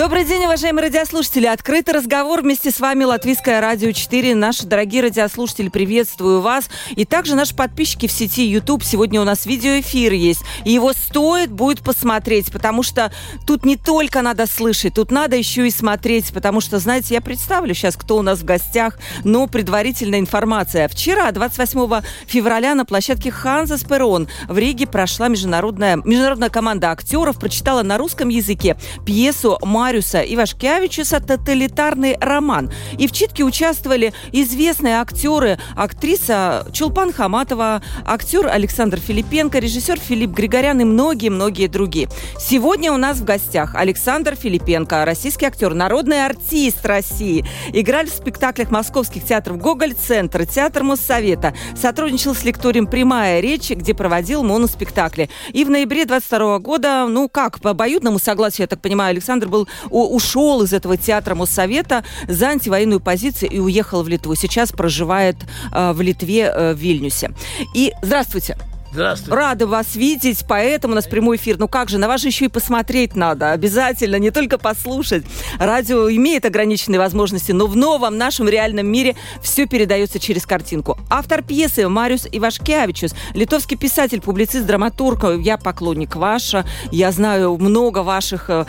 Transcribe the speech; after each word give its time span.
Добрый 0.00 0.24
день, 0.24 0.46
уважаемые 0.46 0.84
радиослушатели. 0.86 1.44
Открытый 1.44 1.92
разговор 1.92 2.40
вместе 2.40 2.70
с 2.70 2.80
вами 2.80 3.04
Латвийское 3.04 3.60
радио 3.60 3.92
4. 3.92 4.34
Наши 4.34 4.64
дорогие 4.64 5.02
радиослушатели, 5.02 5.68
приветствую 5.68 6.40
вас. 6.40 6.70
И 6.96 7.04
также 7.04 7.34
наши 7.34 7.54
подписчики 7.54 8.06
в 8.08 8.10
сети 8.10 8.46
YouTube. 8.46 8.82
Сегодня 8.82 9.20
у 9.20 9.24
нас 9.24 9.44
видеоэфир 9.44 10.14
есть. 10.14 10.40
И 10.64 10.72
его 10.72 10.94
стоит 10.94 11.52
будет 11.52 11.80
посмотреть, 11.82 12.50
потому 12.50 12.82
что 12.82 13.12
тут 13.46 13.66
не 13.66 13.76
только 13.76 14.22
надо 14.22 14.46
слышать, 14.46 14.94
тут 14.94 15.10
надо 15.10 15.36
еще 15.36 15.68
и 15.68 15.70
смотреть. 15.70 16.32
Потому 16.32 16.62
что, 16.62 16.78
знаете, 16.78 17.12
я 17.12 17.20
представлю 17.20 17.74
сейчас, 17.74 17.94
кто 17.94 18.16
у 18.16 18.22
нас 18.22 18.38
в 18.38 18.44
гостях, 18.46 18.98
но 19.22 19.48
предварительная 19.48 20.20
информация. 20.20 20.88
Вчера, 20.88 21.30
28 21.30 22.02
февраля, 22.26 22.74
на 22.74 22.86
площадке 22.86 23.30
Ханза 23.30 23.76
Сперон 23.76 24.28
в 24.48 24.56
Риге 24.56 24.86
прошла 24.86 25.28
международная, 25.28 25.96
международная 25.96 26.48
команда 26.48 26.90
актеров, 26.90 27.38
прочитала 27.38 27.82
на 27.82 27.98
русском 27.98 28.30
языке 28.30 28.78
пьесу 29.04 29.58
«Май 29.60 29.89
Мариуса 29.90 30.20
Ивашкевичуса 30.20 31.18
«Тоталитарный 31.18 32.16
роман». 32.20 32.70
И 32.96 33.08
в 33.08 33.12
читке 33.12 33.42
участвовали 33.42 34.12
известные 34.30 35.00
актеры, 35.00 35.58
актриса 35.74 36.64
Чулпан 36.72 37.12
Хаматова, 37.12 37.82
актер 38.06 38.46
Александр 38.46 39.00
Филипенко, 39.00 39.58
режиссер 39.58 39.98
Филипп 39.98 40.30
Григорян 40.30 40.80
и 40.80 40.84
многие-многие 40.84 41.66
другие. 41.66 42.08
Сегодня 42.38 42.92
у 42.92 42.98
нас 42.98 43.18
в 43.18 43.24
гостях 43.24 43.74
Александр 43.74 44.36
Филипенко, 44.36 45.04
российский 45.04 45.46
актер, 45.46 45.74
народный 45.74 46.24
артист 46.24 46.86
России. 46.86 47.44
Играли 47.72 48.06
в 48.06 48.14
спектаклях 48.14 48.70
московских 48.70 49.24
театров 49.24 49.58
«Гоголь-центр», 49.58 50.46
«Театр 50.46 50.84
Моссовета». 50.84 51.52
Сотрудничал 51.76 52.36
с 52.36 52.44
лекторием 52.44 52.86
«Прямая 52.86 53.40
речь», 53.40 53.70
где 53.70 53.92
проводил 53.92 54.44
моноспектакли. 54.44 55.30
И 55.52 55.64
в 55.64 55.70
ноябре 55.70 56.04
22 56.04 56.60
года, 56.60 57.06
ну 57.08 57.28
как, 57.28 57.58
по 57.58 57.70
обоюдному 57.70 58.20
согласию, 58.20 58.62
я 58.62 58.68
так 58.68 58.80
понимаю, 58.80 59.10
Александр 59.10 59.48
был 59.48 59.68
ушел 59.88 60.62
из 60.62 60.72
этого 60.72 60.96
театра 60.96 61.34
Моссовета 61.34 62.04
за 62.28 62.48
антивоенную 62.48 63.00
позицию 63.00 63.50
и 63.50 63.58
уехал 63.58 64.02
в 64.02 64.08
Литву. 64.08 64.34
Сейчас 64.34 64.72
проживает 64.72 65.36
э, 65.72 65.92
в 65.92 66.00
Литве, 66.00 66.52
э, 66.54 66.74
в 66.74 66.78
Вильнюсе. 66.78 67.30
И 67.74 67.92
здравствуйте. 68.02 68.56
Здравствуйте. 68.92 69.36
Рада 69.36 69.66
вас 69.66 69.94
видеть, 69.94 70.44
поэтому 70.48 70.92
у 70.92 70.94
нас 70.96 71.06
прямой 71.06 71.36
эфир. 71.36 71.58
Ну 71.58 71.68
как 71.68 71.88
же, 71.88 71.98
на 71.98 72.08
вас 72.08 72.20
же 72.20 72.28
еще 72.28 72.46
и 72.46 72.48
посмотреть 72.48 73.14
надо. 73.14 73.52
Обязательно, 73.52 74.16
не 74.16 74.30
только 74.30 74.58
послушать. 74.58 75.24
Радио 75.58 76.10
имеет 76.10 76.44
ограниченные 76.44 76.98
возможности, 76.98 77.52
но 77.52 77.66
в 77.66 77.76
новом 77.76 78.18
нашем 78.18 78.48
реальном 78.48 78.88
мире 78.88 79.16
все 79.42 79.66
передается 79.66 80.18
через 80.18 80.44
картинку. 80.44 80.98
Автор 81.08 81.42
пьесы 81.42 81.88
Мариус 81.88 82.26
Ивашкевичус, 82.30 83.14
литовский 83.34 83.76
писатель, 83.76 84.20
публицист, 84.20 84.66
драматург. 84.66 85.24
Я 85.38 85.56
поклонник 85.56 86.16
ваша. 86.16 86.66
Я 86.90 87.12
знаю 87.12 87.56
много 87.58 88.02
ваших 88.02 88.50
э, 88.50 88.64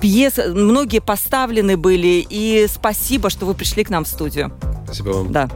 пьес. 0.00 0.38
Многие 0.48 1.00
поставлены 1.00 1.76
были. 1.76 2.26
И 2.28 2.66
спасибо, 2.68 3.30
что 3.30 3.46
вы 3.46 3.54
пришли 3.54 3.84
к 3.84 3.90
нам 3.90 4.04
в 4.04 4.08
студию. 4.08 4.52
Спасибо 4.84 5.08
вам. 5.10 5.32
Да. 5.32 5.48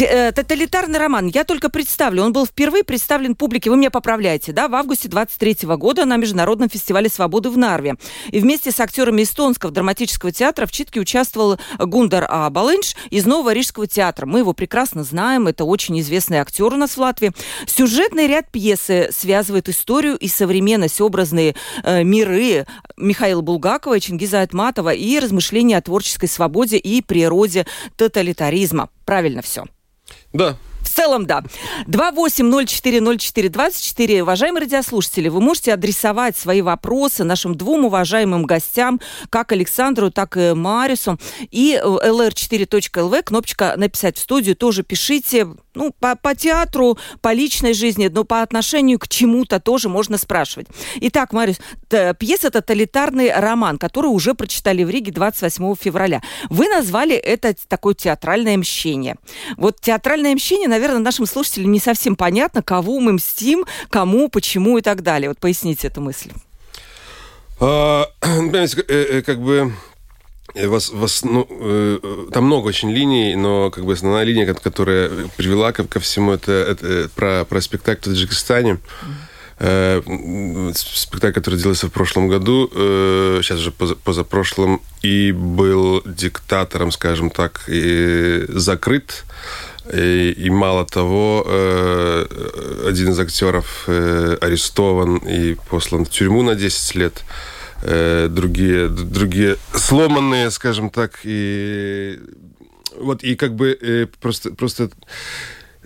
Э, 0.00 0.32
тоталитарный 0.32 0.98
роман. 0.98 1.28
Я 1.28 1.44
только 1.44 1.68
представлю. 1.68 2.24
Он 2.24 2.32
был 2.32 2.46
впервые 2.56 2.84
представлен 2.84 3.34
публике, 3.34 3.68
вы 3.68 3.76
меня 3.76 3.90
поправляете, 3.90 4.50
да, 4.50 4.66
в 4.68 4.74
августе 4.74 5.08
23 5.08 5.68
года 5.76 6.06
на 6.06 6.16
Международном 6.16 6.70
фестивале 6.70 7.10
свободы 7.10 7.50
в 7.50 7.58
Нарве. 7.58 7.96
И 8.30 8.40
вместе 8.40 8.72
с 8.72 8.80
актерами 8.80 9.24
эстонского 9.24 9.70
драматического 9.70 10.32
театра 10.32 10.64
в 10.64 10.72
читке 10.72 10.98
участвовал 10.98 11.58
Гундар 11.78 12.26
Абалынш 12.26 12.96
из 13.10 13.26
Нового 13.26 13.52
Рижского 13.52 13.86
театра. 13.86 14.24
Мы 14.24 14.38
его 14.38 14.54
прекрасно 14.54 15.04
знаем. 15.04 15.48
Это 15.48 15.64
очень 15.64 16.00
известный 16.00 16.38
актер 16.38 16.72
у 16.72 16.76
нас 16.78 16.92
в 16.92 16.98
Латвии. 16.98 17.32
Сюжетный 17.66 18.26
ряд 18.26 18.50
пьесы 18.50 19.10
связывает 19.12 19.68
историю 19.68 20.16
и 20.16 20.26
современность, 20.26 21.02
образные 21.02 21.56
э, 21.84 22.04
миры 22.04 22.64
Михаила 22.96 23.42
Булгакова, 23.42 24.00
Чингиза 24.00 24.40
Айтматова 24.40 24.94
и 24.94 25.18
размышления 25.18 25.76
о 25.76 25.82
творческой 25.82 26.30
свободе 26.30 26.78
и 26.78 27.02
природе 27.02 27.66
тоталитаризма. 27.98 28.88
Правильно 29.04 29.42
все. 29.42 29.66
Да, 30.32 30.56
в 30.86 30.90
целом, 30.90 31.26
да. 31.26 31.42
28040424. 31.86 34.22
Уважаемые 34.22 34.62
радиослушатели, 34.62 35.28
вы 35.28 35.40
можете 35.40 35.74
адресовать 35.74 36.36
свои 36.36 36.62
вопросы 36.62 37.24
нашим 37.24 37.54
двум 37.54 37.86
уважаемым 37.86 38.44
гостям, 38.44 39.00
как 39.30 39.52
Александру, 39.52 40.10
так 40.10 40.36
и 40.36 40.52
Марису. 40.54 41.18
И 41.50 41.80
lr4.lv, 41.82 43.22
кнопочка 43.22 43.74
«Написать 43.76 44.16
в 44.16 44.20
студию» 44.20 44.56
тоже 44.56 44.82
пишите 44.82 45.46
ну, 45.76 45.92
по, 46.00 46.16
по 46.16 46.34
театру, 46.34 46.98
по 47.20 47.32
личной 47.32 47.74
жизни, 47.74 48.08
но 48.08 48.24
по 48.24 48.42
отношению 48.42 48.98
к 48.98 49.08
чему-то 49.08 49.60
тоже 49.60 49.88
можно 49.88 50.18
спрашивать. 50.18 50.66
Итак, 50.96 51.32
Мариус, 51.32 51.58
пьеса 52.18 52.50
«Тоталитарный 52.50 53.32
роман», 53.32 53.78
который 53.78 54.06
уже 54.06 54.34
прочитали 54.34 54.82
в 54.82 54.90
Риге 54.90 55.12
28 55.12 55.74
февраля. 55.76 56.22
Вы 56.48 56.68
назвали 56.68 57.14
это 57.14 57.54
такое 57.68 57.94
театральное 57.94 58.56
мщение. 58.56 59.16
Вот 59.56 59.80
театральное 59.80 60.34
мщение, 60.34 60.68
наверное, 60.76 61.00
нашим 61.00 61.26
слушателям 61.26 61.72
не 61.72 61.80
совсем 61.80 62.16
понятно, 62.16 62.62
кого 62.62 63.00
мы 63.00 63.12
мстим, 63.14 63.64
кому, 63.90 64.28
почему 64.28 64.78
и 64.78 64.82
так 64.82 65.02
далее. 65.02 65.28
Вот 65.30 65.38
поясните 65.38 65.88
эту 65.88 66.00
мысль. 66.00 66.30
А, 67.60 68.06
понимаете, 68.20 68.84
э, 68.86 69.18
э, 69.18 69.22
как 69.22 69.40
бы 69.40 69.72
вас, 70.54 70.90
вас, 70.90 71.24
ну, 71.24 71.46
э, 71.48 71.98
там 72.32 72.44
много 72.44 72.66
очень 72.66 72.90
линий, 72.90 73.34
но 73.36 73.70
как 73.70 73.84
бы 73.84 73.94
основная 73.94 74.24
линия, 74.24 74.52
которая 74.54 75.10
привела 75.36 75.72
ко, 75.72 75.84
ко 75.84 76.00
всему, 76.00 76.32
это, 76.32 76.52
это 76.52 77.10
про, 77.14 77.44
про 77.44 77.60
спектакль 77.60 78.10
в 78.10 78.12
Таджикистане. 78.12 78.78
Э, 79.58 80.02
спектакль, 80.74 81.32
который 81.34 81.58
делался 81.58 81.86
в 81.86 81.90
прошлом 81.90 82.28
году, 82.28 82.70
э, 82.74 83.40
сейчас 83.42 83.60
уже 83.60 83.70
поза, 83.70 83.96
позапрошлом, 83.96 84.82
и 85.00 85.32
был 85.32 86.02
диктатором, 86.04 86.92
скажем 86.92 87.30
так, 87.30 87.64
и 87.68 88.44
закрыт. 88.48 89.24
И, 89.92 90.34
и 90.36 90.50
мало 90.50 90.84
того, 90.84 91.44
э, 91.46 92.26
один 92.88 93.10
из 93.10 93.20
актеров 93.20 93.84
э, 93.86 94.36
арестован 94.40 95.18
и 95.18 95.56
послан 95.70 96.04
в 96.04 96.10
тюрьму 96.10 96.42
на 96.42 96.54
10 96.54 96.94
лет. 96.96 97.24
Э, 97.82 98.28
другие, 98.28 98.88
другие 98.88 99.56
сломанные, 99.74 100.50
скажем 100.50 100.90
так, 100.90 101.20
и 101.24 102.18
вот 102.98 103.22
и 103.22 103.36
как 103.36 103.54
бы 103.54 103.78
э, 103.80 104.06
просто 104.20 104.52
просто 104.52 104.90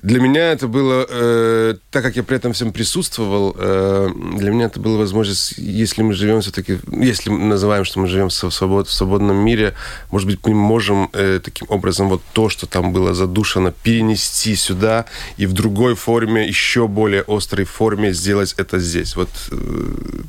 для 0.02 0.20
меня 0.20 0.52
это 0.52 0.66
было, 0.66 1.06
э, 1.08 1.74
так 1.90 2.02
как 2.02 2.16
я 2.16 2.22
при 2.22 2.36
этом 2.36 2.52
всем 2.52 2.72
присутствовал, 2.72 3.54
э, 3.58 4.08
для 4.36 4.50
меня 4.50 4.66
это 4.66 4.80
была 4.80 4.98
возможность, 4.98 5.54
если 5.58 6.02
мы 6.02 6.14
живем 6.14 6.40
все-таки, 6.40 6.78
если 6.90 7.30
мы 7.30 7.38
называем, 7.44 7.84
что 7.84 8.00
мы 8.00 8.06
живем 8.06 8.28
в, 8.28 8.32
свобод, 8.32 8.88
в 8.88 8.92
свободном 8.92 9.36
мире, 9.36 9.74
может 10.10 10.28
быть, 10.28 10.40
мы 10.46 10.54
можем 10.54 11.10
э, 11.12 11.40
таким 11.42 11.66
образом 11.70 12.08
вот 12.08 12.22
то, 12.32 12.48
что 12.48 12.66
там 12.66 12.92
было 12.92 13.14
задушено, 13.14 13.72
перенести 13.82 14.54
сюда 14.56 15.04
и 15.36 15.46
в 15.46 15.52
другой 15.52 15.94
форме, 15.94 16.46
еще 16.48 16.88
более 16.88 17.24
острой 17.28 17.66
форме 17.66 18.12
сделать 18.12 18.54
это 18.56 18.78
здесь. 18.78 19.16
Вот 19.16 19.28
э, 19.50 20.22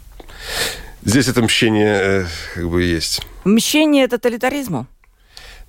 Здесь 1.04 1.28
это 1.28 1.42
мщение 1.42 2.00
э, 2.02 2.26
как 2.54 2.70
бы 2.70 2.84
есть. 2.84 3.22
Мщение 3.44 4.08
тоталитаризму? 4.08 4.86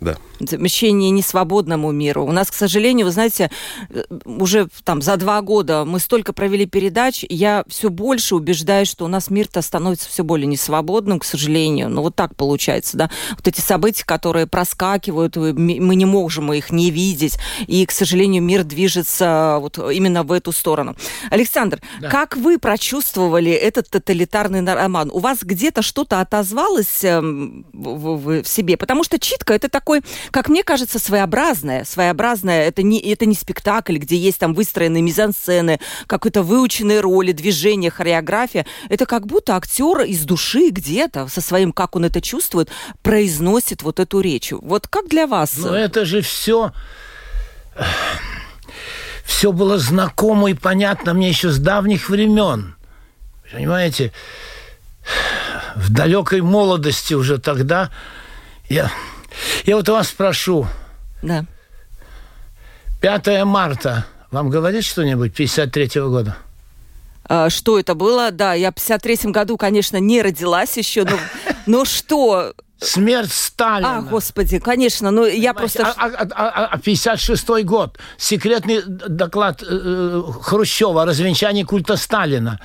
Да. 0.02 0.16
Замещение 0.40 1.10
несвободному 1.10 1.92
миру. 1.92 2.24
У 2.24 2.32
нас, 2.32 2.50
к 2.50 2.54
сожалению, 2.54 3.06
вы 3.06 3.12
знаете, 3.12 3.52
уже 4.24 4.68
там 4.82 5.00
за 5.00 5.16
два 5.16 5.40
года 5.42 5.84
мы 5.84 6.00
столько 6.00 6.32
провели 6.32 6.66
передач, 6.66 7.24
я 7.28 7.64
все 7.68 7.88
больше 7.88 8.34
убеждаюсь, 8.34 8.88
что 8.88 9.04
у 9.04 9.08
нас 9.08 9.30
мир-то 9.30 9.62
становится 9.62 10.08
все 10.08 10.24
более 10.24 10.48
несвободным, 10.48 11.20
к 11.20 11.24
сожалению. 11.24 11.88
Ну 11.88 12.02
вот 12.02 12.16
так 12.16 12.34
получается, 12.34 12.96
да. 12.96 13.10
Вот 13.36 13.46
эти 13.46 13.60
события, 13.60 14.04
которые 14.04 14.48
проскакивают, 14.48 15.36
мы 15.36 15.94
не 15.94 16.04
можем 16.04 16.52
их 16.52 16.72
не 16.72 16.90
видеть, 16.90 17.38
и, 17.68 17.86
к 17.86 17.92
сожалению, 17.92 18.42
мир 18.42 18.64
движется 18.64 19.58
вот 19.60 19.78
именно 19.78 20.24
в 20.24 20.32
эту 20.32 20.50
сторону. 20.50 20.96
Александр, 21.30 21.80
да. 22.00 22.10
как 22.10 22.36
вы 22.36 22.58
прочувствовали 22.58 23.52
этот 23.52 23.88
тоталитарный 23.88 24.64
роман? 24.64 25.10
У 25.12 25.20
вас 25.20 25.38
где-то 25.42 25.82
что-то 25.82 26.20
отозвалось 26.20 27.04
эм, 27.04 27.66
в, 27.72 28.16
в, 28.16 28.42
в 28.42 28.48
себе? 28.48 28.76
Потому 28.76 29.04
что 29.04 29.20
читка 29.20 29.54
это 29.54 29.68
такой 29.68 29.91
такой, 29.92 30.10
как 30.30 30.48
мне 30.48 30.62
кажется, 30.62 30.98
своеобразное. 30.98 31.84
Своеобразное, 31.84 32.68
это 32.68 32.82
не, 32.82 32.98
это 33.00 33.26
не 33.26 33.34
спектакль, 33.34 33.96
где 33.96 34.16
есть 34.16 34.38
там 34.38 34.54
выстроенные 34.54 35.02
мизансцены, 35.02 35.80
какой-то 36.06 36.42
выученные 36.42 37.00
роли, 37.00 37.32
движения, 37.32 37.90
хореография. 37.90 38.66
Это 38.88 39.06
как 39.06 39.26
будто 39.26 39.56
актер 39.56 40.02
из 40.02 40.24
души 40.24 40.70
где-то 40.70 41.28
со 41.28 41.40
своим, 41.40 41.72
как 41.72 41.96
он 41.96 42.04
это 42.04 42.20
чувствует, 42.20 42.70
произносит 43.02 43.82
вот 43.82 44.00
эту 44.00 44.20
речь. 44.20 44.52
Вот 44.52 44.88
как 44.88 45.08
для 45.08 45.26
вас? 45.26 45.56
Ну, 45.56 45.72
это 45.72 46.04
же 46.04 46.20
все 46.20 46.72
все 49.24 49.52
было 49.52 49.78
знакомо 49.78 50.50
и 50.50 50.54
понятно 50.54 51.14
мне 51.14 51.28
еще 51.28 51.50
с 51.50 51.58
давних 51.58 52.08
времен. 52.10 52.76
Понимаете, 53.50 54.12
в 55.74 55.90
далекой 55.90 56.42
молодости 56.42 57.14
уже 57.14 57.38
тогда 57.38 57.90
я, 58.68 58.90
я 59.64 59.76
вот 59.76 59.88
вас 59.88 60.08
спрошу. 60.08 60.66
Да. 61.22 61.44
5 63.00 63.44
марта 63.44 64.06
вам 64.30 64.48
говорит 64.48 64.84
что-нибудь 64.84 65.34
53 65.34 66.00
года? 66.02 66.36
А, 67.24 67.50
что 67.50 67.78
это 67.78 67.94
было? 67.94 68.30
Да, 68.30 68.54
я 68.54 68.70
в 68.70 68.74
53 68.74 69.30
году, 69.30 69.56
конечно, 69.56 69.98
не 69.98 70.22
родилась 70.22 70.76
еще, 70.76 71.04
но, 71.04 71.18
но 71.66 71.84
что? 71.84 72.54
Смерть 72.78 73.32
Сталина. 73.32 73.98
А, 73.98 74.02
господи, 74.02 74.58
конечно, 74.58 75.10
ну 75.12 75.24
я 75.24 75.54
просто... 75.54 75.86
А, 75.86 76.06
а, 76.06 76.28
а, 76.34 76.66
а 76.66 76.78
56 76.78 77.64
год. 77.64 77.98
Секретный 78.16 78.82
доклад 78.84 79.62
э, 79.62 80.22
Хрущева 80.42 81.02
о 81.02 81.06
развенчании 81.06 81.62
культа 81.62 81.96
Сталина. 81.96 82.58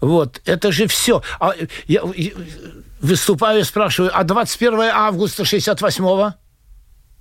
Вот. 0.00 0.40
Это 0.44 0.70
же 0.70 0.86
все. 0.86 1.22
А, 1.40 1.54
я, 1.88 2.02
выступаю 3.04 3.60
и 3.60 3.64
спрашиваю, 3.64 4.10
а 4.14 4.24
21 4.24 4.80
августа 4.92 5.42
68-го? 5.42 6.34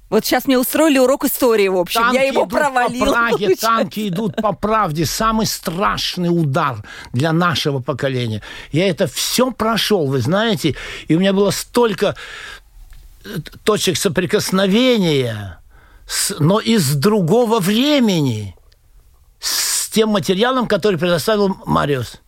Вот 0.10 0.26
сейчас 0.26 0.46
мне 0.46 0.60
устроили 0.60 1.00
урок 1.00 1.26
истории, 1.26 1.68
в 1.68 1.78
общем. 1.78 2.02
Танки 2.02 2.16
я 2.16 2.24
его 2.24 2.46
провалила. 2.46 3.06
По 3.06 3.12
Праге, 3.12 3.56
танки 3.56 4.08
идут 4.10 4.36
по 4.36 4.54
правде. 4.54 5.06
Самый 5.06 5.48
страшный 5.48 6.28
удар 6.30 6.84
для 7.14 7.34
нашего 7.34 7.80
поколения. 7.80 8.42
Я 8.72 8.88
это 8.88 9.08
все 9.08 9.52
прошел, 9.52 10.06
вы 10.06 10.20
знаете. 10.20 10.76
И 11.08 11.16
у 11.16 11.20
меня 11.20 11.34
было 11.34 11.50
столько 11.50 12.16
э, 13.26 13.30
точек 13.64 13.98
соприкосновения, 13.98 15.60
но 16.38 16.60
из 16.60 16.96
другого 16.96 17.60
времени, 17.60 18.56
с 19.40 19.90
тем 19.90 20.10
материалом, 20.10 20.68
который 20.68 21.00
предоставил 21.00 21.58
Мариус. 21.66 22.22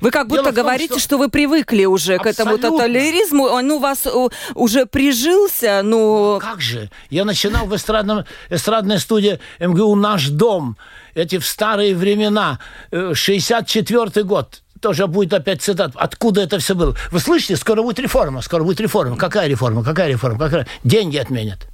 Вы 0.00 0.10
как 0.10 0.28
будто 0.28 0.44
том, 0.44 0.54
говорите, 0.54 0.94
что... 0.94 1.02
что 1.02 1.18
вы 1.18 1.28
привыкли 1.28 1.84
уже 1.84 2.14
Абсолютно. 2.14 2.32
к 2.32 2.56
этому 2.56 2.58
тоталитаризму. 2.58 3.44
Он 3.44 3.70
у 3.70 3.78
вас 3.78 4.06
уже 4.54 4.86
прижился, 4.86 5.82
но... 5.82 6.34
Ну, 6.34 6.40
как 6.40 6.60
же? 6.60 6.90
Я 7.10 7.24
начинал 7.24 7.66
в 7.66 7.74
эстрадном, 7.74 8.24
эстрадной 8.50 8.98
студии 8.98 9.40
МГУ 9.58 9.94
«Наш 9.96 10.28
дом». 10.28 10.76
Эти 11.14 11.38
в 11.38 11.46
старые 11.46 11.96
времена. 11.96 12.58
64 12.92 14.10
э, 14.14 14.22
год 14.22 14.62
тоже 14.80 15.06
будет 15.06 15.32
опять 15.32 15.62
цитат. 15.62 15.92
Откуда 15.94 16.42
это 16.42 16.58
все 16.58 16.74
было? 16.74 16.94
Вы 17.10 17.20
слышите, 17.20 17.56
скоро 17.56 17.82
будет 17.82 17.98
реформа, 17.98 18.40
скоро 18.42 18.62
будет 18.62 18.80
реформа. 18.80 19.16
Какая 19.16 19.48
реформа? 19.48 19.82
Какая 19.82 20.08
реформа? 20.08 20.38
Какая? 20.38 20.66
Деньги 20.84 21.16
отменят. 21.16 21.66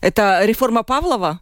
Это 0.00 0.44
реформа 0.44 0.82
Павлова? 0.82 1.40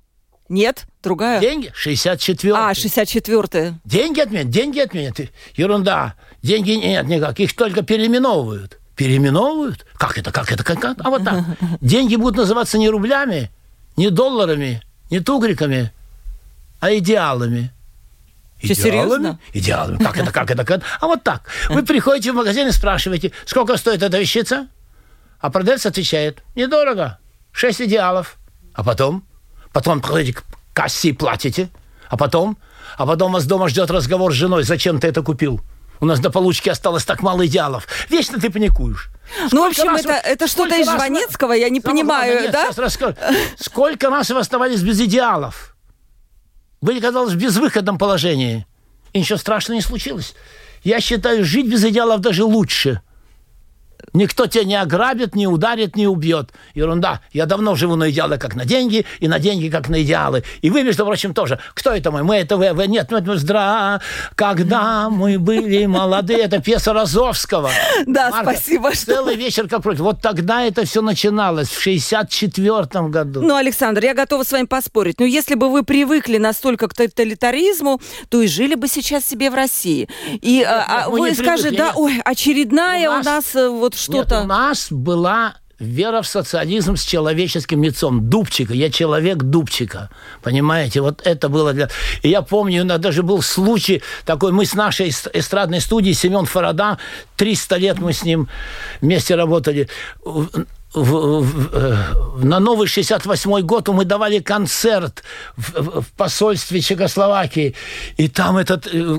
Нет, 0.52 0.84
другая. 1.02 1.40
Деньги? 1.40 1.72
64 1.75 2.54
А, 2.54 2.75
64 2.75 3.81
Деньги 3.87 4.20
отменят, 4.20 4.50
деньги 4.50 4.81
отменят. 4.81 5.19
Ерунда. 5.56 6.14
Деньги 6.43 6.72
нет 6.72 7.06
никак, 7.06 7.40
их 7.40 7.56
только 7.56 7.81
переименовывают. 7.81 8.78
Переименовывают? 8.94 9.87
Как 9.94 10.19
это, 10.19 10.31
как 10.31 10.52
это, 10.52 10.62
как, 10.62 10.78
как? 10.78 10.99
А 11.02 11.08
вот 11.08 11.25
так. 11.25 11.43
Деньги 11.81 12.16
будут 12.16 12.37
называться 12.37 12.76
не 12.76 12.90
рублями, 12.90 13.50
не 13.96 14.10
долларами, 14.10 14.82
не 15.10 15.20
тугриками, 15.20 15.90
а 16.81 16.94
идеалами. 16.98 17.72
Что, 18.62 18.75
серьезно? 18.75 19.40
Идеалами. 19.55 20.05
Как 20.05 20.19
это, 20.19 20.32
как 20.32 20.50
это, 20.50 20.64
как 20.66 20.78
это? 20.81 20.87
А 21.00 21.06
вот 21.06 21.22
так. 21.22 21.48
Вы 21.70 21.82
приходите 21.87 22.31
в 22.32 22.34
магазин 22.34 22.69
и 22.69 22.72
спрашиваете, 22.72 23.32
сколько 23.46 23.78
стоит 23.78 24.02
эта 24.02 24.19
вещица? 24.19 24.69
А 25.40 25.48
продавец 25.48 25.87
отвечает, 25.87 26.43
недорого, 26.55 27.19
шесть 27.52 27.81
идеалов. 27.81 28.37
А 28.75 28.84
потом 28.84 29.25
потом 29.72 30.00
приходите 30.00 30.34
к 30.34 30.44
кассе 30.72 31.08
и 31.08 31.12
платите, 31.12 31.69
а 32.08 32.16
потом, 32.16 32.58
а 32.96 33.06
потом 33.06 33.32
вас 33.32 33.46
дома 33.46 33.69
ждет 33.69 33.90
разговор 33.90 34.32
с 34.32 34.36
женой, 34.36 34.64
зачем 34.64 35.00
ты 35.00 35.08
это 35.08 35.22
купил? 35.22 35.60
У 36.00 36.04
нас 36.04 36.19
до 36.19 36.30
получки 36.30 36.69
осталось 36.69 37.04
так 37.04 37.22
мало 37.22 37.46
идеалов. 37.46 37.86
Вечно 38.10 38.40
ты 38.40 38.50
паникуешь. 38.50 39.10
Сколько 39.46 39.54
ну, 39.54 39.62
в 39.62 39.66
общем, 39.66 39.94
это, 39.94 40.08
вы, 40.08 40.14
это 40.14 40.46
что-то 40.48 40.74
из 40.74 40.90
Жванецкого, 40.90 41.52
я 41.52 41.69
не 41.69 41.80
Самого 41.80 41.96
понимаю, 41.96 42.42
нет, 42.42 42.50
да? 42.50 42.70
Расскажу. 42.76 43.14
Сколько 43.56 44.10
раз 44.10 44.30
вы 44.30 44.40
оставались 44.40 44.82
без 44.82 45.00
идеалов? 45.00 45.76
Вы 46.80 46.98
оказались 46.98 47.34
в 47.34 47.36
безвыходном 47.36 47.98
положении. 47.98 48.66
И 49.12 49.20
ничего 49.20 49.38
страшного 49.38 49.76
не 49.76 49.82
случилось. 49.82 50.34
Я 50.82 51.00
считаю, 51.00 51.44
жить 51.44 51.69
без 51.69 51.84
идеалов 51.84 52.20
даже 52.20 52.44
лучше– 52.44 53.00
Никто 54.12 54.46
тебя 54.46 54.64
не 54.64 54.76
ограбит, 54.76 55.34
не 55.34 55.46
ударит, 55.46 55.96
не 55.96 56.06
убьет. 56.06 56.50
Ерунда. 56.75 57.20
Я 57.32 57.46
давно 57.46 57.75
живу 57.75 57.96
на 57.96 58.10
идеалы 58.10 58.38
как 58.38 58.54
на 58.54 58.64
деньги, 58.64 59.06
и 59.20 59.28
на 59.28 59.38
деньги 59.38 59.69
как 59.69 59.88
на 59.88 60.02
идеалы. 60.02 60.44
И 60.60 60.70
вы, 60.70 60.82
между 60.82 61.04
прочим, 61.04 61.34
тоже. 61.34 61.58
Кто 61.75 61.90
это 61.90 62.10
мы? 62.10 62.22
Мы 62.22 62.37
это 62.37 62.56
вы, 62.56 62.72
вы. 62.72 62.87
Нет, 62.87 63.10
мы 63.10 63.37
здра. 63.37 64.00
Когда 64.34 65.08
мы 65.08 65.38
были 65.38 65.87
молодые. 65.87 66.40
Это 66.40 66.60
пьеса 66.60 66.93
Розовского. 66.93 67.70
Да, 68.06 68.31
Марка, 68.31 68.52
спасибо. 68.52 68.93
Целый 68.93 69.37
вечер 69.37 69.69
как 69.69 69.82
против. 69.82 70.00
Вот 70.00 70.20
тогда 70.20 70.62
это 70.62 70.84
все 70.84 71.00
начиналось, 71.00 71.69
в 71.69 71.81
64 71.81 73.08
году. 73.08 73.40
Ну, 73.43 73.55
Александр, 73.55 74.05
я 74.05 74.14
готова 74.14 74.44
с 74.44 74.52
вами 74.52 74.66
поспорить. 74.66 75.20
Но 75.20 75.26
если 75.26 75.55
бы 75.55 75.70
вы 75.70 75.82
привыкли 75.82 76.38
настолько 76.38 76.88
к 76.88 76.94
тоталитаризму, 76.94 78.00
то 78.28 78.43
и 78.43 78.46
жили 78.46 78.75
бы 78.75 78.88
сейчас 78.88 79.26
себе 79.26 79.50
в 79.50 79.55
России. 79.55 80.08
И 80.40 80.58
нет, 80.58 80.69
а, 80.69 81.06
нет, 81.08 81.19
вы 81.19 81.34
скажете, 81.34 81.76
да, 81.76 81.93
ой, 81.94 82.20
очередная 82.25 83.08
у 83.10 83.22
нас, 83.22 83.26
у 83.26 83.31
нас 83.31 83.55
э, 83.55 83.69
вот 83.92 84.00
что-то... 84.00 84.34
Нет, 84.36 84.44
у 84.44 84.46
нас 84.46 84.88
была 84.90 85.54
вера 85.82 86.22
в 86.22 86.26
социализм 86.26 86.96
с 86.96 87.04
человеческим 87.04 87.82
лицом. 87.82 88.28
Дубчика. 88.28 88.72
Я 88.72 88.90
человек 88.90 89.38
Дубчика. 89.38 90.10
Понимаете? 90.42 91.00
Вот 91.00 91.20
это 91.24 91.48
было 91.48 91.72
для... 91.72 91.88
И 92.22 92.28
я 92.28 92.42
помню, 92.42 92.82
у 92.82 92.86
нас 92.86 93.00
даже 93.00 93.22
был 93.22 93.42
случай 93.42 94.02
такой, 94.24 94.52
мы 94.52 94.64
с 94.64 94.74
нашей 94.74 95.10
эстрадной 95.10 95.80
студией, 95.80 96.14
Семен 96.14 96.46
Фарада, 96.46 96.98
300 97.36 97.76
лет 97.76 97.98
мы 97.98 98.12
с 98.12 98.24
ним 98.24 98.48
вместе 99.00 99.34
работали. 99.34 99.88
В, 100.24 100.48
в, 100.94 101.40
в, 101.40 101.74
э, 101.74 101.96
на 102.44 102.60
новый 102.60 102.86
68-й 102.86 103.62
год 103.62 103.88
мы 103.88 104.04
давали 104.04 104.40
концерт 104.40 105.22
в, 105.56 106.02
в 106.02 106.12
посольстве 106.12 106.80
Чехословакии. 106.80 107.74
И 108.18 108.28
там 108.28 108.58
этот 108.58 108.86
э, 108.92 109.18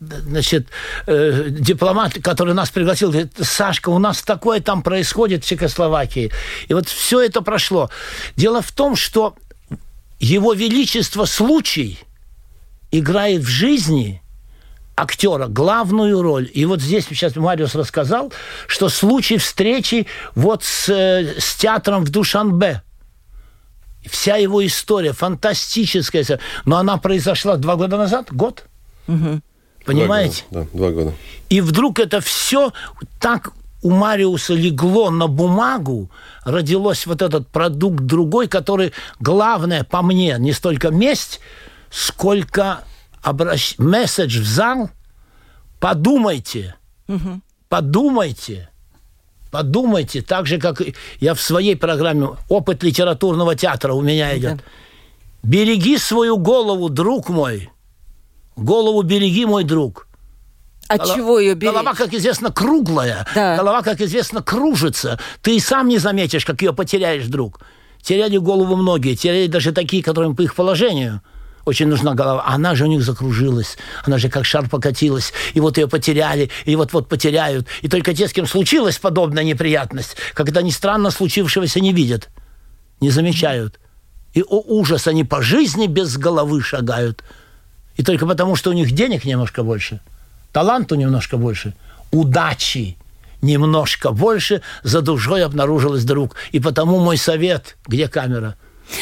значит, 0.00 0.68
э, 1.06 1.46
дипломат, 1.48 2.14
который 2.22 2.54
нас 2.54 2.70
пригласил, 2.70 3.10
говорит, 3.10 3.32
Сашка, 3.40 3.88
у 3.88 3.98
нас 3.98 4.22
такое 4.22 4.60
там 4.60 4.82
происходит 4.82 5.44
в 5.44 5.48
Чехословакии. 5.48 6.30
И 6.68 6.74
вот 6.74 6.88
все 6.88 7.20
это 7.20 7.40
прошло. 7.40 7.90
Дело 8.36 8.60
в 8.62 8.72
том, 8.72 8.96
что 8.96 9.36
его 10.18 10.52
величество 10.52 11.24
случай 11.24 11.98
играет 12.90 13.42
в 13.42 13.48
жизни 13.48 14.22
актера 14.96 15.46
главную 15.46 16.22
роль. 16.22 16.50
И 16.52 16.64
вот 16.64 16.80
здесь 16.80 17.06
сейчас 17.06 17.36
Мариус 17.36 17.74
рассказал, 17.74 18.32
что 18.66 18.88
случай 18.88 19.36
встречи 19.38 20.06
вот 20.34 20.64
с, 20.64 20.88
э, 20.88 21.38
с 21.38 21.56
театром 21.56 22.04
в 22.04 22.10
Душанбе. 22.10 22.82
Вся 24.06 24.36
его 24.36 24.64
история 24.64 25.12
фантастическая, 25.12 26.24
но 26.64 26.76
она 26.76 26.96
произошла 26.96 27.56
два 27.56 27.76
года 27.76 27.96
назад, 27.96 28.28
год. 28.30 28.64
Угу. 29.08 29.40
Понимаете? 29.86 30.44
Два 30.50 30.62
года, 30.62 30.70
да, 30.72 30.78
два 30.78 30.90
года. 30.90 31.14
И 31.48 31.60
вдруг 31.60 32.00
это 32.00 32.20
все 32.20 32.72
так 33.20 33.52
у 33.82 33.90
Мариуса 33.90 34.52
легло 34.54 35.10
на 35.10 35.28
бумагу, 35.28 36.10
родилось 36.44 37.06
вот 37.06 37.22
этот 37.22 37.46
продукт 37.48 38.00
другой, 38.00 38.48
который, 38.48 38.92
главное, 39.20 39.84
по 39.84 40.02
мне, 40.02 40.36
не 40.38 40.52
столько 40.52 40.90
месть, 40.90 41.40
сколько 41.88 42.80
обращ... 43.22 43.78
месседж 43.78 44.40
в 44.40 44.46
зал. 44.46 44.90
Подумайте, 45.78 46.74
угу. 47.06 47.40
подумайте, 47.68 48.70
подумайте, 49.52 50.22
так 50.22 50.46
же, 50.46 50.58
как 50.58 50.82
я 51.20 51.34
в 51.34 51.40
своей 51.40 51.76
программе 51.76 52.30
«Опыт 52.48 52.82
литературного 52.82 53.54
театра» 53.54 53.92
у 53.92 54.00
меня 54.00 54.36
идет. 54.36 54.56
Да. 54.56 54.62
Береги 55.44 55.96
свою 55.98 56.38
голову, 56.38 56.88
друг 56.88 57.28
мой– 57.28 57.70
Голову 58.56 59.02
береги, 59.02 59.46
мой 59.46 59.64
друг. 59.64 60.08
От 60.88 61.00
Голова, 61.00 61.16
чего 61.16 61.38
ее 61.38 61.54
беречь? 61.54 61.72
Голова, 61.72 61.94
как 61.94 62.14
известно, 62.14 62.52
круглая. 62.52 63.26
Да. 63.34 63.56
Голова, 63.56 63.82
как 63.82 64.00
известно, 64.00 64.42
кружится. 64.42 65.18
Ты 65.42 65.56
и 65.56 65.60
сам 65.60 65.88
не 65.88 65.98
заметишь, 65.98 66.44
как 66.44 66.62
ее 66.62 66.72
потеряешь, 66.72 67.26
друг. 67.26 67.60
Теряли 68.02 68.36
голову 68.36 68.76
многие, 68.76 69.14
теряли 69.14 69.46
даже 69.48 69.72
такие, 69.72 70.02
которым 70.02 70.36
по 70.36 70.42
их 70.42 70.54
положению 70.54 71.22
очень 71.66 71.88
нужна 71.88 72.14
голова. 72.14 72.44
Она 72.46 72.74
же 72.76 72.84
у 72.84 72.86
них 72.86 73.02
закружилась. 73.02 73.76
Она 74.04 74.18
же 74.18 74.30
как 74.30 74.44
шар 74.44 74.68
покатилась. 74.68 75.32
И 75.52 75.60
вот 75.60 75.76
ее 75.76 75.88
потеряли, 75.88 76.48
и 76.64 76.76
вот-вот 76.76 77.08
потеряют. 77.08 77.66
И 77.82 77.88
только 77.88 78.14
те, 78.14 78.28
с 78.28 78.32
кем 78.32 78.46
случилась 78.46 78.98
подобная 78.98 79.42
неприятность, 79.42 80.16
когда 80.32 80.60
они 80.60 80.70
странно 80.70 81.10
случившегося 81.10 81.80
не 81.80 81.92
видят, 81.92 82.28
не 83.00 83.10
замечают. 83.10 83.80
И, 84.32 84.42
о 84.42 84.60
ужас, 84.60 85.08
они 85.08 85.24
по 85.24 85.42
жизни 85.42 85.88
без 85.88 86.16
головы 86.16 86.62
шагают. 86.62 87.24
И 87.96 88.02
только 88.02 88.26
потому, 88.26 88.56
что 88.56 88.70
у 88.70 88.72
них 88.72 88.92
денег 88.92 89.24
немножко 89.24 89.62
больше, 89.62 90.00
таланту 90.52 90.94
немножко 90.94 91.36
больше, 91.36 91.74
удачи 92.10 92.96
немножко 93.42 94.12
больше, 94.12 94.62
за 94.82 95.00
душой 95.00 95.44
обнаружилась 95.44 96.04
друг. 96.04 96.36
И 96.52 96.60
потому 96.60 96.98
мой 97.00 97.16
совет, 97.16 97.76
где 97.86 98.08
камера, 98.08 98.56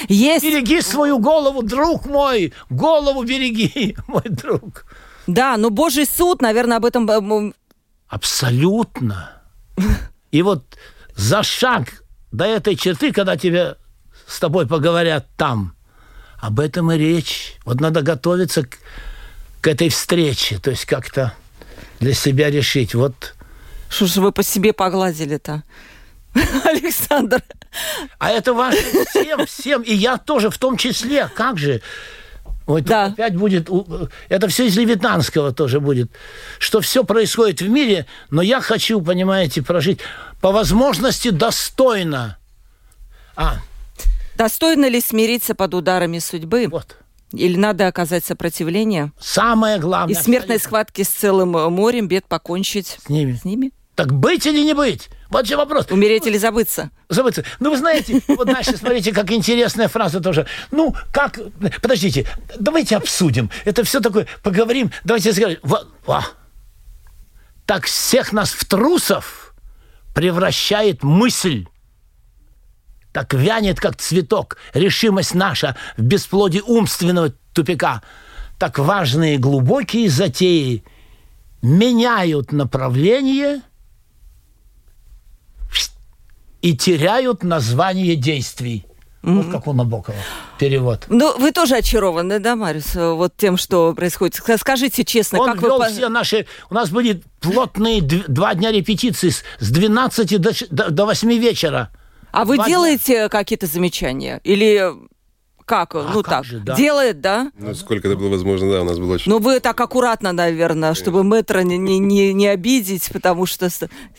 Есть. 0.09 0.45
Береги 0.45 0.81
свою 0.81 1.19
голову, 1.19 1.63
друг 1.63 2.07
мой. 2.07 2.53
Голову 2.71 3.25
береги, 3.25 3.97
мой 4.07 4.25
друг. 4.29 4.87
Да, 5.27 5.57
но 5.57 5.71
Божий 5.71 6.07
суд, 6.07 6.43
наверное, 6.43 6.77
об 6.77 6.85
этом... 6.85 7.55
Абсолютно. 8.09 9.31
И 10.31 10.43
вот 10.43 10.65
за 11.17 11.43
шаг 11.43 12.03
до 12.33 12.45
этой 12.45 12.77
черты, 12.77 13.13
когда 13.13 13.37
тебе 13.37 13.77
с 14.27 14.39
тобой 14.39 14.67
поговорят 14.67 15.27
там, 15.37 15.75
об 16.45 16.61
этом 16.61 16.93
и 16.93 16.99
речь. 16.99 17.55
Вот 17.65 17.81
надо 17.81 18.03
готовиться 18.03 18.65
к, 18.65 18.77
к 19.63 19.67
этой 19.67 19.89
встрече, 19.89 20.59
то 20.59 20.71
есть 20.71 20.85
как-то 20.85 21.33
для 22.01 22.13
себя 22.13 22.51
решить. 22.51 22.95
Вот 22.95 23.35
Что 23.89 24.07
же 24.07 24.21
вы 24.21 24.31
по 24.31 24.43
себе 24.43 24.75
погладили-то? 24.75 25.63
Александр. 26.65 27.43
А 28.19 28.31
это 28.31 28.53
важно 28.53 29.05
всем, 29.09 29.47
всем, 29.47 29.83
и 29.83 29.95
я 29.95 30.19
тоже 30.19 30.51
в 30.51 30.59
том 30.59 30.77
числе. 30.77 31.31
Как 31.35 31.57
же? 31.57 31.81
Тут 32.67 32.85
Да. 32.85 33.07
опять 33.07 33.37
будет... 33.37 33.71
Это 34.29 34.49
все 34.49 34.67
из 34.67 34.77
Левитанского 34.77 35.53
тоже 35.53 35.81
будет. 35.81 36.11
Что 36.59 36.83
все 36.83 37.05
происходит 37.05 37.63
в 37.63 37.69
мире, 37.69 38.07
но 38.31 38.43
я 38.43 38.61
хочу, 38.61 39.01
понимаете, 39.01 39.63
прожить 39.63 40.01
по 40.43 40.53
возможности 40.53 41.31
достойно. 41.31 42.37
А, 43.35 43.61
Достойно 44.37 44.89
ли 44.89 45.01
смириться 45.01 45.55
под 45.55 45.75
ударами 45.75 46.19
судьбы? 46.19 46.69
вот. 46.71 46.97
Или 47.33 47.57
надо 47.57 47.89
оказать 47.89 48.25
сопротивление? 48.25 49.11
Самое 49.19 49.79
И 49.79 49.81
главное. 49.81 50.15
смертной 50.15 50.57
абсолютно. 50.57 50.65
схватки 50.65 51.03
с 51.03 51.09
целым 51.09 51.57
э, 51.57 51.69
морем 51.69 52.07
бед 52.07 52.27
покончить 52.29 52.99
С 53.05 53.09
ними. 53.09 53.33
с 53.35 53.45
ними? 53.45 53.73
Так 53.97 54.13
быть 54.13 54.47
или 54.47 54.61
не 54.63 54.73
быть? 54.73 55.09
Вот 55.31 55.47
же 55.47 55.57
вопрос. 55.57 55.87
Умереть 55.91 56.27
или 56.29 56.39
забыться? 56.39 56.91
Забыться. 57.09 57.43
Ну, 57.59 57.71
вы 57.71 57.77
знаете, 57.77 58.21
вот 58.29 58.47
дальше 58.47 58.77
смотрите, 58.77 59.13
как 59.13 59.33
интересная 59.33 59.89
фраза 59.89 60.21
тоже. 60.21 60.47
Ну, 60.71 60.95
как... 61.13 61.41
Подождите, 61.83 62.25
давайте 62.59 62.97
обсудим. 62.97 63.51
Это 63.65 63.83
все 63.83 63.99
такое, 64.01 64.29
поговорим. 64.45 64.93
Давайте 65.03 65.33
скажем. 65.33 65.59
Вот, 65.65 65.89
во. 66.07 66.25
Так 67.67 67.87
всех 67.87 68.33
нас 68.33 68.53
в 68.53 68.65
трусов 68.65 69.55
превращает 70.15 71.03
мысль. 71.03 71.67
Так 73.15 73.33
вянет, 73.33 73.79
как 73.79 73.97
цветок, 73.97 74.57
решимость 74.75 75.35
наша 75.35 75.77
в 75.97 76.03
бесплодии 76.03 76.61
умственного 76.67 77.33
тупика. 77.53 78.03
Так 78.59 78.79
важные 78.81 79.39
глубокие 79.39 80.11
затеи 80.11 80.85
меняют 81.63 82.53
направление– 82.53 83.63
и 86.63 86.75
теряют 86.75 87.43
название 87.43 88.17
действий. 88.17 88.87
Вот 89.23 89.51
как 89.51 89.67
у 89.67 89.75
Набокова. 89.75 90.17
Перевод. 90.59 91.05
Ну, 91.09 91.37
вы 91.39 91.53
тоже 91.53 91.77
очарованы, 91.77 92.39
да, 92.41 92.57
Мариус, 92.57 92.95
вот 92.95 93.37
тем, 93.37 93.59
что 93.59 93.93
происходит? 93.95 94.37
Ска- 94.37 94.57
Скажите 94.57 95.05
честно, 95.05 95.41
Он 95.41 95.53
как 95.53 95.61
вы... 95.61 95.69
вел 95.69 95.79
по- 95.79 95.89
все 95.91 96.09
наши... 96.09 96.47
У 96.71 96.75
нас 96.75 96.89
были 96.89 97.23
плотные 97.41 98.01
дв- 98.01 98.25
два 98.29 98.55
дня 98.55 98.73
репетиции 98.73 99.29
с, 99.29 99.45
с 99.59 99.71
12 99.71 100.41
до, 100.41 100.55
ш- 100.55 100.67
до, 100.71 100.91
до 100.91 101.05
8 101.05 101.31
вечера. 101.35 101.91
А 102.35 102.45
вы 102.45 102.57
Два 102.57 102.65
дня. 102.65 102.75
делаете 102.75 103.29
какие-то 103.29 103.67
замечания? 103.67 104.41
Или 104.43 104.93
как? 105.65 105.95
ну 105.95 106.23
как 106.23 106.29
так, 106.29 106.45
же, 106.45 106.59
да. 106.59 106.75
делает, 106.75 107.21
да? 107.21 107.53
Ну, 107.57 107.75
сколько 107.75 108.09
это 108.09 108.17
было 108.17 108.29
возможно, 108.29 108.71
да, 108.73 108.83
у 108.83 108.85
нас 108.85 108.99
было 108.99 109.15
очень... 109.15 109.31
Ну, 109.31 109.39
вы 109.39 109.61
так 109.61 109.81
аккуратно, 109.81 110.33
наверное, 110.33 110.95
чтобы 110.95 111.23
мэтра 111.23 111.61
не, 111.61 111.79
не, 111.79 111.99
не, 112.01 112.33
не 112.33 112.49
обидеть, 112.49 113.09
потому 113.13 113.47
что... 113.47 113.71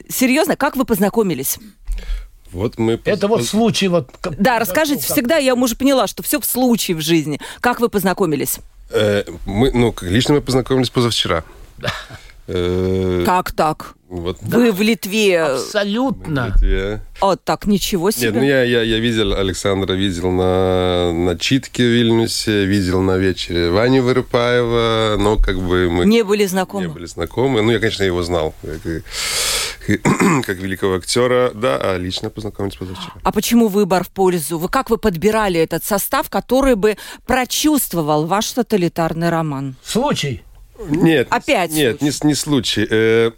Серьезно, 0.10 0.56
как 0.56 0.78
вы 0.78 0.86
познакомились? 0.86 1.60
Вот 2.52 2.80
мы... 2.80 3.00
Это 3.04 3.28
вот 3.28 3.44
случай 3.44 3.90
вот... 3.90 4.10
как- 4.22 4.42
Да, 4.42 4.60
расскажите, 4.60 5.06
как- 5.06 5.12
всегда 5.12 5.36
я 5.38 5.54
уже 5.54 5.76
поняла, 5.76 6.08
что 6.08 6.24
все 6.24 6.40
в 6.40 6.46
случае 6.46 6.96
в 6.96 7.02
жизни. 7.02 7.40
Как 7.60 7.82
вы 7.82 7.90
познакомились? 7.90 8.60
Э, 8.92 9.24
мы, 9.46 9.72
ну, 9.72 9.94
лично 10.02 10.36
мы 10.36 10.42
познакомились 10.42 10.90
позавчера. 10.90 11.44
Э, 12.48 13.24
Как 13.26 13.52
так? 13.52 13.96
Вот. 14.08 14.38
Вы 14.42 14.72
в 14.72 14.82
Литве... 14.82 15.42
Абсолютно. 15.42 16.56
Я- 16.62 17.02
О, 17.22 17.36
так, 17.36 17.66
ничего 17.66 18.12
себе. 18.12 18.28
Нет, 18.28 18.36
ну 18.36 18.44
я, 18.44 18.64
я, 18.64 18.82
я 18.84 19.00
видел 19.00 19.34
Александра, 19.34 19.94
видел 19.94 20.30
на, 20.32 21.12
на 21.12 21.38
читке 21.40 21.84
в 21.84 21.88
Вильнюсе, 21.92 22.66
видел 22.66 23.02
на 23.02 23.18
вечере 23.18 23.72
Вани 23.72 24.00
Вырыпаева, 24.00 25.16
но 25.18 25.38
как 25.38 25.60
бы 25.60 25.90
мы 25.90 26.06
Не 26.06 26.24
были 26.24 26.44
не 26.44 26.48
знакомы? 26.48 26.90
были 26.90 27.08
знакомы. 27.08 27.62
Ну, 27.64 27.72
я, 27.72 27.80
конечно, 27.80 28.04
его 28.04 28.22
знал, 28.24 28.54
как, 28.62 29.04
как 30.46 30.58
великого 30.58 30.96
актера, 30.96 31.52
да, 31.56 31.78
а 31.82 31.98
лично 31.98 32.30
познакомились 32.30 32.76
позавчера. 32.76 33.14
А 33.24 33.32
почему 33.32 33.68
выбор 33.68 34.04
в 34.04 34.10
пользу? 34.10 34.60
Вы 34.60 34.70
как 34.70 34.92
вы 34.92 34.98
подбирали 34.98 35.60
этот 35.60 35.84
состав, 35.84 36.30
который 36.30 36.76
бы 36.76 36.96
прочувствовал 37.26 38.28
ваш 38.28 38.52
тоталитарный 38.52 39.30
роман? 39.30 39.76
Случай. 39.84 40.44
Нет, 40.80 41.28
Опять 41.30 41.72
нет, 41.72 42.02
не, 42.02 42.12
не 42.24 42.36
случай. 42.36 42.86
Э, 42.90 43.32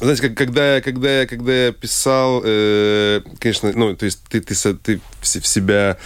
знаете, 0.00 0.22
как, 0.28 0.36
когда, 0.36 0.74
я- 0.76 0.80
когда, 0.80 1.26
когда 1.26 1.66
я 1.66 1.72
писал, 1.72 2.42
э, 2.44 3.20
конечно, 3.38 3.72
ну, 3.74 3.94
то 3.96 4.04
есть 4.04 4.20
ты, 4.28 4.40
ты, 4.40 4.54
ты 4.74 5.00
в 5.20 5.26
се- 5.26 5.40
в 5.40 5.46
себя 5.46 5.96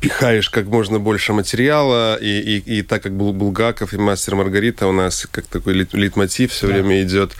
пихаешь 0.00 0.48
как 0.48 0.66
можно 0.66 0.98
больше 1.00 1.32
материала, 1.32 2.16
и, 2.16 2.40
и, 2.40 2.78
и 2.78 2.82
так 2.82 3.02
как 3.02 3.16
был 3.16 3.32
Булгаков 3.32 3.92
и 3.92 3.98
Мастер 3.98 4.36
Маргарита 4.36 4.86
у 4.86 4.92
нас 4.92 5.26
как 5.30 5.46
такой 5.46 5.74
лит, 5.74 5.92
литмотив 5.92 6.52
все 6.52 6.68
время 6.68 7.02
идет. 7.02 7.32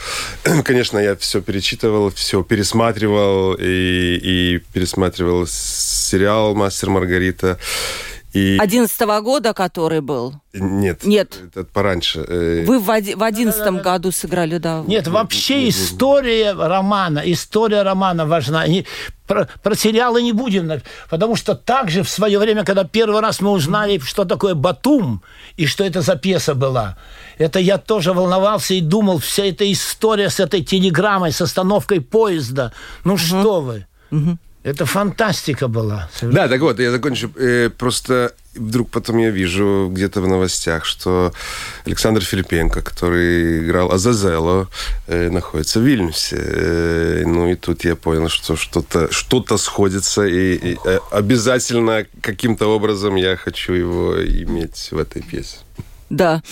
Конечно, 0.65 0.99
я 0.99 1.15
все 1.17 1.41
перечитывал, 1.41 2.11
все 2.11 2.43
пересматривал 2.43 3.55
и, 3.55 4.19
и 4.21 4.59
пересматривал 4.73 5.47
сериал 5.47 6.55
Мастер 6.55 6.91
Маргарита. 6.91 7.59
И... 8.33 8.59
Одиннадцатого 8.61 9.21
года, 9.21 9.55
который 9.55 10.01
был? 10.01 10.35
Нет. 10.53 11.05
Нет. 11.05 11.39
Это 11.47 11.65
пораньше. 11.65 12.21
Э, 12.29 12.65
Вы 12.67 12.79
в 12.79 12.85
в 12.85 13.23
одиннадцатом 13.23 13.79
году 13.79 14.13
сыграли, 14.13 14.59
да? 14.59 14.85
Нет, 14.87 15.09
вообще 15.09 15.69
история 15.69 16.53
романа, 16.53 17.23
история 17.25 17.83
романа 17.83 18.27
важна. 18.27 18.67
Не- 18.67 18.85
про, 19.27 19.49
про 19.63 19.75
сериалы 19.75 20.23
не 20.23 20.33
будем, 20.33 20.71
потому 21.11 21.37
что 21.37 21.55
также 21.55 22.03
в 22.03 22.09
свое 22.09 22.39
время, 22.39 22.65
когда 22.65 22.85
первый 22.85 23.21
раз 23.21 23.41
мы 23.41 23.51
узнали, 23.51 23.99
что 23.99 24.25
такое 24.25 24.55
Батум 24.55 25.23
и 25.57 25.67
что 25.67 25.85
это 25.85 26.01
за 26.03 26.17
пьеса 26.17 26.55
была, 26.55 26.97
это 27.39 27.59
я 27.61 27.79
тоже 27.79 28.13
волновался 28.13 28.75
и 28.75 28.81
думал, 28.81 29.19
вся 29.19 29.45
эта 29.45 29.71
история 29.71 30.29
с 30.31 30.41
этой 30.41 30.63
телеграммой, 30.65 31.33
с 31.33 31.41
остановкой 31.41 32.01
поезда. 32.01 32.73
Ну 33.05 33.17
что 33.17 33.61
вы? 33.61 33.87
Это 34.69 34.87
фантастика 34.87 35.69
была. 35.69 36.11
Да, 36.23 36.49
так 36.49 36.61
вот, 36.61 36.79
я 36.81 36.91
закончу. 36.91 37.31
Э, 37.37 37.71
просто 37.71 38.33
вдруг 38.55 38.91
потом 38.91 39.19
я 39.19 39.31
вижу 39.31 39.89
где-то 39.93 40.21
в 40.21 40.29
новостях, 40.29 40.85
что 40.85 41.33
Александр 41.87 42.21
Филипенко, 42.21 42.83
который 42.83 43.65
играл 43.65 43.93
Азазело, 43.93 44.69
э, 45.07 45.31
находится 45.31 45.81
в 45.81 45.83
Вильнюсе. 45.83 46.37
Э, 46.39 47.23
ну 47.27 47.49
и 47.49 47.55
тут 47.55 47.85
я 47.85 47.97
понял, 47.97 48.29
что 48.29 48.57
что-то 48.57 49.11
что 49.11 49.57
сходится, 49.57 50.27
и, 50.27 50.55
и, 50.55 50.79
э, 50.85 50.99
обязательно 51.11 52.07
каким-то 52.21 52.67
образом 52.67 53.17
я 53.17 53.37
хочу 53.37 53.73
его 53.73 54.17
иметь 54.23 54.89
в 54.91 54.99
этой 54.99 55.23
пьесе. 55.23 55.57
Да. 56.11 56.43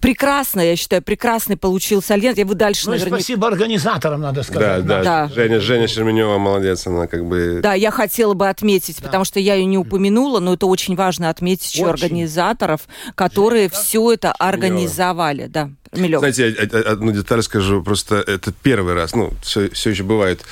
Прекрасно, 0.00 0.60
я 0.60 0.76
считаю, 0.76 1.02
прекрасный 1.02 1.56
получился 1.56 2.14
альянс. 2.14 2.38
Я 2.38 2.46
вы 2.46 2.54
дальше, 2.54 2.82
Ну 2.86 2.92
наверное... 2.92 3.18
спасибо 3.18 3.48
организаторам, 3.48 4.20
надо 4.20 4.36
Да, 4.36 4.42
сказать. 4.42 4.86
да, 4.86 5.02
Да. 5.02 5.28
Женя, 5.34 5.60
Женя 5.60 5.88
Шерменева 5.88 6.38
молодец, 6.38 6.86
она 6.86 7.06
как 7.06 7.24
бы... 7.26 7.60
Да, 7.62 7.74
я 7.74 7.90
хотела 7.90 8.34
бы 8.34 8.48
отметить, 8.48 9.02
потому 9.02 9.24
что 9.24 9.40
я 9.40 9.54
ее 9.54 9.64
не 9.64 9.78
упомянула, 9.78 10.40
но 10.40 10.54
это 10.54 10.66
очень 10.66 10.96
важно 10.96 11.30
отметить 11.30 11.72
еще 11.72 11.86
Очень. 11.86 12.04
организаторов, 12.04 12.82
которые 13.14 13.68
все 13.68 14.12
это 14.12 14.32
организовали. 14.32 15.46
Да, 15.46 15.70
Милёв. 15.98 16.20
Знаете, 16.20 16.48
одну 16.48 17.12
деталь 17.12 17.42
скажу. 17.42 17.82
Просто 17.82 18.16
это 18.16 18.52
первый 18.52 18.94
раз. 18.94 19.14
Ну, 19.14 19.32
все, 19.42 19.70
все 19.70 19.90
еще 19.90 20.02
бывают 20.02 20.42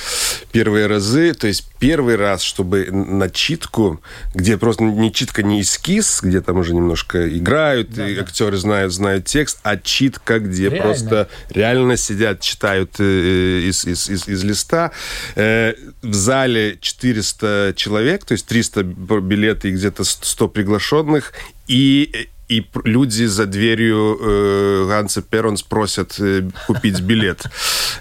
первые 0.52 0.86
разы. 0.86 1.34
То 1.34 1.46
есть 1.46 1.66
первый 1.78 2.16
раз, 2.16 2.42
чтобы 2.42 2.88
на 2.90 3.28
читку, 3.30 4.00
где 4.34 4.56
просто 4.56 4.84
не 4.84 5.12
читка, 5.12 5.42
не 5.42 5.60
эскиз, 5.60 6.20
где 6.22 6.40
там 6.40 6.58
уже 6.58 6.74
немножко 6.74 7.28
играют, 7.28 7.96
и 7.98 8.18
актеры 8.18 8.56
знают, 8.56 8.92
знают 8.92 9.26
текст, 9.26 9.58
а 9.62 9.76
читка, 9.76 10.38
где 10.38 10.68
Реально. 10.68 10.82
просто 10.82 11.28
реально 11.50 11.96
сидят, 11.96 12.40
читают 12.40 12.92
э, 12.98 13.60
из, 13.64 13.84
из, 13.84 14.08
из, 14.08 14.28
из 14.28 14.44
листа. 14.44 14.92
Э, 15.34 15.74
в 16.02 16.14
зале 16.14 16.78
400 16.80 17.74
человек, 17.76 18.24
то 18.24 18.32
есть 18.32 18.46
300 18.46 18.82
билеты 18.82 19.68
и 19.68 19.72
где-то 19.72 20.04
100 20.04 20.48
приглашенных. 20.48 21.32
И 21.66 22.28
и 22.48 22.64
люди 22.84 23.24
за 23.24 23.46
дверью 23.46 24.18
э, 24.20 24.86
Ганса 24.88 25.22
Перонс 25.22 25.62
просят 25.62 26.16
э, 26.20 26.48
купить 26.66 27.00
билет. 27.00 27.44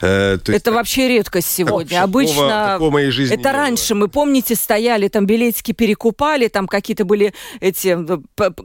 Э, 0.02 0.38
есть, 0.46 0.50
это 0.50 0.72
вообще 0.72 1.08
редкость 1.08 1.50
сегодня. 1.50 2.04
Обычно 2.04 2.74
такого 2.74 2.92
моей 2.92 3.10
жизни 3.10 3.36
это 3.36 3.52
раньше. 3.52 3.96
Мы, 3.96 4.08
помните, 4.08 4.56
стояли, 4.56 5.08
там 5.08 5.26
билетики 5.26 5.72
перекупали, 5.72 6.48
там 6.48 6.68
какие-то 6.68 7.06
были 7.06 7.34
эти, 7.60 7.98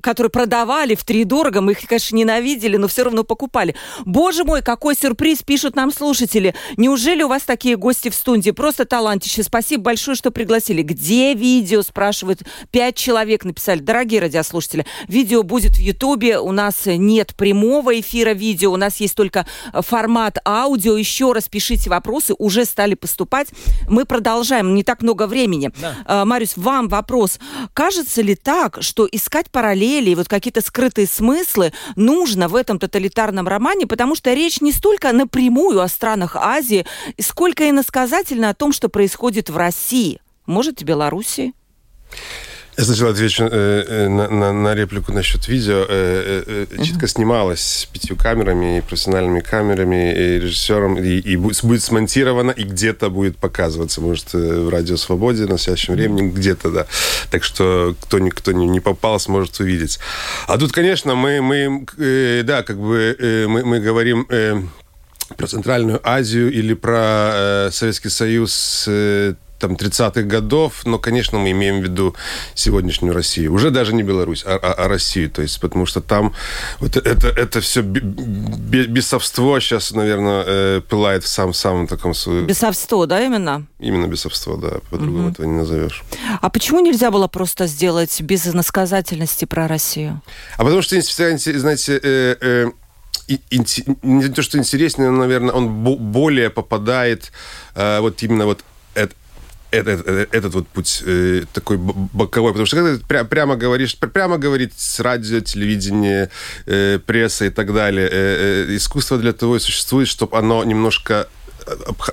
которые 0.01 0.31
продавали 0.31 0.95
в 0.95 1.05
три 1.05 1.25
дорого. 1.25 1.61
Мы 1.63 1.73
их, 1.73 1.87
конечно, 1.87 2.15
ненавидели, 2.15 2.77
но 2.77 2.87
все 2.87 3.05
равно 3.05 3.25
покупали. 3.25 3.75
Боже 4.05 4.45
мой, 4.45 4.63
какой 4.63 4.95
сюрприз 4.95 5.43
пишут 5.43 5.77
нам 5.77 5.93
слушатели. 5.93 6.55
Неужели 6.77 7.23
у 7.23 7.29
вас 7.29 7.43
такие 7.43 7.77
гости 7.77 8.11
в 8.11 8.15
студии? 8.15 8.51
Просто 8.51 8.85
талантище. 8.85 9.43
Спасибо 9.43 9.85
большое, 9.85 10.15
что 10.15 10.31
пригласили. 10.31 10.83
Где 10.83 11.35
видео, 11.35 11.83
спрашивают. 11.83 12.43
Пять 12.71 12.97
человек 12.97 13.45
написали. 13.45 13.81
Дорогие 13.81 14.21
радиослушатели, 14.21 14.85
видео 15.09 15.43
будет 15.43 15.70
в 15.77 15.81
Ютубе. 15.81 16.39
У 16.39 16.53
нас 16.53 16.87
нет 16.87 17.35
прямого 17.35 17.99
эфира 17.99 18.31
видео. 18.31 18.73
У 18.73 18.77
нас 18.77 18.97
есть 18.97 19.15
только 19.15 19.47
формат 19.73 20.39
аудио. 20.47 20.97
Еще 20.97 21.33
раз 21.33 21.49
пишите 21.49 21.91
вопросы. 21.91 22.35
Уже 22.39 22.65
стали 22.65 22.95
поступать. 22.95 23.49
Мы 23.89 24.05
продолжаем. 24.05 24.75
Не 24.75 24.85
так 24.85 25.03
много 25.03 25.27
времени. 25.27 25.71
Да. 25.81 25.97
А, 26.05 26.25
Мариус, 26.25 26.57
вам 26.57 26.89
вопрос. 26.89 27.39
Кажется 27.75 28.23
ли 28.23 28.35
так, 28.35 28.79
что 28.83 29.09
искать 29.11 29.51
параллели, 29.51 30.15
вот 30.15 30.29
какие-то 30.29 30.61
скрытые 30.61 31.07
смыслы 31.07 31.73
нужно 31.97 32.49
в 32.49 32.57
этом 32.57 32.79
тоталитарном 32.79 33.49
романе, 33.49 33.87
потому 33.87 34.15
что 34.15 34.33
речь 34.33 34.61
не 34.61 34.73
столько 34.73 35.13
напрямую 35.13 35.81
о 35.81 35.89
странах 35.89 36.37
Азии, 36.37 36.87
сколько 37.19 37.69
иносказательно 37.69 38.51
о 38.51 38.55
том, 38.55 38.73
что 38.73 38.89
происходит 38.89 39.51
в 39.51 39.57
России. 39.57 40.21
Может, 40.47 40.81
в 40.81 40.85
Белоруссии? 40.85 41.55
Я 42.81 42.87
сначала 42.87 43.11
отвечу 43.11 43.45
э, 43.45 43.85
э, 43.87 44.09
на, 44.09 44.27
на, 44.31 44.53
на 44.55 44.75
реплику 44.75 45.13
насчет 45.13 45.49
видео. 45.49 45.85
Э, 45.87 46.43
э, 46.47 46.67
э 46.71 46.83
читка 46.83 47.09
снималась 47.09 47.87
пятью 47.93 48.17
камерами, 48.17 48.79
и 48.79 48.81
профессиональными 48.81 49.41
камерами, 49.41 50.15
и 50.15 50.39
режиссером, 50.41 50.97
и, 50.97 51.19
и 51.19 51.37
будет, 51.37 51.83
смонтировано, 51.83 52.53
и 52.53 52.63
где-то 52.63 53.11
будет 53.11 53.37
показываться, 53.37 54.01
может, 54.01 54.35
э, 54.35 54.63
в 54.63 54.71
Радио 54.71 54.97
Свободе 54.97 55.43
на 55.43 55.51
настоящем 55.51 55.93
времени, 55.93 56.31
где-то, 56.31 56.71
да. 56.71 56.87
Так 57.31 57.45
что 57.45 57.95
кто 58.01 58.19
никто 58.19 58.53
не, 58.53 58.67
не 58.67 58.81
попал, 58.81 59.21
сможет 59.21 59.61
увидеть. 59.61 59.99
А 60.47 60.57
тут, 60.57 60.73
конечно, 60.73 61.15
мы, 61.15 61.43
мы 61.43 61.85
э, 61.99 62.43
да, 62.45 62.63
как 62.63 62.79
бы 62.79 63.15
э, 63.19 63.47
мы, 63.47 63.63
мы 63.63 63.81
говорим... 63.81 64.27
Э, 64.31 64.63
про 65.37 65.47
Центральную 65.47 66.01
Азию 66.03 66.51
или 66.51 66.75
про 66.75 67.31
э, 67.33 67.71
Советский 67.71 68.09
Союз 68.09 68.85
э, 68.89 69.35
там, 69.61 69.75
30-х 69.75 70.23
годов, 70.23 70.85
но, 70.85 70.99
конечно, 70.99 71.39
мы 71.39 71.53
имеем 71.53 71.81
в 71.81 71.85
виду 71.85 72.17
сегодняшнюю 72.55 73.15
Россию. 73.15 73.53
Уже 73.53 73.71
даже 73.71 73.95
не 73.95 74.03
Беларусь, 74.03 74.43
а, 74.47 74.59
а, 74.61 74.73
а 74.73 74.89
Россию. 74.89 75.31
То 75.31 75.43
есть, 75.43 75.61
потому 75.61 75.87
что 75.87 76.01
там 76.01 76.33
вот 76.81 76.97
это, 76.97 77.29
это 77.29 77.61
все 77.61 77.83
бесовство 77.83 79.61
сейчас, 79.61 79.93
наверное, 79.93 80.45
э, 80.47 80.81
пылает 80.81 81.25
в 81.25 81.29
самом, 81.29 81.55
самом 81.55 81.87
таком... 81.87 82.13
Бесовство, 82.47 83.07
да, 83.07 83.23
именно? 83.23 83.67
Именно 83.79 84.07
бесовство, 84.07 84.57
да. 84.57 84.81
По-другому 84.91 85.25
угу. 85.25 85.33
этого 85.33 85.47
не 85.47 85.57
назовешь. 85.57 86.03
А 86.41 86.49
почему 86.49 86.81
нельзя 86.81 87.11
было 87.11 87.29
просто 87.29 87.67
сделать 87.67 88.21
без 88.21 88.47
иносказательности 88.47 89.45
про 89.45 89.69
Россию? 89.69 90.23
А 90.57 90.65
потому 90.65 90.83
что, 90.83 91.01
знаете, 91.01 92.01
э, 92.03 92.37
э, 92.41 92.71
не 94.03 94.29
то, 94.29 94.43
что 94.43 94.59
интереснее, 94.59 95.11
но, 95.11 95.19
наверное, 95.19 95.55
он 95.55 95.69
более 95.69 96.51
попадает 96.51 97.33
э, 97.75 98.01
вот 98.01 98.23
именно 98.23 98.47
вот 98.47 98.65
этот, 99.71 100.07
этот 100.35 100.55
вот 100.55 100.69
путь 100.69 101.03
э, 101.07 101.45
такой 101.53 101.79
боковой, 101.79 102.53
потому 102.53 102.67
что 102.67 102.77
когда 102.77 102.97
ты 102.97 103.05
пря, 103.05 103.25
прямо 103.25 103.57
говоришь, 103.57 103.97
прямо 103.97 104.39
говорить 104.39 104.73
с 104.77 105.01
радио, 105.01 105.41
телевидения, 105.41 106.31
э, 106.67 106.99
пресса 107.05 107.47
и 107.47 107.51
так 107.51 107.73
далее, 107.73 108.09
э, 108.11 108.67
э, 108.69 108.77
искусство 108.77 109.19
для 109.19 109.33
того 109.33 109.57
и 109.57 109.59
существует, 109.61 110.09
чтобы 110.09 110.37
оно 110.37 110.65
немножко 110.65 111.29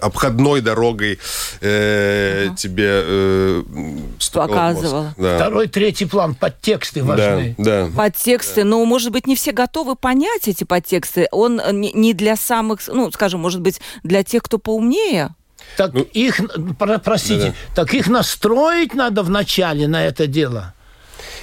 обходной 0.02 0.62
дорогой 0.62 1.20
э, 1.62 2.46
ага. 2.48 2.56
тебе 2.56 2.90
э, 2.90 3.64
показывало. 4.34 5.14
Да. 5.18 5.38
Второй, 5.38 5.68
третий 5.68 6.06
план, 6.06 6.36
подтексты 6.36 7.04
важны. 7.04 7.56
Да, 7.58 7.88
да. 7.88 7.92
Подтексты, 7.96 8.64
да. 8.64 8.70
но, 8.70 8.86
может 8.86 9.12
быть, 9.12 9.28
не 9.28 9.36
все 9.36 9.52
готовы 9.52 9.96
понять 9.96 10.48
эти 10.48 10.64
подтексты. 10.64 11.28
Он 11.32 11.62
не 11.72 12.14
для 12.14 12.36
самых, 12.36 12.82
ну, 12.88 13.12
скажем, 13.12 13.40
может 13.40 13.62
быть, 13.62 13.80
для 14.04 14.24
тех, 14.24 14.44
кто 14.44 14.58
поумнее. 14.58 15.34
Так 15.76 15.94
ну, 15.94 16.02
их, 16.02 16.40
простите, 17.04 17.40
да, 17.40 17.48
да. 17.48 17.54
так 17.76 17.94
их 17.94 18.08
настроить 18.08 18.94
надо 18.94 19.24
вначале 19.24 19.88
на 19.88 20.06
это 20.06 20.28
дело. 20.28 20.74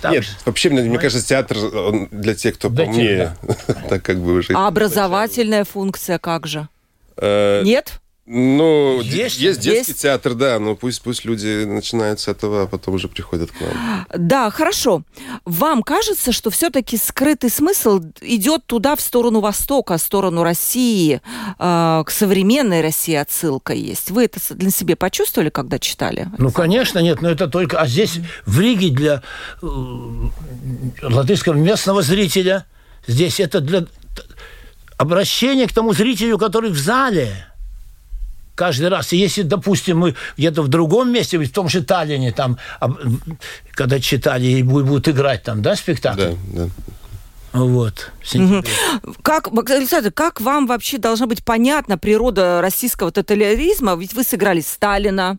Так 0.00 0.12
Нет, 0.12 0.24
вообще, 0.44 0.70
мне, 0.70 0.82
мне 0.82 0.98
кажется, 0.98 1.26
театр 1.26 1.56
он 1.58 2.08
для 2.10 2.34
тех, 2.34 2.54
кто 2.56 2.68
для 2.68 2.84
помнее. 2.84 3.36
так 3.88 4.02
как 4.02 4.18
бы 4.18 4.34
уже. 4.34 4.52
А 4.54 4.66
образовательная 4.66 5.64
функция 5.64 6.18
как 6.18 6.46
же? 6.46 6.68
Э, 7.16 7.62
Нет? 7.64 8.00
Ну, 8.26 9.02
есть, 9.02 9.38
есть 9.38 9.60
детский 9.60 9.92
есть? 9.92 10.02
театр, 10.02 10.32
да, 10.32 10.58
но 10.58 10.74
пусть, 10.74 11.02
пусть 11.02 11.26
люди 11.26 11.64
начинают 11.64 12.20
с 12.20 12.28
этого, 12.28 12.62
а 12.62 12.66
потом 12.66 12.94
уже 12.94 13.06
приходят 13.06 13.50
к 13.50 13.60
нам. 13.60 14.06
Да, 14.16 14.50
хорошо. 14.50 15.02
Вам 15.44 15.82
кажется, 15.82 16.32
что 16.32 16.48
все-таки 16.48 16.96
скрытый 16.96 17.50
смысл 17.50 18.00
идет 18.22 18.64
туда, 18.64 18.96
в 18.96 19.02
сторону 19.02 19.40
Востока, 19.40 19.98
в 19.98 20.00
сторону 20.00 20.42
России, 20.42 21.20
э, 21.58 22.02
к 22.06 22.10
современной 22.10 22.80
России 22.80 23.14
отсылка 23.14 23.74
есть? 23.74 24.10
Вы 24.10 24.24
это 24.24 24.40
для 24.54 24.70
себя 24.70 24.96
почувствовали, 24.96 25.50
когда 25.50 25.78
читали? 25.78 26.28
Ну, 26.38 26.50
конечно, 26.50 27.00
нет, 27.00 27.20
но 27.20 27.28
это 27.28 27.46
только... 27.46 27.78
А 27.78 27.86
здесь 27.86 28.20
в 28.46 28.58
Риге 28.58 28.88
для 28.88 29.22
э, 29.60 29.66
латышского 31.02 31.54
местного 31.54 32.00
зрителя, 32.00 32.64
здесь 33.06 33.38
это 33.38 33.60
для 33.60 33.84
обращения 34.96 35.66
к 35.66 35.74
тому 35.74 35.92
зрителю, 35.92 36.38
который 36.38 36.70
в 36.70 36.78
зале 36.78 37.48
каждый 38.54 38.88
раз. 38.88 39.12
И 39.12 39.16
если, 39.16 39.42
допустим, 39.42 39.98
мы 39.98 40.14
где-то 40.36 40.62
в 40.62 40.68
другом 40.68 41.12
месте, 41.12 41.38
в 41.38 41.52
том 41.52 41.68
же 41.68 41.82
Таллине, 41.82 42.32
там, 42.32 42.58
когда 43.72 44.00
читали 44.00 44.46
и 44.46 44.62
будут 44.62 45.08
играть 45.08 45.42
там, 45.42 45.62
да, 45.62 45.76
спектакль? 45.76 46.34
Да, 46.52 46.64
да. 46.64 46.68
Вот. 47.52 48.10
Угу. 48.34 48.64
Как, 49.22 49.48
Александр, 49.70 50.10
как 50.10 50.40
вам 50.40 50.66
вообще 50.66 50.98
должна 50.98 51.26
быть 51.26 51.44
понятна 51.44 51.96
природа 51.96 52.60
российского 52.60 53.12
тоталитаризма? 53.12 53.94
Ведь 53.94 54.12
вы 54.12 54.24
сыграли 54.24 54.60
Сталина, 54.60 55.38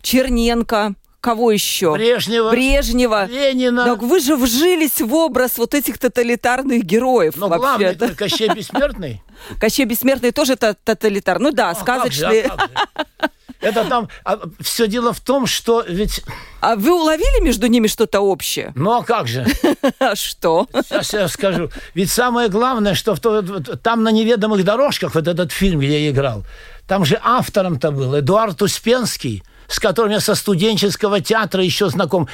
Черненко, 0.00 0.94
кого 1.20 1.50
еще? 1.50 1.92
Брежнева. 1.92 2.50
Брежнева. 2.50 3.26
Ленина. 3.26 3.84
Так 3.84 4.02
вы 4.02 4.20
же 4.20 4.36
вжились 4.36 5.00
в 5.00 5.14
образ 5.14 5.58
вот 5.58 5.74
этих 5.74 5.98
тоталитарных 5.98 6.82
героев. 6.82 7.34
Но 7.36 7.48
да? 7.94 8.08
Кощей 8.14 8.48
Бессмертный. 8.48 9.22
Кощей 9.60 9.84
Бессмертный 9.84 10.32
тоже 10.32 10.56
тоталитар. 10.56 11.38
Ну 11.38 11.52
да, 11.52 11.70
а 11.70 11.74
сказочный. 11.74 12.42
Как 12.42 12.50
же, 12.50 12.54
а 12.54 12.56
как 12.56 13.06
же? 13.08 13.30
Это 13.60 13.84
там 13.84 14.08
а, 14.24 14.40
все 14.60 14.86
дело 14.86 15.12
в 15.12 15.20
том, 15.20 15.46
что 15.46 15.84
ведь. 15.86 16.22
А 16.60 16.76
вы 16.76 16.94
уловили 16.94 17.42
между 17.42 17.66
ними 17.66 17.88
что-то 17.88 18.20
общее? 18.20 18.72
Ну 18.74 18.92
а 18.92 19.04
как 19.04 19.28
же? 19.28 19.46
Что? 20.14 20.66
Сейчас 20.72 21.12
я 21.12 21.28
скажу. 21.28 21.70
Ведь 21.94 22.10
самое 22.10 22.48
главное, 22.48 22.94
что 22.94 23.14
в 23.14 23.20
то, 23.20 23.42
там 23.76 24.02
на 24.02 24.10
неведомых 24.10 24.64
дорожках 24.64 25.14
вот 25.14 25.28
этот 25.28 25.52
фильм, 25.52 25.80
где 25.80 26.04
я 26.04 26.10
играл, 26.10 26.44
там 26.86 27.04
же 27.04 27.20
автором-то 27.22 27.90
был 27.90 28.18
Эдуард 28.18 28.62
Успенский 28.62 29.42
с 29.70 29.78
которым 29.78 30.10
я 30.12 30.20
со 30.20 30.34
студенческого 30.34 31.20
театра 31.20 31.62
еще 31.62 31.88
знаком. 31.88 32.28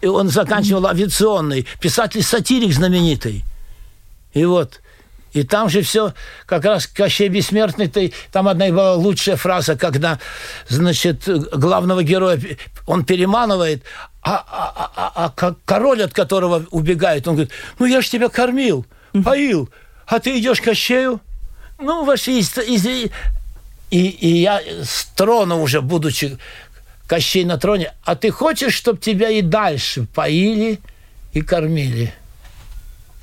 И 0.00 0.06
он 0.06 0.28
заканчивал 0.28 0.86
авиационный. 0.86 1.66
Писатель-сатирик 1.80 2.72
знаменитый. 2.72 3.44
И 4.32 4.44
вот. 4.44 4.80
И 5.32 5.42
там 5.42 5.68
же 5.68 5.82
все, 5.82 6.14
как 6.46 6.64
раз 6.64 6.86
Кощей 6.86 7.28
Бессмертный, 7.28 7.88
ты, 7.88 8.12
там 8.30 8.46
одна 8.46 8.68
была 8.68 8.94
лучшая 8.94 9.36
фраза, 9.36 9.76
когда, 9.76 10.20
значит, 10.68 11.28
главного 11.52 12.04
героя 12.04 12.40
он 12.86 13.04
переманывает, 13.04 13.82
а, 14.22 14.36
а, 14.36 14.72
а, 14.76 15.12
а, 15.16 15.32
а 15.36 15.54
король, 15.64 16.02
от 16.02 16.12
которого 16.12 16.64
убегает, 16.70 17.26
он 17.26 17.34
говорит, 17.34 17.52
ну 17.80 17.86
я 17.86 18.00
же 18.00 18.10
тебя 18.10 18.28
кормил, 18.28 18.86
поил, 19.24 19.68
а 20.06 20.20
ты 20.20 20.38
идешь 20.38 20.60
к 20.60 20.64
Кощею? 20.64 21.20
Ну, 21.80 22.04
вообще, 22.04 22.38
из, 22.38 22.56
из, 22.56 22.86
и, 23.94 24.08
и 24.08 24.40
я 24.40 24.60
с 24.82 25.04
трона 25.14 25.56
уже, 25.56 25.80
будучи 25.80 26.38
Кощей 27.06 27.44
на 27.44 27.58
троне, 27.58 27.92
а 28.04 28.16
ты 28.16 28.30
хочешь, 28.30 28.74
чтобы 28.74 28.98
тебя 28.98 29.28
и 29.28 29.42
дальше 29.42 30.06
поили 30.14 30.80
и 31.32 31.42
кормили? 31.42 32.14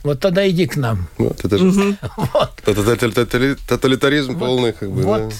Вот 0.04 0.20
тогда 0.20 0.48
иди 0.50 0.68
к 0.68 0.76
нам. 0.76 1.08
Вот, 1.18 1.44
это 1.46 1.58
же 1.58 1.98
вот. 2.18 2.52
тоталитаризм 3.68 4.38
полный, 4.38 4.74
как 4.74 4.92
бы. 4.92 5.04
Вот. 5.04 5.34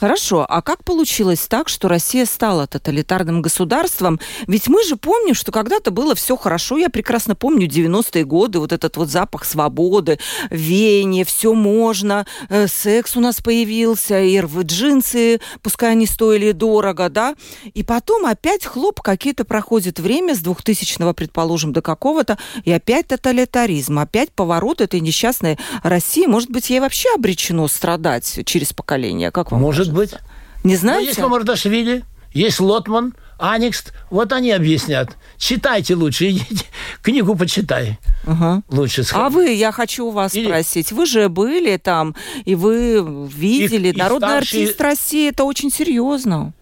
Хорошо, 0.00 0.46
а 0.48 0.62
как 0.62 0.82
получилось 0.82 1.46
так, 1.46 1.68
что 1.68 1.86
Россия 1.86 2.24
стала 2.24 2.66
тоталитарным 2.66 3.42
государством? 3.42 4.18
Ведь 4.46 4.66
мы 4.66 4.82
же 4.82 4.96
помним, 4.96 5.34
что 5.34 5.52
когда-то 5.52 5.90
было 5.90 6.14
все 6.14 6.38
хорошо. 6.38 6.78
Я 6.78 6.88
прекрасно 6.88 7.34
помню 7.34 7.68
90-е 7.68 8.24
годы, 8.24 8.60
вот 8.60 8.72
этот 8.72 8.96
вот 8.96 9.10
запах 9.10 9.44
свободы, 9.44 10.18
веяние, 10.48 11.26
все 11.26 11.52
можно, 11.52 12.26
э, 12.48 12.66
секс 12.66 13.14
у 13.14 13.20
нас 13.20 13.42
появился, 13.42 14.22
и 14.22 14.40
джинсы, 14.40 15.38
пускай 15.62 15.90
они 15.90 16.06
стоили 16.06 16.52
дорого, 16.52 17.10
да? 17.10 17.34
И 17.74 17.82
потом 17.82 18.24
опять 18.24 18.64
хлоп, 18.64 19.02
какие-то 19.02 19.44
проходит 19.44 20.00
время 20.00 20.34
с 20.34 20.42
2000-го, 20.42 21.12
предположим, 21.12 21.74
до 21.74 21.82
какого-то, 21.82 22.38
и 22.64 22.72
опять 22.72 23.08
тоталитаризм, 23.08 23.98
опять 23.98 24.32
поворот 24.32 24.80
этой 24.80 25.00
несчастной 25.00 25.58
России. 25.82 26.24
Может 26.24 26.50
быть, 26.50 26.70
ей 26.70 26.80
вообще 26.80 27.10
обречено 27.14 27.68
страдать 27.68 28.40
через 28.46 28.72
поколение? 28.72 29.30
Как 29.30 29.52
вам 29.52 29.60
Может 29.60 29.89
кажется? 29.94 30.18
быть. 30.18 30.64
Не 30.64 30.74
Но 30.74 30.80
знаете? 30.80 31.06
есть 31.08 31.18
Мамардашвили, 31.20 32.04
есть 32.32 32.60
Лотман, 32.60 33.14
Аникст. 33.38 33.92
Вот 34.10 34.32
они 34.32 34.50
объяснят. 34.52 35.16
Читайте 35.38 35.94
лучше, 35.94 36.28
идите, 36.30 36.64
книгу 37.02 37.34
почитай. 37.34 37.98
Ага. 38.26 38.62
Лучше 38.68 39.00
А 39.00 39.04
сходи. 39.04 39.34
вы, 39.34 39.52
я 39.54 39.72
хочу 39.72 40.06
у 40.06 40.10
вас 40.10 40.34
Или- 40.34 40.46
спросить, 40.46 40.92
вы 40.92 41.06
же 41.06 41.28
были 41.30 41.76
там, 41.78 42.14
и 42.44 42.54
вы 42.54 43.26
видели, 43.28 43.88
И- 43.88 43.92
и 43.92 43.96
народный 43.98 44.28
старшие- 44.28 44.62
артист 44.64 44.80
России, 44.80 45.28
это 45.30 45.44
очень 45.44 45.70
серьезно. 45.72 46.52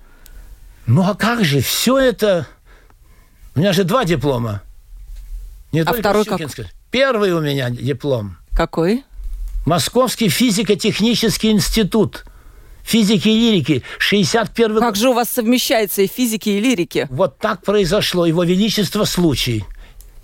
Ну 0.86 1.02
а 1.02 1.14
как 1.14 1.44
же, 1.44 1.60
все 1.60 1.98
это... 1.98 2.46
У 3.56 3.60
меня 3.60 3.72
же 3.72 3.82
два 3.82 4.04
диплома. 4.04 4.62
Не 5.72 5.80
А 5.80 5.92
второй 5.92 6.24
как? 6.24 6.40
Первый 6.92 7.32
у 7.32 7.40
меня 7.40 7.68
диплом. 7.70 8.36
Какой? 8.56 9.04
Московский 9.66 10.28
физико-технический 10.28 11.50
институт 11.50 12.24
физики 12.88 13.29
и 13.29 13.38
лирики, 13.38 13.83
61 13.98 14.81
Как 14.81 14.96
же 14.96 15.11
у 15.11 15.12
вас 15.12 15.29
совмещается 15.29 16.03
и 16.03 16.07
физики, 16.07 16.48
и 16.48 16.61
лирики? 16.61 17.07
Вот 17.11 17.38
так 17.38 17.62
произошло. 17.62 18.24
Его 18.27 18.44
Величество 18.44 19.05
случай. 19.05 19.64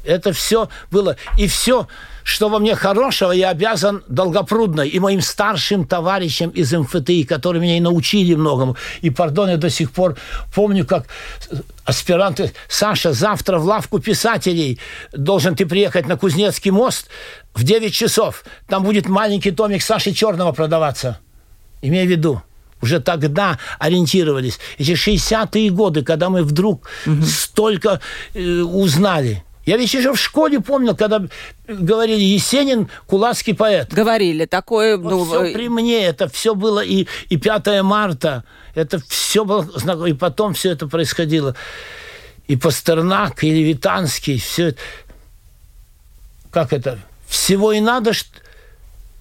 Это 0.04 0.32
все 0.32 0.68
было. 0.90 1.16
И 1.38 1.46
все, 1.46 1.88
что 2.22 2.48
во 2.48 2.58
мне 2.58 2.74
хорошего, 2.74 3.32
я 3.32 3.50
обязан 3.50 4.02
Долгопрудной 4.08 4.88
и 4.88 4.98
моим 4.98 5.20
старшим 5.20 5.86
товарищам 5.86 6.50
из 6.50 6.72
МФТИ, 6.72 7.24
которые 7.24 7.62
меня 7.62 7.76
и 7.78 7.80
научили 7.80 8.34
многому. 8.34 8.76
И, 9.00 9.10
пардон, 9.10 9.50
я 9.50 9.56
до 9.56 9.70
сих 9.70 9.92
пор 9.92 10.16
помню, 10.54 10.86
как 10.86 11.06
аспиранты 11.84 12.52
Саша, 12.68 13.12
завтра 13.12 13.58
в 13.58 13.64
лавку 13.64 13.98
писателей 13.98 14.78
должен 15.12 15.54
ты 15.54 15.64
приехать 15.66 16.06
на 16.06 16.16
Кузнецкий 16.16 16.70
мост 16.70 17.08
в 17.54 17.62
9 17.62 17.92
часов. 17.92 18.44
Там 18.68 18.84
будет 18.84 19.06
маленький 19.06 19.52
томик 19.52 19.82
Саши 19.82 20.12
Черного 20.12 20.52
продаваться. 20.52 21.18
Имея 21.80 22.06
в 22.06 22.10
виду, 22.10 22.42
уже 22.84 23.00
тогда 23.00 23.58
ориентировались. 23.78 24.58
Эти 24.78 24.92
60-е 24.92 25.70
годы, 25.70 26.04
когда 26.04 26.28
мы 26.28 26.42
вдруг 26.42 26.86
столько 27.24 28.00
э, 28.34 28.60
узнали. 28.60 29.42
Я 29.64 29.78
ведь 29.78 29.94
еще 29.94 30.12
в 30.12 30.20
школе 30.20 30.60
помнил, 30.60 30.94
когда 30.94 31.22
говорили 31.66 32.20
Есенин, 32.20 32.88
кулацкий 33.06 33.54
поэт. 33.54 33.94
Говорили, 33.94 34.44
такое... 34.44 34.98
Вот 34.98 35.10
ну, 35.10 35.24
все 35.24 35.44
э, 35.44 35.54
при 35.54 35.70
мне, 35.70 36.04
это 36.04 36.28
все 36.28 36.54
было 36.54 36.84
и, 36.84 37.06
и 37.30 37.38
5 37.38 37.82
марта, 37.82 38.44
это 38.74 39.00
все 39.08 39.46
было 39.46 40.06
и 40.06 40.12
потом 40.12 40.52
все 40.52 40.72
это 40.72 40.86
происходило. 40.86 41.56
И 42.46 42.56
Пастернак, 42.56 43.42
и 43.42 43.50
Левитанский, 43.50 44.38
все 44.38 44.68
это. 44.68 44.80
Как 46.50 46.74
это? 46.74 46.98
Всего 47.26 47.72
и 47.72 47.80
надо, 47.80 48.12
ш- 48.12 48.26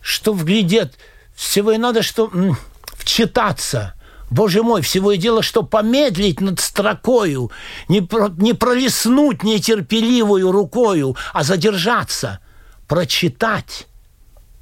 что 0.01 0.33
вглядет, 0.33 0.95
всего 1.33 1.71
и 1.71 1.77
надо, 1.77 2.01
что 2.03 2.29
вчитаться. 3.03 3.93
Боже 4.31 4.63
мой, 4.63 4.81
всего 4.81 5.11
и 5.11 5.17
дело, 5.17 5.43
что 5.43 5.61
помедлить 5.61 6.41
над 6.41 6.59
строкою, 6.59 7.51
не, 7.87 8.01
про, 8.01 8.29
не 8.29 8.53
пролеснуть 8.53 9.43
нетерпеливую 9.43 10.51
рукою, 10.51 11.15
а 11.33 11.43
задержаться, 11.43 12.39
прочитать 12.87 13.87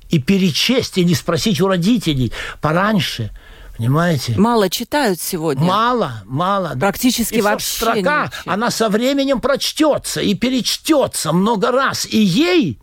и 0.09 0.19
перечесть, 0.19 0.97
или 0.97 1.13
спросить 1.13 1.61
у 1.61 1.67
родителей 1.67 2.33
пораньше. 2.59 3.31
Понимаете? 3.77 4.35
мало 4.37 4.69
читают 4.69 5.21
сегодня. 5.21 5.63
Мало, 5.63 6.21
мало. 6.25 6.75
Практически 6.77 7.35
И 7.35 7.41
вообще 7.41 7.77
строка, 7.77 8.31
не 8.45 8.51
она 8.51 8.69
со 8.69 8.89
временем 8.89 9.39
прочтется 9.39 10.19
и 10.21 10.35
перечтется 10.35 11.31
много 11.31 11.71
раз, 11.71 12.05
и 12.05 12.17
ей 12.19 12.79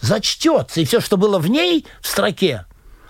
зачтется, 0.00 0.82
и 0.82 0.84
все, 0.84 1.00
что 1.00 1.16
было 1.16 1.38
в 1.38 1.48
ней, 1.48 1.86
в 2.02 2.06
строке, 2.06 2.65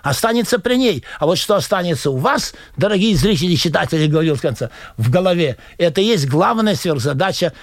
останется 0.09 0.59
при 0.59 0.75
ней. 0.75 1.03
А 1.19 1.25
вот 1.25 1.37
что 1.37 1.55
останется 1.55 2.11
у 2.11 2.17
вас, 2.17 2.53
дорогие 2.75 3.15
зрители, 3.15 3.55
читатели, 3.55 4.07
говорил 4.07 4.35
в 4.35 4.41
конце, 4.41 4.69
в 4.97 5.09
голове, 5.09 5.57
это 5.77 6.01
и 6.01 6.05
есть 6.05 6.27
главная 6.27 6.75
сверхзадача 6.75 7.53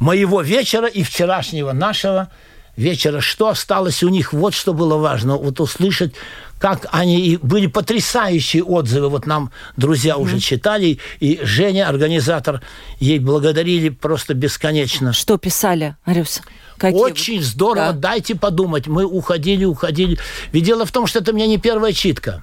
моего 0.00 0.42
вечера 0.42 0.86
и 0.86 1.02
вчерашнего 1.02 1.72
нашего 1.72 2.30
вечера. 2.76 3.20
Что 3.20 3.48
осталось 3.48 4.02
у 4.02 4.08
них, 4.08 4.32
вот 4.32 4.54
что 4.54 4.72
было 4.72 4.96
важно. 4.96 5.36
Вот 5.36 5.60
услышать, 5.60 6.14
как 6.58 6.86
они... 6.92 7.20
И 7.20 7.36
были 7.36 7.66
потрясающие 7.66 8.62
отзывы. 8.62 9.08
Вот 9.08 9.26
нам 9.26 9.50
друзья 9.76 10.16
уже 10.16 10.38
читали, 10.38 10.98
и 11.20 11.40
Женя, 11.42 11.88
организатор, 11.88 12.62
ей 13.00 13.18
благодарили 13.18 13.88
просто 13.88 14.34
бесконечно. 14.34 15.12
Что 15.12 15.36
писали, 15.36 15.96
Арюс? 16.04 16.40
Какие 16.78 17.00
Очень 17.00 17.42
здорово, 17.42 17.92
Да. 17.92 18.10
дайте 18.10 18.34
подумать. 18.34 18.86
Мы 18.86 19.04
уходили, 19.04 19.64
уходили. 19.64 20.18
Ведь 20.52 20.64
дело 20.64 20.86
в 20.86 20.92
том, 20.92 21.06
что 21.06 21.18
это 21.18 21.32
у 21.32 21.34
меня 21.34 21.46
не 21.46 21.58
первая 21.58 21.92
читка. 21.92 22.42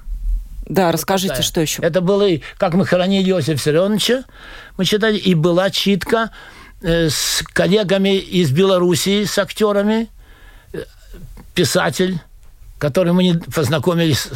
Да, 0.68 0.90
расскажите, 0.92 1.28
такая. 1.28 1.42
что 1.44 1.60
еще? 1.60 1.82
Это 1.82 2.00
было, 2.00 2.28
как 2.58 2.74
мы 2.74 2.84
хоронили 2.86 3.30
Иосифа 3.30 3.52
Виссарионовича, 3.52 4.24
мы 4.76 4.84
читали, 4.84 5.16
и 5.16 5.34
была 5.34 5.70
читка 5.70 6.30
э, 6.82 7.08
с 7.08 7.44
коллегами 7.52 8.16
из 8.16 8.50
Белоруссии, 8.50 9.24
с 9.24 9.38
актерами, 9.38 10.08
э, 10.72 10.82
писатель, 11.54 12.18
который 12.78 13.12
мы 13.12 13.22
не 13.22 13.34
познакомились 13.34 14.28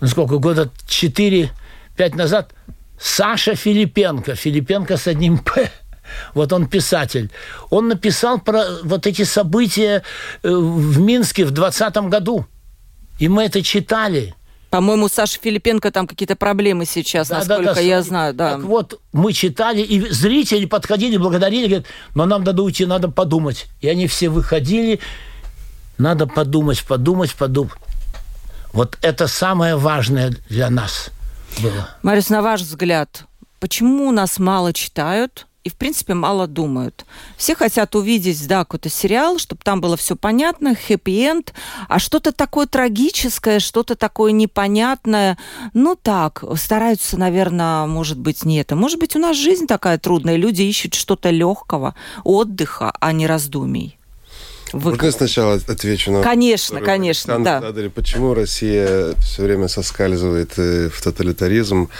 ну, 0.00 0.06
сколько, 0.06 0.38
года 0.38 0.70
4-5 0.86 1.50
назад, 2.14 2.52
Саша 3.00 3.56
Филипенко, 3.56 4.34
Филипенко 4.34 4.96
с 4.96 5.06
одним 5.06 5.38
«П», 5.38 5.70
вот 6.34 6.52
он 6.52 6.66
писатель. 6.66 7.30
Он 7.70 7.88
написал 7.88 8.40
про 8.40 8.64
вот 8.82 9.06
эти 9.06 9.22
события 9.22 10.02
э, 10.42 10.48
в 10.50 10.98
Минске 10.98 11.44
в 11.44 11.50
20 11.50 11.96
году. 12.08 12.46
И 13.18 13.28
мы 13.28 13.44
это 13.44 13.62
читали. 13.62 14.34
По-моему, 14.70 15.08
Саша 15.08 15.38
Филипенко 15.38 15.90
там 15.90 16.06
какие-то 16.06 16.34
проблемы 16.34 16.86
сейчас, 16.86 17.28
Да, 17.28 17.38
насколько 17.38 17.62
да, 17.62 17.74
да, 17.74 17.80
я 17.80 18.02
знаю, 18.02 18.32
да. 18.32 18.54
Так 18.54 18.62
вот, 18.62 19.00
мы 19.12 19.34
читали, 19.34 19.82
и 19.82 20.10
зрители 20.10 20.64
подходили, 20.64 21.18
благодарили, 21.18 21.66
говорят, 21.66 21.86
но 22.14 22.24
нам 22.24 22.42
надо 22.42 22.62
уйти, 22.62 22.86
надо 22.86 23.08
подумать. 23.10 23.66
И 23.82 23.88
они 23.88 24.06
все 24.06 24.30
выходили, 24.30 24.98
надо 25.98 26.26
подумать, 26.26 26.82
подумать, 26.84 27.34
подумать. 27.34 27.74
Вот 28.72 28.96
это 29.02 29.26
самое 29.26 29.76
важное 29.76 30.32
для 30.48 30.70
нас 30.70 31.10
было. 31.62 31.90
Марис, 32.02 32.30
на 32.30 32.40
ваш 32.40 32.62
взгляд, 32.62 33.24
почему 33.60 34.10
нас 34.10 34.38
мало 34.38 34.72
читают 34.72 35.46
и, 35.64 35.68
в 35.68 35.74
принципе, 35.74 36.14
мало 36.14 36.46
думают? 36.46 37.04
Все 37.36 37.54
хотят 37.54 37.94
увидеть, 37.94 38.46
да, 38.46 38.60
какой-то 38.60 38.88
сериал, 38.88 39.38
чтобы 39.38 39.62
там 39.62 39.80
было 39.80 39.96
все 39.96 40.16
понятно, 40.16 40.74
хэппи-энд, 40.74 41.52
а 41.88 41.98
что-то 41.98 42.32
такое 42.32 42.66
трагическое, 42.66 43.60
что-то 43.60 43.94
такое 43.94 44.32
непонятное, 44.32 45.38
ну 45.72 45.96
так, 46.00 46.44
стараются, 46.56 47.16
наверное, 47.16 47.86
может 47.86 48.18
быть, 48.18 48.44
не 48.44 48.60
это. 48.60 48.74
Может 48.76 48.98
быть, 48.98 49.14
у 49.16 49.18
нас 49.18 49.36
жизнь 49.36 49.66
такая 49.66 49.98
трудная, 49.98 50.36
люди 50.36 50.62
ищут 50.62 50.94
что-то 50.94 51.30
легкого, 51.30 51.94
отдыха, 52.24 52.92
а 53.00 53.12
не 53.12 53.26
раздумий. 53.26 53.98
Вы 54.72 54.92
Можно 54.92 55.10
сначала 55.10 55.54
отвечу 55.54 56.10
на... 56.12 56.22
Конечно, 56.22 56.78
который 56.78 56.86
конечно, 56.86 57.34
Александр 57.34 57.60
да. 57.60 57.68
задали? 57.68 57.88
Почему 57.88 58.34
Россия 58.34 59.14
все 59.20 59.42
время 59.42 59.68
соскальзывает 59.68 60.52
э, 60.56 60.88
в 60.88 61.02
тоталитаризм? 61.02 61.90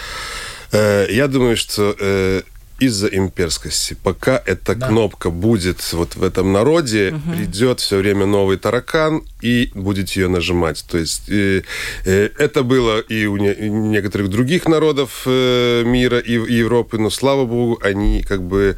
Э, 0.72 1.06
Я 1.10 1.28
думаю, 1.28 1.56
что 1.56 1.94
э, 1.98 2.42
из-за 2.86 3.06
имперскости. 3.06 3.96
Пока 4.02 4.42
эта 4.46 4.74
кнопка 4.74 5.30
будет 5.30 5.92
вот 5.92 6.16
в 6.16 6.22
этом 6.22 6.52
народе, 6.52 7.14
придет 7.36 7.80
все 7.80 7.96
время 7.98 8.26
новый 8.26 8.56
таракан 8.56 9.22
и 9.44 9.70
будет 9.74 10.10
ее 10.16 10.28
нажимать. 10.28 10.84
То 10.90 10.98
есть 10.98 11.28
э, 11.28 11.62
э, 12.04 12.28
это 12.38 12.62
было 12.62 13.00
и 13.00 13.26
у 13.26 13.36
не- 13.36 13.52
и 13.52 13.68
некоторых 13.70 14.28
других 14.28 14.66
народов 14.68 15.22
э, 15.26 15.82
мира 15.84 16.18
и 16.18 16.32
и 16.32 16.54
Европы, 16.64 16.98
но 16.98 17.10
слава 17.10 17.44
богу, 17.46 17.78
они 17.82 18.22
как 18.22 18.42
бы 18.42 18.76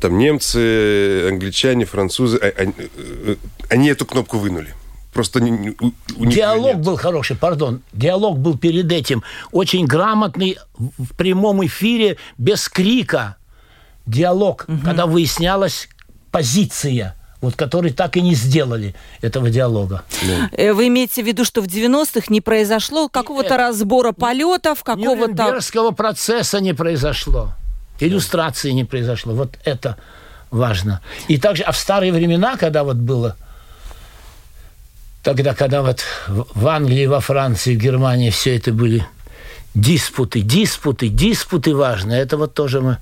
там 0.00 0.18
немцы, 0.18 1.28
англичане, 1.28 1.84
французы, 1.84 2.36
а- 2.38 2.52
они, 2.62 2.72
э, 2.78 3.36
они 3.70 3.88
эту 3.88 4.04
кнопку 4.06 4.38
вынули. 4.38 4.74
Просто 5.12 5.40
не- 5.40 5.74
у, 6.16 6.26
Диалог 6.26 6.76
нет. 6.76 6.84
был 6.84 6.96
хороший, 6.96 7.36
пардон. 7.36 7.82
Диалог 7.92 8.38
был 8.38 8.56
перед 8.56 8.90
этим 8.90 9.22
очень 9.50 9.86
грамотный 9.86 10.58
в 10.78 11.14
прямом 11.16 11.64
эфире, 11.66 12.16
без 12.38 12.68
крика. 12.68 13.36
Диалог, 14.06 14.66
когда 14.84 15.06
выяснялась 15.06 15.88
позиция 16.30 17.14
вот 17.42 17.56
которые 17.56 17.92
так 17.92 18.16
и 18.16 18.22
не 18.22 18.34
сделали 18.34 18.94
этого 19.20 19.50
диалога. 19.50 20.04
Э, 20.52 20.72
Вы 20.72 20.86
имеете 20.86 21.24
в 21.24 21.26
виду, 21.26 21.44
что 21.44 21.60
в 21.60 21.66
90-х 21.66 22.26
не 22.28 22.40
произошло 22.40 23.08
какого-то 23.08 23.56
разбора 23.56 24.12
полетов, 24.12 24.84
какого-то... 24.84 25.26
Нюрнбергского 25.26 25.90
процесса 25.90 26.60
не 26.60 26.72
произошло. 26.72 27.52
Иллюстрации 27.98 28.70
не 28.70 28.84
произошло. 28.84 29.34
Вот 29.34 29.58
это 29.64 29.96
важно. 30.52 31.00
И 31.26 31.36
также, 31.36 31.64
а 31.64 31.72
в 31.72 31.76
старые 31.76 32.12
времена, 32.12 32.56
когда 32.56 32.84
вот 32.84 32.96
было, 32.96 33.36
тогда, 35.22 35.54
когда 35.54 35.82
вот 35.82 36.00
в 36.26 36.66
Англии, 36.66 37.06
во 37.06 37.20
Франции, 37.20 37.76
в 37.76 37.78
Германии 37.78 38.30
все 38.30 38.56
это 38.56 38.72
были 38.72 39.06
диспуты, 39.74 40.40
диспуты, 40.40 41.08
диспуты 41.08 41.74
важны. 41.74 42.12
Это 42.12 42.36
вот 42.36 42.54
тоже 42.54 42.80
мы 42.80 42.98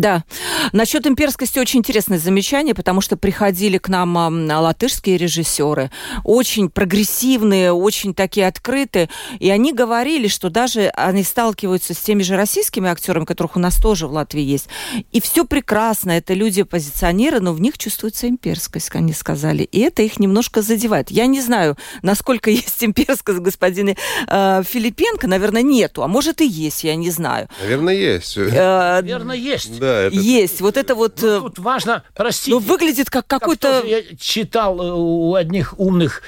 Да. 0.00 0.24
Насчет 0.72 1.06
имперскости 1.06 1.58
очень 1.58 1.80
интересное 1.80 2.18
замечание, 2.18 2.74
потому 2.74 3.00
что 3.00 3.16
приходили 3.16 3.78
к 3.78 3.88
нам 3.88 4.16
ам, 4.18 4.46
латышские 4.46 5.16
режиссеры, 5.16 5.90
очень 6.24 6.68
прогрессивные, 6.68 7.72
очень 7.72 8.14
такие 8.14 8.46
открытые, 8.46 9.08
и 9.38 9.50
они 9.50 9.72
говорили, 9.72 10.28
что 10.28 10.50
даже 10.50 10.88
они 10.88 11.22
сталкиваются 11.22 11.94
с 11.94 11.98
теми 11.98 12.22
же 12.22 12.36
российскими 12.36 12.88
актерами, 12.88 13.24
которых 13.24 13.56
у 13.56 13.58
нас 13.58 13.76
тоже 13.76 14.06
в 14.06 14.12
Латвии 14.12 14.42
есть, 14.42 14.68
и 15.12 15.20
все 15.20 15.44
прекрасно, 15.44 16.12
это 16.12 16.34
люди 16.34 16.62
оппозиционеры, 16.62 17.40
но 17.40 17.52
в 17.52 17.60
них 17.60 17.78
чувствуется 17.78 18.28
имперскость, 18.28 18.88
как 18.88 18.96
они 18.96 19.12
сказали, 19.12 19.62
и 19.62 19.80
это 19.80 20.02
их 20.02 20.18
немножко 20.18 20.62
задевает. 20.62 21.10
Я 21.10 21.26
не 21.26 21.40
знаю, 21.40 21.76
насколько 22.02 22.50
есть 22.50 22.82
имперскость 22.82 23.40
господина 23.40 23.94
э, 24.28 24.62
Филипенко, 24.66 25.26
наверное, 25.26 25.62
нету, 25.62 26.02
а 26.02 26.08
может 26.08 26.40
и 26.40 26.46
есть, 26.46 26.84
я 26.84 26.96
не 26.96 27.10
знаю. 27.10 27.48
Наверное, 27.62 27.94
есть. 27.94 28.36
Э, 28.36 29.00
Наверное, 29.00 29.36
есть. 29.36 29.78
Да, 29.78 29.85
это... 29.86 30.16
есть. 30.16 30.60
Вот 30.60 30.76
это 30.76 30.94
вот... 30.94 31.22
э, 31.22 31.40
Тут 31.40 31.58
важно, 31.58 32.02
простите, 32.14 32.52
Ну, 32.52 32.58
выглядит 32.58 33.10
как 33.10 33.26
как 33.26 33.40
какой-то... 33.40 33.80
тоже 33.82 33.88
я 33.92 34.02
читал 34.18 34.80
э, 34.80 34.92
у 34.92 35.34
одних 35.34 35.78
умных 35.78 36.22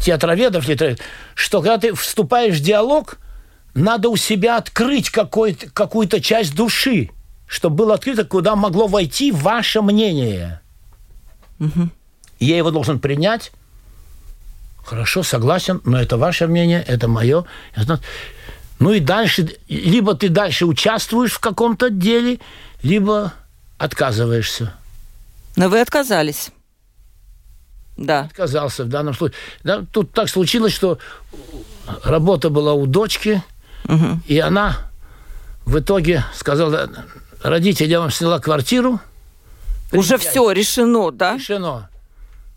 театроведов, 0.00 0.64
что 1.34 1.60
когда 1.60 1.78
ты 1.78 1.94
вступаешь 1.94 2.56
в 2.56 2.62
диалог, 2.62 3.18
надо 3.74 4.08
у 4.08 4.16
себя 4.16 4.56
открыть 4.56 5.10
какой-то- 5.10 5.70
какую-то 5.70 6.20
часть 6.20 6.54
души, 6.54 7.10
чтобы 7.46 7.76
было 7.76 7.94
открыто, 7.94 8.24
куда 8.24 8.54
могло 8.56 8.86
войти 8.86 9.32
ваше 9.32 9.82
мнение. 9.82 10.60
И 11.60 12.46
Я 12.46 12.56
его 12.56 12.70
должен 12.70 13.00
принять. 13.00 13.50
Хорошо, 14.84 15.22
согласен, 15.22 15.80
но 15.84 16.00
это 16.00 16.16
ваше 16.16 16.46
мнение, 16.46 16.82
это 16.86 17.08
мое. 17.08 17.44
Я 17.76 17.82
знаю. 17.82 18.00
Ну 18.78 18.92
и 18.92 19.00
дальше, 19.00 19.56
либо 19.68 20.14
ты 20.14 20.28
дальше 20.28 20.66
участвуешь 20.66 21.32
в 21.32 21.40
каком-то 21.40 21.90
деле, 21.90 22.38
либо 22.82 23.32
отказываешься. 23.76 24.74
Но 25.56 25.68
вы 25.68 25.80
отказались. 25.80 26.50
Да. 27.96 28.20
Отказался 28.20 28.84
в 28.84 28.88
данном 28.88 29.14
случае. 29.14 29.36
Да, 29.64 29.84
тут 29.92 30.12
так 30.12 30.28
случилось, 30.28 30.72
что 30.72 30.98
работа 32.04 32.50
была 32.50 32.74
у 32.74 32.86
дочки, 32.86 33.42
и 34.26 34.38
она 34.38 34.78
в 35.64 35.80
итоге 35.80 36.24
сказала, 36.34 36.88
родители, 37.42 37.88
я 37.88 38.00
вам 38.00 38.10
сняла 38.12 38.38
квартиру, 38.38 39.00
Уже 39.92 40.18
все 40.18 40.52
решено, 40.52 41.10
да? 41.10 41.34
решено. 41.36 41.90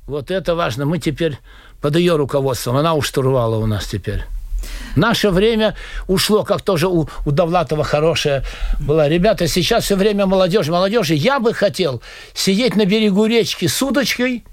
Вот 0.06 0.30
это 0.30 0.56
важно. 0.56 0.86
Мы 0.86 1.00
теперь 1.00 1.40
под 1.82 1.96
ее 1.96 2.16
руководством. 2.18 2.78
Она 2.78 2.94
уж 2.94 3.08
штурвала 3.08 3.56
у 3.58 3.66
нас 3.66 3.88
теперь. 3.88 4.24
Наше 4.96 5.30
время 5.30 5.76
ушло, 6.08 6.44
как 6.44 6.62
тоже 6.62 6.88
у, 6.88 7.08
у 7.26 7.32
Довлатова 7.32 7.84
хорошее 7.84 8.44
было. 8.80 9.08
Ребята, 9.08 9.48
сейчас 9.48 9.86
все 9.86 9.96
время 9.96 10.26
молодежь, 10.26 10.68
молодежи. 10.68 11.14
Я 11.14 11.40
бы 11.40 11.54
хотел 11.54 12.02
сидеть 12.34 12.76
на 12.76 12.86
берегу 12.86 13.26
речки 13.26 13.68
с 13.68 13.82
удочкой 13.82 14.44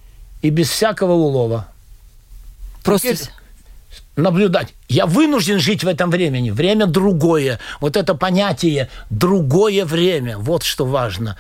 и 0.43 0.51
без 0.51 0.71
всякого 0.71 1.13
улова. 1.13 1.69
Просто... 2.85 3.15
Теперь 3.15 3.29
наблюдать. 4.17 4.75
Я 4.89 5.07
вынужден 5.07 5.59
жить 5.61 5.85
в 5.85 5.89
этом 5.89 6.11
времени. 6.11 6.51
Время 6.51 6.87
другое. 6.87 7.59
Вот 7.81 7.97
это 7.97 8.15
понятие 8.15 8.91
другое 9.11 9.85
время. 9.85 10.37
Вот 10.39 10.65
что 10.65 10.85
важно. 10.85 11.37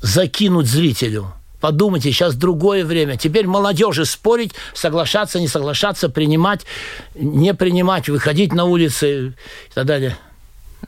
Закинуть 0.00 0.66
зрителю. 0.66 1.32
Подумайте, 1.60 2.10
сейчас 2.10 2.34
другое 2.34 2.84
время. 2.84 3.16
Теперь 3.16 3.46
молодежи 3.46 4.04
спорить, 4.04 4.54
соглашаться, 4.74 5.38
не 5.38 5.48
соглашаться, 5.48 6.08
принимать, 6.08 6.62
не 7.14 7.54
принимать, 7.54 8.08
выходить 8.08 8.52
на 8.52 8.64
улицы 8.64 9.28
и 9.28 9.74
так 9.74 9.86
далее. 9.86 10.16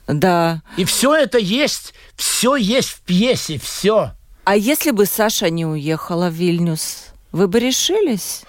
Да. 0.06 0.62
И 0.76 0.84
все 0.84 1.14
это 1.14 1.38
есть, 1.38 1.94
все 2.16 2.56
есть 2.56 2.88
в 2.88 3.00
пьесе, 3.02 3.60
все. 3.62 4.12
А 4.44 4.56
если 4.56 4.90
бы 4.90 5.06
Саша 5.06 5.50
не 5.50 5.66
уехала 5.66 6.28
в 6.28 6.32
Вильнюс, 6.32 7.11
вы 7.32 7.48
бы 7.48 7.58
решились? 7.58 8.42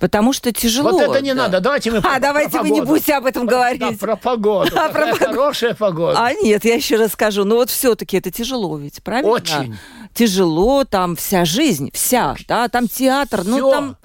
Потому 0.00 0.32
что 0.32 0.52
тяжело. 0.52 0.90
Вот 0.90 1.00
это 1.00 1.20
не 1.22 1.34
да. 1.34 1.44
надо. 1.44 1.60
Давайте 1.60 1.90
мы 1.90 1.98
А, 1.98 2.02
про- 2.02 2.20
давайте 2.20 2.50
про 2.50 2.62
вы 2.62 2.70
не 2.70 2.82
будете 2.82 3.14
об 3.14 3.26
этом 3.26 3.46
Да, 3.46 3.52
говорить. 3.52 3.98
про 3.98 4.16
погоду. 4.16 4.70
А, 4.76 4.88
про 4.88 5.06
погоду. 5.12 5.24
хорошая 5.24 5.74
погода. 5.74 6.18
А 6.22 6.34
нет, 6.34 6.64
я 6.64 6.74
еще 6.74 6.96
расскажу. 6.96 7.44
Ну 7.44 7.54
вот 7.54 7.70
все-таки 7.70 8.18
это 8.18 8.30
тяжело 8.30 8.76
ведь, 8.76 9.02
правильно? 9.02 9.30
Очень. 9.30 9.76
Тяжело, 10.12 10.84
там 10.84 11.16
вся 11.16 11.44
жизнь, 11.44 11.90
вся, 11.94 12.36
да, 12.48 12.68
там 12.68 12.86
театр, 12.88 13.42
ну 13.44 13.56
Всё. 13.56 13.70
там... 13.70 13.96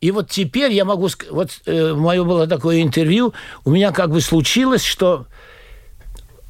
И 0.00 0.10
вот 0.10 0.28
теперь 0.30 0.70
я 0.72 0.84
могу 0.84 1.08
сказать, 1.08 1.32
вот 1.32 1.50
э, 1.66 1.94
мое 1.94 2.22
было 2.24 2.46
такое 2.46 2.82
интервью, 2.82 3.32
у 3.64 3.70
меня 3.70 3.90
как 3.90 4.10
бы 4.10 4.20
случилось, 4.20 4.84
что, 4.84 5.26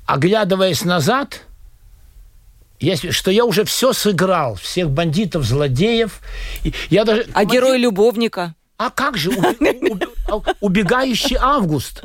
оглядываясь 0.07 0.85
назад, 0.85 1.42
если, 2.80 3.10
что 3.10 3.30
я 3.30 3.44
уже 3.44 3.64
все 3.64 3.92
сыграл, 3.92 4.56
всех 4.56 4.90
бандитов, 4.90 5.44
злодеев. 5.44 6.20
Я 6.90 7.04
даже, 7.04 7.26
А 7.32 7.44
герой 7.44 7.78
любовника? 7.78 8.54
А 8.76 8.90
как 8.90 9.16
же? 9.16 9.30
А, 10.26 10.40
Убегающий 10.60 11.37
август. 11.38 12.02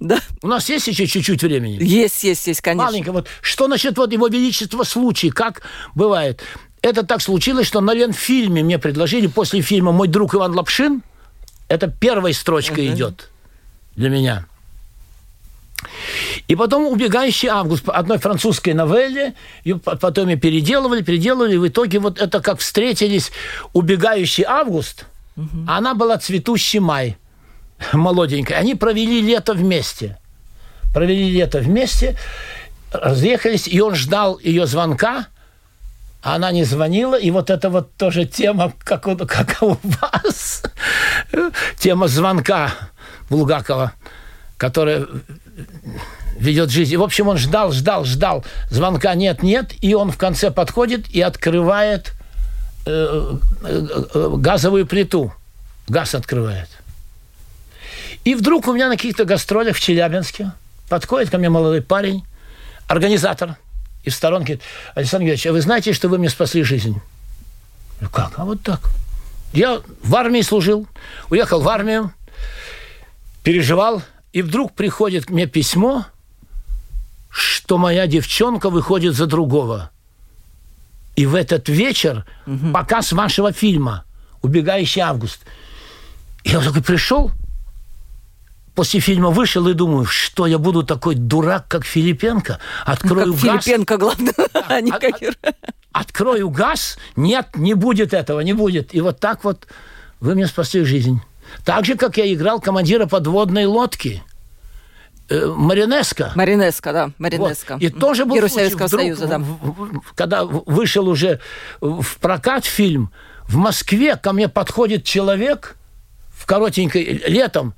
Да. 0.00 0.18
У 0.42 0.48
нас 0.48 0.68
есть 0.68 0.88
еще 0.88 1.06
чуть-чуть 1.06 1.40
времени? 1.40 1.78
Есть, 1.80 2.24
есть, 2.24 2.48
есть, 2.48 2.60
конечно. 2.60 2.86
Маленько. 2.90 3.12
Вот 3.12 3.28
что 3.42 3.68
насчет 3.68 3.96
вот 3.96 4.12
его 4.12 4.26
величества 4.26 4.82
случай? 4.82 5.30
Как 5.30 5.62
бывает? 5.94 6.42
Это 6.82 7.06
так 7.06 7.22
случилось, 7.22 7.68
что 7.68 7.80
на 7.80 7.94
Ленфильме 7.94 8.64
мне 8.64 8.80
предложили 8.80 9.28
после 9.28 9.60
фильма 9.60 9.92
«Мой 9.92 10.08
друг 10.08 10.34
Иван 10.34 10.52
Лапшин». 10.56 11.02
Это 11.68 11.86
первой 11.86 12.34
строчкой 12.34 12.88
идет 12.88 13.30
для 13.94 14.08
меня. 14.08 14.46
И 16.48 16.56
потом 16.56 16.86
«Убегающий 16.86 17.48
август» 17.48 17.84
по 17.84 17.94
одной 17.96 18.18
французской 18.18 18.74
новелле. 18.74 19.34
Ее 19.64 19.78
по- 19.78 19.96
потом 19.96 20.28
и 20.30 20.36
переделывали, 20.36 21.02
переделывали. 21.02 21.54
И 21.54 21.58
в 21.58 21.68
итоге 21.68 21.98
вот 21.98 22.20
это 22.20 22.40
как 22.40 22.58
встретились 22.60 23.30
«Убегающий 23.72 24.44
август», 24.44 25.06
а 25.66 25.78
она 25.78 25.94
была 25.94 26.18
«Цветущий 26.18 26.80
май», 26.80 27.16
молоденькая. 27.92 28.58
Они 28.58 28.74
провели 28.74 29.20
лето 29.22 29.54
вместе. 29.54 30.18
Провели 30.92 31.30
лето 31.30 31.58
вместе, 31.60 32.16
разъехались, 32.92 33.68
и 33.68 33.80
он 33.80 33.94
ждал 33.94 34.38
ее 34.42 34.66
звонка, 34.66 35.26
а 36.22 36.34
она 36.34 36.50
не 36.52 36.64
звонила, 36.64 37.14
и 37.18 37.30
вот 37.30 37.48
это 37.48 37.70
вот 37.70 37.94
тоже 37.96 38.26
тема, 38.26 38.72
как, 38.84 39.06
у- 39.06 39.16
как 39.16 39.56
у 39.62 39.76
вас, 39.84 40.62
тема 41.78 42.08
звонка 42.08 42.72
Булгакова, 43.30 43.92
которая 44.56 45.06
ведет 46.38 46.70
жизнь. 46.70 46.94
И, 46.94 46.96
в 46.96 47.02
общем, 47.02 47.28
он 47.28 47.36
ждал, 47.36 47.72
ждал, 47.72 48.04
ждал, 48.04 48.44
звонка 48.70 49.14
нет, 49.14 49.42
нет, 49.42 49.72
и 49.80 49.94
он 49.94 50.10
в 50.10 50.16
конце 50.16 50.50
подходит 50.50 51.08
и 51.10 51.20
открывает 51.20 52.12
э, 52.86 53.36
э, 53.62 53.86
э, 54.14 54.34
газовую 54.36 54.86
плиту. 54.86 55.32
Газ 55.88 56.14
открывает. 56.14 56.68
И 58.24 58.34
вдруг 58.34 58.68
у 58.68 58.72
меня 58.72 58.88
на 58.88 58.96
каких-то 58.96 59.24
гастролях 59.24 59.76
в 59.76 59.80
Челябинске 59.80 60.52
подходит 60.88 61.30
ко 61.30 61.38
мне 61.38 61.48
молодой 61.48 61.82
парень, 61.82 62.24
организатор, 62.86 63.56
и 64.04 64.10
в 64.10 64.14
сторонке 64.14 64.60
Александр 64.94 65.26
Георгиевич, 65.26 65.46
а 65.46 65.52
вы 65.52 65.60
знаете, 65.60 65.92
что 65.92 66.08
вы 66.08 66.18
мне 66.18 66.28
спасли 66.28 66.62
жизнь? 66.62 67.00
Как? 68.12 68.32
А 68.36 68.44
вот 68.44 68.62
так. 68.62 68.80
Я 69.52 69.80
в 70.02 70.14
армии 70.14 70.42
служил, 70.42 70.86
уехал 71.28 71.60
в 71.60 71.68
армию, 71.68 72.12
переживал, 73.42 74.02
и 74.32 74.42
вдруг 74.42 74.74
приходит 74.74 75.30
мне 75.30 75.46
письмо, 75.46 76.06
что 77.30 77.78
моя 77.78 78.06
девчонка 78.06 78.70
выходит 78.70 79.14
за 79.14 79.26
другого. 79.26 79.90
И 81.16 81.26
в 81.26 81.34
этот 81.34 81.68
вечер 81.68 82.24
показ 82.72 83.12
вашего 83.12 83.52
фильма 83.52 84.04
«Убегающий 84.42 85.00
август». 85.00 85.40
И 86.44 86.50
я 86.50 86.60
такой 86.60 86.82
пришел, 86.82 87.30
после 88.74 89.00
фильма 89.00 89.30
вышел 89.30 89.66
и 89.68 89.74
думаю, 89.74 90.06
что 90.06 90.46
я 90.46 90.58
буду 90.58 90.82
такой 90.82 91.14
дурак, 91.14 91.66
как 91.68 91.84
Филипенко, 91.84 92.58
открою 92.86 93.34
Как 93.34 93.42
газ, 93.42 93.64
Филипенко, 93.64 93.96
главное, 93.98 94.34
а 94.68 94.80
не 94.80 94.90
как 94.90 95.20
открою 95.92 96.50
газ, 96.50 96.98
нет, 97.16 97.48
не 97.56 97.74
будет 97.74 98.14
этого, 98.14 98.40
не 98.40 98.52
будет. 98.52 98.94
И 98.94 99.00
вот 99.00 99.20
так 99.20 99.44
вот 99.44 99.66
вы 100.20 100.34
мне 100.34 100.46
спасли 100.46 100.84
жизнь. 100.84 101.20
Так 101.64 101.84
же, 101.84 101.96
как 101.96 102.16
я 102.16 102.32
играл 102.32 102.60
командира 102.60 103.06
подводной 103.06 103.66
лодки. 103.66 104.22
э, 105.28 105.46
Маринеско. 105.46 106.32
Маринеско, 106.34 106.92
да, 106.92 107.10
Маринеско. 107.18 107.74
Вот. 107.74 107.82
И 107.82 107.88
тоже 107.88 108.24
был 108.24 108.36
Герой 108.36 108.50
случай, 108.50 108.70
Советского 108.70 108.86
вдруг, 108.86 109.02
Союза, 109.02 109.26
да. 109.26 109.40
когда 110.16 110.44
вышел 110.44 111.08
уже 111.08 111.40
в 111.80 112.18
прокат 112.20 112.64
фильм, 112.64 113.12
в 113.48 113.56
Москве 113.56 114.16
ко 114.16 114.32
мне 114.32 114.48
подходит 114.48 115.04
человек 115.04 115.76
в 116.32 116.46
коротенькой 116.46 117.22
летом. 117.26 117.74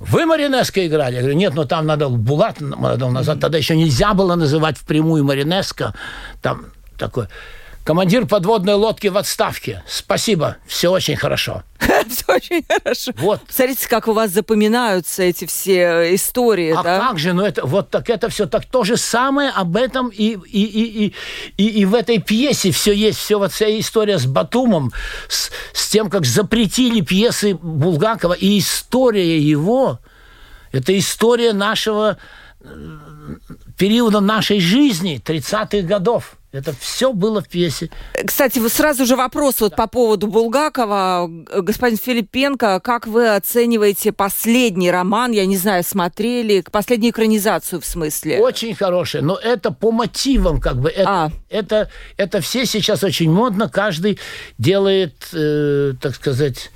Вы 0.00 0.26
Маринеско 0.26 0.86
играли? 0.86 1.16
Я 1.16 1.20
говорю, 1.20 1.36
нет, 1.36 1.54
но 1.54 1.64
там 1.64 1.86
надо 1.86 2.08
Булат 2.08 2.60
надо 2.60 3.08
назад. 3.08 3.40
Тогда 3.40 3.58
еще 3.58 3.76
нельзя 3.76 4.14
было 4.14 4.36
называть 4.36 4.78
впрямую 4.78 5.24
Маринеско. 5.24 5.94
Там 6.40 6.66
такой. 6.96 7.26
Командир 7.88 8.26
подводной 8.26 8.74
лодки 8.74 9.06
в 9.06 9.16
отставке. 9.16 9.82
Спасибо, 9.86 10.58
все 10.66 10.90
очень 10.92 11.16
хорошо. 11.16 11.62
Все 11.80 12.34
очень 12.34 12.62
хорошо. 12.68 13.12
Вот. 13.16 13.40
Смотрите, 13.48 13.88
как 13.88 14.08
у 14.08 14.12
вас 14.12 14.30
запоминаются 14.30 15.22
эти 15.22 15.46
все 15.46 16.14
истории, 16.14 16.74
А 16.76 16.82
да? 16.82 16.98
как 16.98 17.18
же, 17.18 17.32
ну 17.32 17.42
это 17.42 17.64
вот 17.64 17.88
так 17.88 18.10
это 18.10 18.28
все 18.28 18.44
так 18.44 18.66
то 18.66 18.84
же 18.84 18.98
самое 18.98 19.48
об 19.48 19.74
этом 19.74 20.08
и 20.08 20.36
и 20.36 20.64
и 20.64 21.06
и, 21.06 21.14
и, 21.56 21.80
и 21.80 21.84
в 21.86 21.94
этой 21.94 22.18
пьесе 22.18 22.72
все 22.72 22.92
есть, 22.92 23.18
все 23.20 23.38
вот 23.38 23.52
вся 23.52 23.66
история 23.80 24.18
с 24.18 24.26
Батумом, 24.26 24.92
с, 25.30 25.50
с 25.72 25.88
тем, 25.88 26.10
как 26.10 26.26
запретили 26.26 27.00
пьесы 27.00 27.54
Булгакова 27.54 28.34
и 28.34 28.58
история 28.58 29.38
его, 29.38 29.98
это 30.72 30.96
история 30.98 31.54
нашего 31.54 32.18
э, 32.60 32.66
периода 33.78 34.20
нашей 34.20 34.60
жизни 34.60 35.22
30-х 35.24 35.86
годов. 35.86 36.37
Это 36.50 36.74
все 36.80 37.12
было 37.12 37.42
в 37.42 37.48
пьесе. 37.48 37.90
Кстати, 38.26 38.58
вот 38.58 38.72
сразу 38.72 39.04
же 39.04 39.16
вопрос 39.16 39.60
вот 39.60 39.76
по 39.76 39.86
поводу 39.86 40.28
Булгакова. 40.28 41.28
Господин 41.60 41.98
Филипенко, 41.98 42.80
как 42.80 43.06
вы 43.06 43.34
оцениваете 43.34 44.12
последний 44.12 44.90
роман, 44.90 45.32
я 45.32 45.44
не 45.44 45.58
знаю, 45.58 45.84
смотрели, 45.84 46.64
последнюю 46.72 47.10
экранизацию 47.12 47.82
в 47.82 47.84
смысле? 47.84 48.38
Очень 48.38 48.74
хорошее, 48.74 49.22
но 49.22 49.36
это 49.36 49.70
по 49.72 49.92
мотивам, 49.92 50.58
как 50.58 50.80
бы. 50.80 50.88
Это, 50.88 51.10
А. 51.10 51.30
это, 51.50 51.90
это 52.16 52.40
все 52.40 52.64
сейчас 52.64 53.04
очень 53.04 53.30
модно, 53.30 53.68
каждый 53.68 54.18
делает, 54.56 55.28
э, 55.34 55.92
так 56.00 56.14
сказать, 56.14 56.70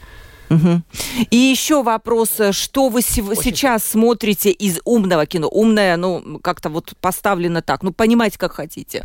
И 1.30 1.36
еще 1.36 1.82
вопрос, 1.82 2.38
э, 2.40 2.52
что 2.52 2.90
вы 2.90 3.00
сев- 3.00 3.38
сейчас 3.42 3.84
смотрите 3.84 4.50
из 4.50 4.80
умного 4.84 5.24
кино? 5.24 5.48
Умное, 5.48 5.96
ну, 5.96 6.40
как-то 6.42 6.68
вот 6.68 6.92
поставлено 7.00 7.62
так. 7.62 7.82
Ну, 7.82 7.90
понимаете, 7.92 8.36
как 8.38 8.52
хотите. 8.52 9.02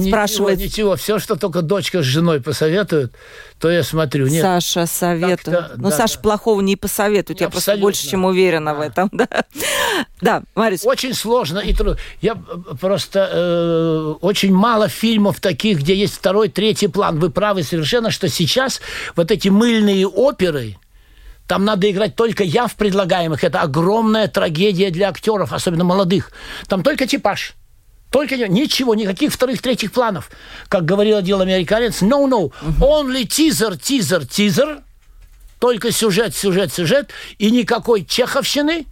Спрашивает. 0.00 0.58
Ничего, 0.58 0.66
ничего, 0.66 0.96
все, 0.96 1.18
что 1.18 1.36
только 1.36 1.62
дочка 1.62 2.02
с 2.02 2.04
женой 2.04 2.40
посоветуют, 2.40 3.12
то 3.58 3.70
я 3.70 3.82
смотрю. 3.82 4.26
Нет, 4.26 4.42
Саша 4.42 4.86
советует. 4.86 5.76
Ну, 5.76 5.90
да, 5.90 5.96
Саша 5.96 6.16
да. 6.16 6.20
плохого 6.20 6.60
не 6.60 6.76
посоветует. 6.76 7.40
Я 7.40 7.48
просто 7.48 7.76
больше 7.76 8.08
чем 8.08 8.24
уверена 8.24 8.74
в 8.74 8.80
этом. 8.80 9.10
Да, 9.12 9.28
да 10.20 10.42
Марис. 10.54 10.84
очень 10.84 11.14
сложно 11.14 11.58
и 11.58 11.72
трудно. 11.72 11.98
Я 12.20 12.32
э, 12.32 12.74
просто 12.80 13.30
э, 13.32 14.14
очень 14.20 14.52
мало 14.52 14.88
фильмов 14.88 15.40
таких, 15.40 15.78
где 15.80 15.94
есть 15.94 16.14
второй, 16.14 16.48
третий 16.48 16.88
план. 16.88 17.18
Вы 17.18 17.30
правы 17.30 17.62
совершенно, 17.62 18.10
что 18.10 18.28
сейчас 18.28 18.80
вот 19.14 19.30
эти 19.30 19.48
мыльные 19.48 20.06
оперы, 20.06 20.76
там 21.46 21.64
надо 21.64 21.90
играть 21.90 22.16
только 22.16 22.44
я 22.44 22.66
в 22.66 22.74
предлагаемых. 22.74 23.44
Это 23.44 23.60
огромная 23.60 24.28
трагедия 24.28 24.90
для 24.90 25.08
актеров, 25.08 25.52
особенно 25.52 25.84
молодых. 25.84 26.30
Там 26.68 26.82
только 26.82 27.06
типаж. 27.06 27.54
Только 28.16 28.38
ничего, 28.48 28.94
никаких 28.94 29.30
вторых, 29.30 29.60
третьих 29.60 29.92
планов. 29.92 30.30
Как 30.70 30.86
говорил 30.86 31.18
один 31.18 31.38
американец, 31.38 32.00
no, 32.00 32.26
no, 32.26 32.50
only 32.80 33.26
teaser, 33.26 33.78
teaser, 33.78 34.26
teaser. 34.26 34.80
Только 35.58 35.92
сюжет, 35.92 36.34
сюжет, 36.34 36.72
сюжет. 36.72 37.10
И 37.36 37.50
никакой 37.50 38.06
чеховщины, 38.06 38.86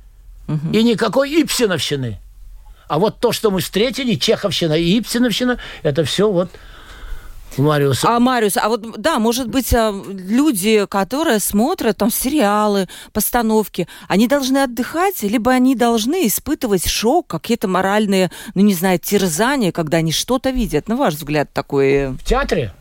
и 0.74 0.82
никакой 0.82 1.40
Ипсиновщины. 1.40 2.18
А 2.86 2.98
вот 2.98 3.18
то, 3.18 3.32
что 3.32 3.50
мы 3.50 3.60
встретили, 3.60 4.16
Чеховщина 4.16 4.74
и 4.74 5.00
Ипсиновщина, 5.00 5.58
это 5.82 6.04
все 6.04 6.30
вот 6.30 6.50
Мариуса. 7.58 8.08
А, 8.08 8.20
Мариус, 8.20 8.56
а 8.56 8.68
вот, 8.68 9.00
да, 9.00 9.18
может 9.18 9.48
быть, 9.48 9.72
а, 9.74 9.92
люди, 10.08 10.86
которые 10.88 11.40
смотрят 11.40 11.96
там 11.96 12.10
сериалы, 12.10 12.88
постановки, 13.12 13.88
они 14.08 14.28
должны 14.28 14.58
отдыхать, 14.58 15.22
либо 15.22 15.50
они 15.52 15.74
должны 15.74 16.26
испытывать 16.26 16.86
шок, 16.86 17.26
какие-то 17.26 17.68
моральные, 17.68 18.30
ну, 18.54 18.62
не 18.62 18.74
знаю, 18.74 18.98
терзания, 18.98 19.72
когда 19.72 19.98
они 19.98 20.12
что-то 20.12 20.50
видят. 20.50 20.88
На 20.88 20.96
ваш 20.96 21.14
взгляд, 21.14 21.52
такое... 21.52 22.12
В 22.12 22.24
театре? 22.24 22.72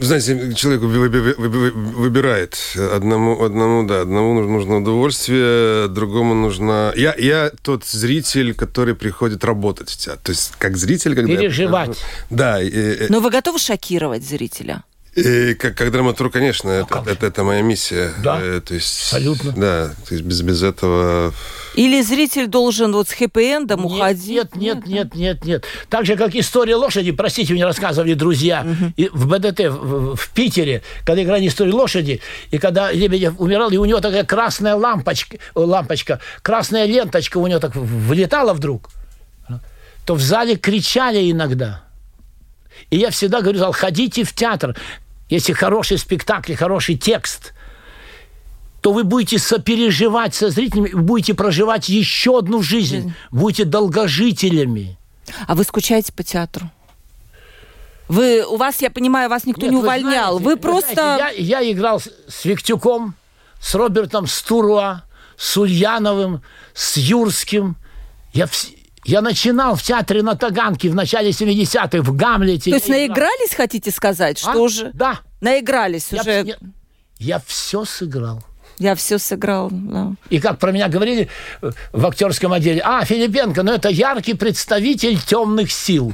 Знаете, 0.00 0.52
человек 0.54 0.82
выби- 0.82 1.08
выби- 1.08 1.36
выби- 1.36 1.70
выбирает. 1.70 2.58
Одному, 2.92 3.42
одному, 3.42 3.86
да, 3.86 4.00
одному 4.02 4.34
нужно- 4.40 4.76
удовольствие, 4.78 5.88
другому 5.88 6.34
нужно... 6.34 6.92
Я, 6.96 7.14
я 7.16 7.50
тот 7.62 7.84
зритель, 7.84 8.54
который 8.54 8.94
приходит 8.94 9.44
работать 9.44 9.90
в 9.90 9.96
театр. 9.96 10.20
То 10.24 10.30
есть, 10.32 10.52
как 10.58 10.76
зритель, 10.76 11.14
когда... 11.14 11.32
я 11.32 11.38
Переживать. 11.38 11.90
прихожу- 11.90 12.04
Да, 12.30 12.62
и, 12.62 12.68
и- 12.68 13.06
Но 13.08 13.20
вы 13.20 13.30
готовы 13.30 13.58
шокировать 13.58 14.24
зрителя? 14.24 14.82
и 15.14 15.54
как, 15.54 15.76
как 15.76 15.92
драматург, 15.92 16.32
конечно, 16.32 16.68
это, 16.70 16.88
как 16.94 17.04
же. 17.04 17.10
это, 17.12 17.26
это 17.26 17.44
моя 17.44 17.62
миссия. 17.62 18.12
Да, 18.24 18.40
Э, 18.42 18.60
то 18.60 18.74
есть, 18.74 19.00
абсолютно. 19.12 19.52
Да, 19.52 19.94
то 20.08 20.14
есть 20.14 20.24
без, 20.26 20.42
без 20.42 20.62
этого... 20.64 21.32
Или 21.76 22.02
зритель 22.02 22.46
должен 22.46 22.92
вот 22.92 23.08
с 23.08 23.12
хэппи-эндом 23.12 23.84
уходить? 23.84 24.28
Нет, 24.28 24.54
нет, 24.56 24.86
нет, 24.86 25.14
нет, 25.14 25.44
нет. 25.44 25.64
Так 25.88 26.06
же, 26.06 26.16
как 26.16 26.34
история 26.36 26.76
лошади, 26.76 27.10
простите, 27.10 27.52
мне 27.52 27.64
рассказывали 27.64 28.14
друзья 28.14 28.66
и 28.96 29.08
в 29.12 29.26
БДТ 29.26 29.60
в, 29.70 30.14
в- 30.16 30.28
Питере, 30.34 30.82
когда 31.04 31.22
играли 31.22 31.46
историю 31.48 31.74
лошади, 31.76 32.20
и 32.52 32.58
когда 32.58 32.92
Лебедев 32.92 33.40
умирал, 33.40 33.70
и 33.70 33.76
у 33.76 33.84
него 33.84 34.00
такая 34.00 34.24
красная 34.24 34.76
лампочка, 34.76 35.38
лампочка 35.54 36.20
красная 36.42 36.86
ленточка 36.86 37.38
у 37.38 37.46
него 37.46 37.58
так 37.58 37.74
влетала 37.74 38.52
вдруг, 38.52 38.90
то 40.06 40.14
в 40.14 40.20
зале 40.20 40.56
кричали 40.56 41.30
иногда. 41.30 41.82
И 42.90 42.98
я 42.98 43.10
всегда 43.10 43.40
говорю, 43.40 43.58
зал, 43.58 43.72
ходите 43.72 44.22
в 44.24 44.32
театр, 44.32 44.76
если 45.28 45.52
хороший 45.52 45.98
спектакль, 45.98 46.54
хороший 46.54 46.96
текст, 46.96 47.52
то 48.84 48.92
вы 48.92 49.02
будете 49.04 49.38
сопереживать 49.38 50.34
со 50.34 50.50
зрителями, 50.50 50.90
вы 50.90 51.00
будете 51.00 51.32
проживать 51.32 51.88
еще 51.88 52.36
одну 52.40 52.60
жизнь, 52.60 53.14
будете 53.30 53.64
долгожителями. 53.64 54.98
А 55.46 55.54
вы 55.54 55.64
скучаете 55.64 56.12
по 56.12 56.22
театру? 56.22 56.70
Вы, 58.08 58.44
у 58.44 58.56
вас, 58.58 58.82
я 58.82 58.90
понимаю, 58.90 59.30
вас 59.30 59.46
никто 59.46 59.62
Нет, 59.62 59.70
не 59.70 59.76
вы 59.78 59.82
увольнял. 59.84 60.38
знаете, 60.38 60.44
вы 60.44 60.50
вы 60.56 60.56
просто... 60.58 60.92
знаете, 60.92 61.42
я, 61.42 61.60
я 61.60 61.72
играл 61.72 61.98
с, 61.98 62.10
с 62.28 62.44
Виктюком, 62.44 63.14
с 63.58 63.74
Робертом 63.74 64.26
Стуруа, 64.26 65.04
с 65.38 65.56
Ульяновым, 65.56 66.42
с 66.74 66.98
Юрским. 66.98 67.76
Я, 68.34 68.44
вс- 68.44 68.76
я 69.06 69.22
начинал 69.22 69.76
в 69.76 69.82
театре 69.82 70.22
на 70.22 70.34
Таганке 70.34 70.90
в 70.90 70.94
начале 70.94 71.30
70-х, 71.30 72.02
в 72.02 72.14
Гамлете. 72.14 72.68
То 72.72 72.76
есть 72.76 72.88
Я 72.88 73.06
играл. 73.06 73.16
наигрались, 73.16 73.54
хотите 73.56 73.90
сказать? 73.90 74.42
А? 74.44 74.50
Что 74.52 74.68
же? 74.68 74.90
Да. 74.92 75.20
Наигрались 75.40 76.08
Я, 76.10 76.20
уже. 76.20 76.30
я, 76.44 76.56
я 77.18 77.42
все 77.46 77.86
сыграл. 77.86 78.42
Я 78.78 78.94
все 78.94 79.18
сыграл. 79.18 79.68
да. 79.70 80.12
И 80.30 80.40
как 80.40 80.58
про 80.58 80.72
меня 80.72 80.88
говорили 80.88 81.28
э, 81.62 81.70
в 81.92 82.06
актерском 82.06 82.52
отделе, 82.52 82.80
а, 82.84 83.04
Филипенко, 83.04 83.62
ну 83.62 83.72
это 83.72 83.88
яркий 83.88 84.34
представитель 84.34 85.18
темных 85.20 85.70
сил. 85.70 86.12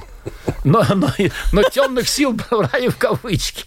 Но, 0.65 0.85
но, 0.95 1.09
но 1.53 1.63
темных 1.63 2.09
сил 2.09 2.33
брали 2.51 2.89
в 2.89 2.97
кавычки. 2.99 3.65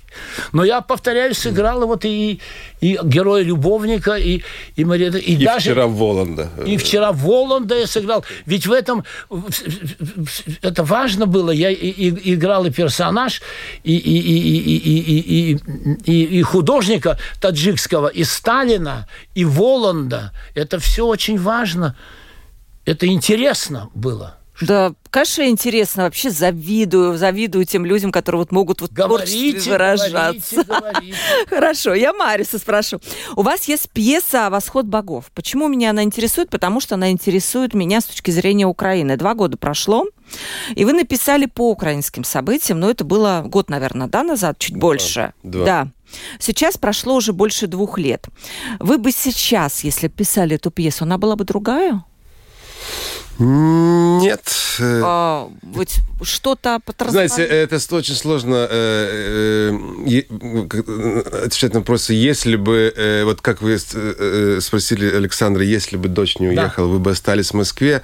Но 0.51 0.63
я, 0.63 0.81
повторяю, 0.81 1.33
сыграл 1.33 1.87
вот 1.87 2.05
и, 2.05 2.39
и 2.81 2.99
героя-любовника, 3.03 4.13
и, 4.13 4.43
и, 4.75 4.83
Мария- 4.83 5.17
и, 5.17 5.33
И 5.33 5.43
даже... 5.45 5.71
вчера 5.71 5.87
Воланда. 5.87 6.49
И 6.67 6.77
вчера 6.77 7.11
Воланда 7.11 7.75
я 7.79 7.87
сыграл. 7.87 8.23
Ведь 8.45 8.67
в 8.67 8.71
этом 8.71 9.03
это 10.61 10.83
важно 10.83 11.25
было. 11.25 11.49
Я 11.51 11.71
и, 11.71 11.75
и- 11.75 12.33
играл 12.35 12.65
и 12.65 12.69
персонаж, 12.71 13.41
и, 13.83 13.95
и, 13.95 14.19
и, 14.19 14.57
и, 14.77 15.55
и, 15.55 15.59
и- 16.05 16.37
и 16.39 16.41
художника 16.43 17.17
таджикского, 17.41 18.07
и 18.07 18.23
Сталина, 18.23 19.07
и 19.33 19.45
Воланда. 19.45 20.31
Это 20.53 20.77
все 20.79 21.05
очень 21.07 21.39
важно. 21.39 21.95
Это 22.85 23.07
интересно 23.07 23.89
было. 23.95 24.37
Да, 24.67 24.93
конечно, 25.10 25.47
интересно. 25.47 26.04
Вообще 26.04 26.30
завидую, 26.30 27.17
завидую 27.17 27.65
тем 27.65 27.86
людям, 27.86 28.12
которые 28.12 28.39
вот 28.39 28.52
могут 28.52 28.82
вот 28.82 28.91
Говорите, 28.91 29.69
выражаться. 29.71 30.10
говорите, 30.56 30.63
говорите. 30.63 31.15
Хорошо, 31.49 31.93
я 31.93 32.13
Мариса 32.13 32.60
спрошу. 32.60 32.99
У 33.36 33.41
вас 33.41 33.65
есть 33.67 33.89
пьеса 33.91 34.49
«Восход 34.49 34.86
богов». 34.86 35.32
Почему 35.34 35.67
меня 35.67 35.91
она 35.91 36.04
интересует? 36.04 36.49
Потому 36.49 36.80
что 36.80 36.95
она 36.95 37.12
интересует 37.12 37.73
меня 37.73 38.02
с 38.02 38.06
точки 38.06 38.32
зрения 38.32 38.65
Украины. 38.67 39.17
Два 39.17 39.34
года 39.34 39.58
прошло, 39.58 40.06
и 40.76 40.86
вы 40.86 40.93
написали 40.93 41.45
по 41.45 41.69
украинским 41.71 42.23
событиям, 42.23 42.80
но 42.80 42.89
это 42.89 43.04
было 43.04 43.43
год, 43.45 43.69
наверное, 43.69 44.08
да, 44.08 44.23
назад, 44.23 44.58
чуть 44.60 44.78
больше. 44.78 45.34
два. 45.43 45.65
Да. 45.65 45.88
Сейчас 46.39 46.78
прошло 46.78 47.15
уже 47.15 47.34
больше 47.34 47.65
двух 47.67 47.97
лет. 47.97 48.28
Вы 48.80 48.97
бы 48.99 49.12
сейчас, 49.12 49.84
если 49.84 50.08
писали 50.08 50.56
эту 50.58 50.69
пьесу, 50.69 51.06
она 51.06 51.17
была 51.17 51.36
бы 51.36 51.43
другая? 51.43 52.04
Нет. 53.39 54.43
э, 54.80 55.02
А, 55.04 55.50
вот 55.63 55.89
что-то 56.22 56.69
Знаете, 56.69 56.84
подразумевает? 56.86 57.52
это 57.52 57.80
с- 57.80 57.91
очень 57.91 58.15
сложно 58.15 58.67
э, 58.69 59.72
э, 60.08 60.22
э, 60.32 61.46
отвечать 61.46 61.74
на 61.74 61.80
вопросы. 61.80 62.13
Если 62.13 62.56
бы, 62.56 62.93
э, 62.96 63.24
вот 63.26 63.41
как 63.41 63.62
вы 63.62 63.78
э, 63.93 64.60
спросили 64.62 65.13
Александра, 65.13 65.63
если 65.63 65.98
бы 65.98 66.10
дочь 66.10 66.38
не 66.39 66.54
Да. 66.56 66.63
уехала, 66.63 66.88
вы 66.88 67.00
бы 67.00 67.12
остались 67.12 67.50
в 67.50 67.54
Москве. 67.56 68.02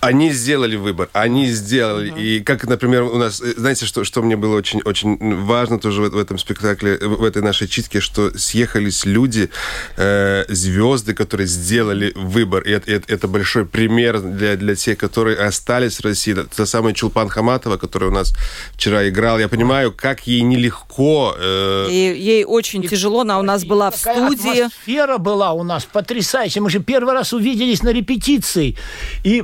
Они 0.00 0.30
сделали 0.30 0.76
выбор, 0.76 1.08
они 1.12 1.46
сделали. 1.50 2.12
И 2.20 2.40
как, 2.40 2.64
например, 2.68 3.02
у 3.02 3.16
нас, 3.18 3.40
э, 3.40 3.54
знаете, 3.56 3.84
что, 3.84 4.04
что 4.04 4.22
мне 4.22 4.36
было 4.36 4.56
очень, 4.56 4.80
очень 4.84 5.16
важно 5.44 5.78
тоже 5.80 6.02
в, 6.02 6.10
в 6.10 6.18
этом 6.18 6.38
спектакле, 6.38 6.96
в 6.98 7.24
этой 7.24 7.42
нашей 7.42 7.66
читке, 7.66 8.00
что 8.00 8.30
съехались 8.38 9.04
люди, 9.04 9.50
э, 9.96 10.44
звезды, 10.48 11.14
которые 11.14 11.48
сделали 11.48 12.12
выбор. 12.14 12.62
И 12.62 12.70
это, 12.70 12.90
это- 12.92 13.12
это 13.12 13.26
большой 13.28 13.64
пример 13.66 14.20
для, 14.20 14.56
для 14.56 14.76
тех, 14.76 14.98
которые 14.98 15.36
остались 15.36 15.96
в 15.98 16.04
России. 16.04 16.34
Та 16.54 16.64
самая 16.66 16.94
Чулпан 16.94 17.28
Хаматова, 17.28 17.76
которая 17.76 18.10
у 18.10 18.14
нас 18.14 18.32
вчера 18.74 19.08
играла. 19.08 19.38
Я 19.40 19.48
понимаю, 19.48 19.92
как 19.92 20.26
ей 20.28 20.42
нелегко. 20.42 21.34
э, 21.36 21.88
И 21.90 22.14
ей 22.16 22.44
очень 22.44 22.86
тяжело, 22.86 23.22
она 23.22 23.38
у 23.40 23.42
нас 23.42 23.64
была 23.64 23.90
в 23.90 23.96
Такая 24.00 24.26
студии. 24.30 24.60
атмосфера 24.60 25.18
была 25.18 25.52
у 25.54 25.64
нас 25.64 25.84
потрясающая. 25.84 26.62
Мы 26.62 26.70
же 26.70 26.78
первый 26.78 27.14
раз 27.14 27.32
увиделись 27.32 27.82
на 27.82 27.88
репетиции. 27.92 28.76
И 29.24 29.42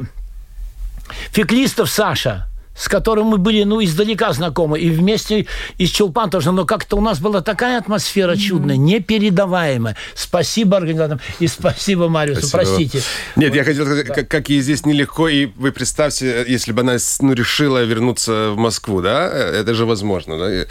Феклистов 1.32 1.90
Саша, 1.90 2.48
с 2.76 2.88
которым 2.88 3.26
мы 3.26 3.38
были, 3.38 3.62
ну, 3.62 3.82
издалека 3.82 4.32
знакомы, 4.32 4.80
и 4.80 4.90
вместе 4.90 5.46
из 5.78 5.90
Чулпан 5.90 6.30
тоже, 6.30 6.50
но 6.50 6.64
как-то 6.64 6.96
у 6.96 7.00
нас 7.00 7.20
была 7.20 7.40
такая 7.40 7.78
атмосфера 7.78 8.36
чудная, 8.36 8.76
непередаваемая. 8.76 9.96
Спасибо 10.14 10.76
организаторам 10.78 11.20
и 11.38 11.46
спасибо 11.46 12.08
Мариусу, 12.08 12.46
Спасибо. 12.46 12.76
простите. 12.76 13.02
Нет, 13.36 13.54
я 13.54 13.64
хотел 13.64 13.84
сказать, 13.84 14.06
как, 14.08 14.28
как 14.28 14.48
ей 14.48 14.60
здесь 14.60 14.84
нелегко, 14.84 15.28
и 15.28 15.46
вы 15.56 15.72
представьте, 15.72 16.44
если 16.48 16.72
бы 16.72 16.80
она 16.80 16.96
ну, 17.20 17.32
решила 17.32 17.82
вернуться 17.84 18.50
в 18.50 18.56
Москву, 18.56 19.00
да, 19.00 19.28
это 19.28 19.74
же 19.74 19.86
возможно, 19.86 20.38
да, 20.38 20.66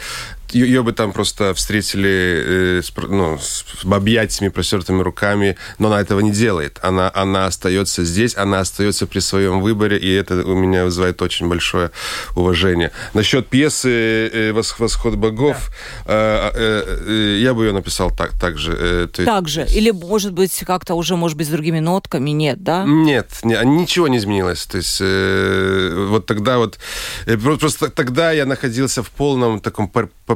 ее, 0.54 0.82
бы 0.82 0.92
там 0.92 1.12
просто 1.12 1.52
встретили 1.54 2.78
э, 2.78 2.82
с, 2.82 2.92
ну, 2.96 3.38
с 3.38 3.64
объятиями, 3.84 4.50
простертыми 4.50 5.02
руками, 5.02 5.56
но 5.78 5.88
она 5.88 6.00
этого 6.00 6.20
не 6.20 6.30
делает. 6.32 6.78
Она, 6.82 7.10
она 7.14 7.46
остается 7.46 8.04
здесь, 8.04 8.36
она 8.36 8.60
остается 8.60 9.06
при 9.06 9.20
своем 9.20 9.60
выборе, 9.60 9.98
и 9.98 10.12
это 10.12 10.44
у 10.44 10.54
меня 10.54 10.84
вызывает 10.84 11.20
очень 11.22 11.48
большое 11.48 11.90
уважение. 12.36 12.90
Насчет 13.14 13.48
пьесы 13.48 13.90
э, 14.32 14.50
«Вос- 14.52 14.74
«Восход 14.78 15.14
богов», 15.16 15.70
э, 16.06 16.50
э, 16.54 16.98
э, 17.06 17.38
я 17.40 17.54
бы 17.54 17.64
ее 17.66 17.72
написал 17.72 18.10
так, 18.10 18.32
так 18.40 18.58
же. 18.58 18.76
э, 18.78 19.24
Так 19.24 19.48
же. 19.48 19.66
Или, 19.74 19.90
может 19.90 20.32
быть, 20.32 20.62
как-то 20.66 20.94
уже, 20.94 21.16
может 21.16 21.36
быть, 21.38 21.46
с 21.46 21.50
другими 21.50 21.80
нотками. 21.80 22.30
Нет, 22.30 22.62
да? 22.62 22.84
Нет, 22.86 23.28
не- 23.42 23.64
ничего 23.64 24.08
не 24.08 24.18
изменилось. 24.18 24.64
То 24.66 24.78
есть 24.78 24.98
э, 25.00 26.06
вот 26.08 26.26
тогда 26.26 26.58
вот 26.58 26.78
э, 27.26 27.36
про- 27.36 27.56
просто 27.56 27.88
тогда 27.90 28.32
я 28.32 28.46
находился 28.46 29.02
в 29.02 29.10
полном 29.10 29.60
таком 29.60 29.88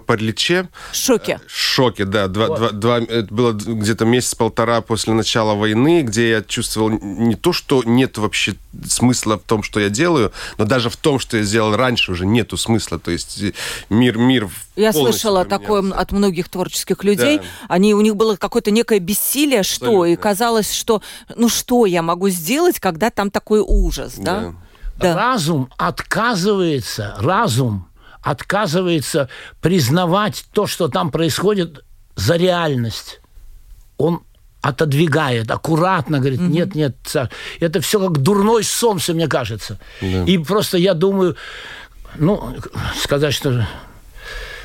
пар- 0.09 0.17
пар- 0.17 0.19
параличе, 0.19 0.69
В 0.93 0.97
шоке. 0.97 1.41
шоке, 1.47 2.05
да. 2.05 2.29
Два, 2.29 2.49
два, 2.49 2.71
два- 2.71 2.99
это 2.99 3.33
было 3.33 3.53
где-то 3.53 4.05
месяц-полтора 4.05 4.81
после 4.81 5.13
начала 5.13 5.55
войны, 5.55 6.03
где 6.03 6.31
я 6.31 6.43
чувствовал 6.43 6.91
не 6.91 7.35
то, 7.35 7.53
что 7.53 7.83
нет 7.85 8.19
вообще 8.19 8.55
смысла 8.89 9.39
в 9.39 9.43
том, 9.43 9.63
что 9.63 9.81
я 9.81 9.89
делаю, 9.91 10.33
но 10.57 10.65
даже 10.65 10.91
в 10.91 10.97
том, 10.97 11.19
что 11.19 11.37
я 11.37 11.43
сделал 11.43 11.77
раньше, 11.77 12.13
уже 12.13 12.27
нету 12.27 12.57
смысла. 12.57 12.99
То 12.99 13.11
есть 13.11 13.43
э, 13.43 13.53
мир, 13.91 14.19
мир 14.19 14.49
Я 14.77 14.93
слышала 14.93 15.45
такое 15.45 15.93
от 15.93 16.13
многих 16.13 16.49
творческих 16.49 17.05
людей. 17.05 17.39
Да. 17.39 17.45
Они, 17.69 17.95
у 17.95 18.01
них 18.01 18.17
было 18.17 18.37
какое-то 18.37 18.71
некое 18.71 18.99
бессилие, 18.99 19.63
что, 19.63 20.05
и 20.07 20.13
Абсолютно. 20.15 20.23
казалось, 20.23 20.73
что 20.73 21.03
ну 21.37 21.49
что 21.49 21.87
я 21.87 22.03
могу 22.03 22.29
сделать, 22.31 22.81
когда 22.81 23.11
там 23.11 23.31
такой 23.31 23.61
ужас, 23.61 24.15
да? 24.17 24.55
Да. 24.97 25.15
Разум 25.15 25.71
отказывается, 25.77 27.15
разум 27.21 27.88
отказывается 28.23 29.29
признавать 29.61 30.45
то, 30.53 30.67
что 30.67 30.89
там 30.89 31.11
происходит, 31.11 31.85
за 32.17 32.37
реальность. 32.37 33.21
Он 33.97 34.23
отодвигает, 34.61 35.51
аккуратно 35.51 36.19
говорит, 36.19 36.41
нет, 36.41 36.75
нет, 36.75 36.97
царь. 37.05 37.31
Это 37.61 37.81
все 37.81 38.01
как 38.01 38.19
дурной 38.19 38.65
сон, 38.65 38.99
все 38.99 39.15
мне 39.15 39.29
кажется. 39.29 39.79
И 40.01 40.39
просто 40.39 40.79
я 40.79 40.95
думаю, 40.95 41.37
ну, 42.17 42.57
сказать, 43.01 43.35
что 43.35 43.67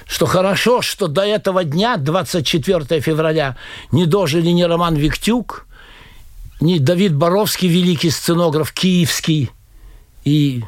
что 0.06 0.26
хорошо, 0.26 0.82
что 0.82 1.08
до 1.08 1.24
этого 1.24 1.64
дня, 1.64 1.97
24 1.97 3.01
февраля, 3.01 3.56
не 3.91 4.06
дожили 4.06 4.49
ни 4.49 4.64
Роман 4.64 4.95
Виктюк, 4.95 5.66
ни 6.60 6.78
Давид 6.78 7.16
Боровский, 7.16 7.68
великий 7.68 8.10
сценограф 8.10 8.74
киевский, 8.74 9.49
и, 10.24 10.64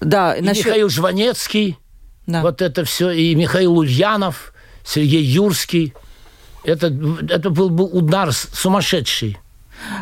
Да, 0.00 0.34
и 0.34 0.42
насчет- 0.42 0.66
Михаил 0.66 0.88
Жванецкий, 0.88 1.78
да. 2.26 2.42
вот 2.42 2.62
это 2.62 2.84
все, 2.84 3.10
и 3.10 3.34
Михаил 3.34 3.78
Ульянов, 3.78 4.52
Сергей 4.84 5.22
Юрский. 5.22 5.92
Это, 6.64 6.86
это 7.28 7.50
был, 7.50 7.70
был 7.70 7.86
удар 7.92 8.32
сумасшедший. 8.32 9.38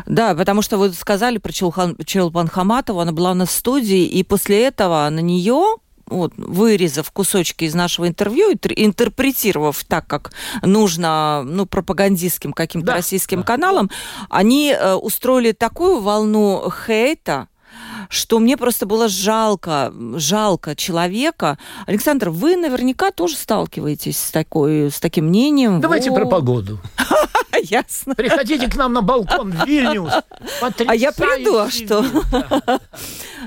Да, 0.05 0.33
потому 0.35 0.61
что 0.61 0.77
вы 0.77 0.91
сказали 0.93 1.37
про 1.37 1.51
Чулхан, 1.51 1.95
Чулпан 2.05 2.47
Хаматову, 2.47 2.99
она 3.01 3.11
была 3.11 3.31
у 3.31 3.35
нас 3.35 3.49
в 3.49 3.51
студии, 3.51 4.05
и 4.05 4.23
после 4.23 4.63
этого 4.65 5.07
на 5.11 5.19
нее 5.19 5.75
вот, 6.07 6.33
вырезав 6.37 7.11
кусочки 7.11 7.65
из 7.65 7.73
нашего 7.75 8.07
интервью, 8.07 8.51
интер- 8.53 8.73
интерпретировав 8.75 9.83
так, 9.83 10.07
как 10.07 10.31
нужно, 10.61 11.43
ну, 11.45 11.65
пропагандистским 11.65 12.53
каким-то 12.53 12.87
Да, 12.87 12.93
российским 12.93 13.39
да. 13.39 13.43
каналам, 13.43 13.89
они 14.29 14.71
э, 14.71 14.93
устроили 14.93 15.51
такую 15.51 15.99
волну 16.01 16.71
хейта, 16.85 17.47
что 18.09 18.39
мне 18.39 18.57
просто 18.57 18.85
было 18.85 19.07
жалко, 19.07 19.93
жалко 20.15 20.75
человека. 20.75 21.57
Александр, 21.85 22.29
вы 22.29 22.55
наверняка 22.55 23.11
тоже 23.11 23.35
сталкиваетесь 23.35 24.17
с, 24.17 24.31
такой, 24.31 24.91
с 24.91 24.99
таким 24.99 25.25
мнением. 25.25 25.81
Давайте 25.81 26.09
Во, 26.09 26.17
про 26.17 26.25
погоду. 26.25 26.79
Ясно. 27.63 28.15
Приходите 28.15 28.67
к 28.67 28.75
нам 28.75 28.93
на 28.93 29.01
балкон 29.01 29.51
в 29.51 29.65
Вильнюс. 29.65 30.11
А 30.61 30.95
я 30.95 31.11
приду, 31.11 31.57
а 31.57 31.69
что? 31.69 32.05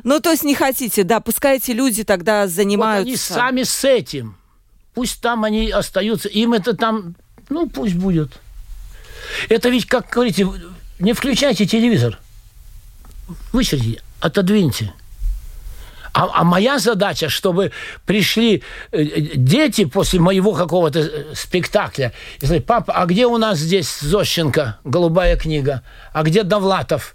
Ну, 0.04 0.20
то 0.20 0.30
есть 0.30 0.44
не 0.44 0.54
хотите, 0.54 1.02
да, 1.04 1.20
пускай 1.20 1.56
эти 1.56 1.72
люди 1.72 2.04
тогда 2.04 2.42
Вот 2.42 2.50
занимаются. 2.50 3.04
они 3.06 3.16
сами 3.16 3.62
с 3.64 3.84
этим. 3.84 4.36
Пусть 4.94 5.20
там 5.20 5.44
они 5.44 5.70
остаются. 5.70 6.28
Им 6.28 6.52
это 6.54 6.74
там, 6.74 7.14
ну, 7.48 7.68
пусть 7.68 7.94
будет. 7.94 8.32
Это 9.48 9.68
ведь, 9.68 9.86
как 9.86 10.08
говорите, 10.10 10.48
не 10.98 11.12
включайте 11.12 11.66
телевизор. 11.66 12.18
Вычеркните, 13.52 14.02
отодвиньте. 14.20 14.92
А, 16.12 16.28
а 16.40 16.44
моя 16.44 16.78
задача, 16.78 17.28
чтобы 17.28 17.70
пришли 18.06 18.62
э, 18.90 19.02
э, 19.02 19.20
дети 19.36 19.84
после 19.84 20.18
моего 20.20 20.52
какого-то 20.52 21.00
э, 21.00 21.34
спектакля 21.34 22.12
и 22.36 22.38
сказали, 22.38 22.60
папа, 22.60 22.92
а 22.94 23.06
где 23.06 23.26
у 23.26 23.36
нас 23.36 23.58
здесь 23.58 24.00
Зощенко, 24.00 24.78
голубая 24.84 25.36
книга? 25.36 25.82
А 26.12 26.22
где 26.22 26.42
Довлатов? 26.42 27.14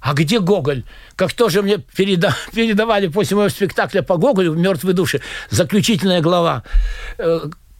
А 0.00 0.14
где 0.14 0.40
Гоголь? 0.40 0.82
Как 1.14 1.32
тоже 1.32 1.62
мне 1.62 1.76
переда- 1.76 2.34
передавали 2.52 3.06
после 3.06 3.36
моего 3.36 3.50
спектакля 3.50 4.02
по 4.02 4.16
Гоголю 4.16 4.52
в 4.52 4.56
«Мертвой 4.56 4.94
душе» 4.94 5.20
заключительная 5.50 6.20
глава. 6.20 6.64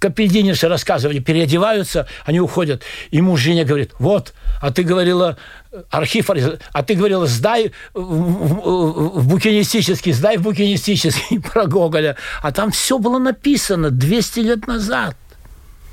Капельдинерши 0.02 0.66
рассказывали, 0.66 1.20
переодеваются, 1.20 2.08
они 2.24 2.40
уходят. 2.40 2.82
И 3.12 3.20
муж 3.20 3.40
жене 3.40 3.64
говорит, 3.64 3.92
вот, 4.00 4.34
а 4.60 4.72
ты 4.72 4.82
говорила, 4.82 5.36
э, 5.70 5.82
архив, 5.90 6.28
а 6.72 6.82
ты 6.82 6.94
говорила, 6.96 7.26
сдай 7.26 7.70
в, 7.94 8.00
в- 8.00 9.20
в 9.20 9.28
букинистический, 9.28 10.12
сдай 10.12 10.38
в 10.38 10.42
букинистический 10.42 11.40
про 11.52 11.66
Гоголя. 11.66 12.16
А 12.42 12.50
там 12.50 12.72
все 12.72 12.98
было 12.98 13.18
написано 13.20 13.90
200 13.90 14.40
лет 14.40 14.66
назад. 14.66 15.14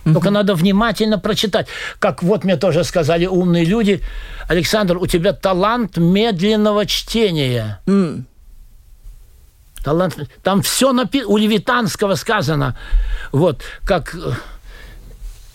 Только 0.06 0.32
надо 0.32 0.56
внимательно 0.56 1.20
прочитать. 1.20 1.68
Как 2.00 2.24
вот 2.24 2.44
мне 2.44 2.56
тоже 2.58 2.84
сказали 2.84 3.28
умные 3.28 3.64
люди, 3.66 4.02
Александр, 4.48 4.98
у 4.98 5.06
тебя 5.06 5.34
талант 5.34 5.98
медленного 5.98 6.88
чтения. 6.88 7.80
М. 7.86 8.26
Талант, 9.84 10.18
там 10.44 10.62
все 10.62 10.92
написано, 10.92 11.32
у 11.32 11.38
Левитанского 11.38 12.16
сказано, 12.16 12.78
вот, 13.32 13.62
как 13.86 14.14
э, 14.16 14.34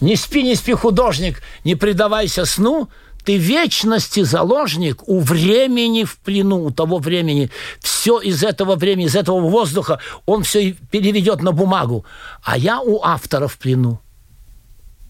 «Не 0.01 0.17
спи, 0.17 0.43
не 0.43 0.55
спи, 0.55 0.73
художник, 0.73 1.43
не 1.65 1.75
предавайся 1.75 2.45
сну, 2.45 2.89
ты 3.25 3.39
вечности 3.39 4.23
заложник 4.23 5.09
у 5.09 5.21
времени 5.21 6.05
в 6.05 6.19
плену, 6.19 6.65
у 6.65 6.71
того 6.71 6.99
времени. 6.99 7.51
Все 7.81 8.21
из 8.21 8.43
этого 8.43 8.77
времени, 8.77 9.07
из 9.07 9.17
этого 9.17 9.41
воздуха 9.41 9.99
он 10.27 10.43
все 10.43 10.73
переведет 10.91 11.43
на 11.43 11.53
бумагу. 11.53 12.05
А 12.43 12.59
я 12.59 12.81
у 12.81 13.03
автора 13.03 13.49
в 13.49 13.57
плену. 13.59 14.01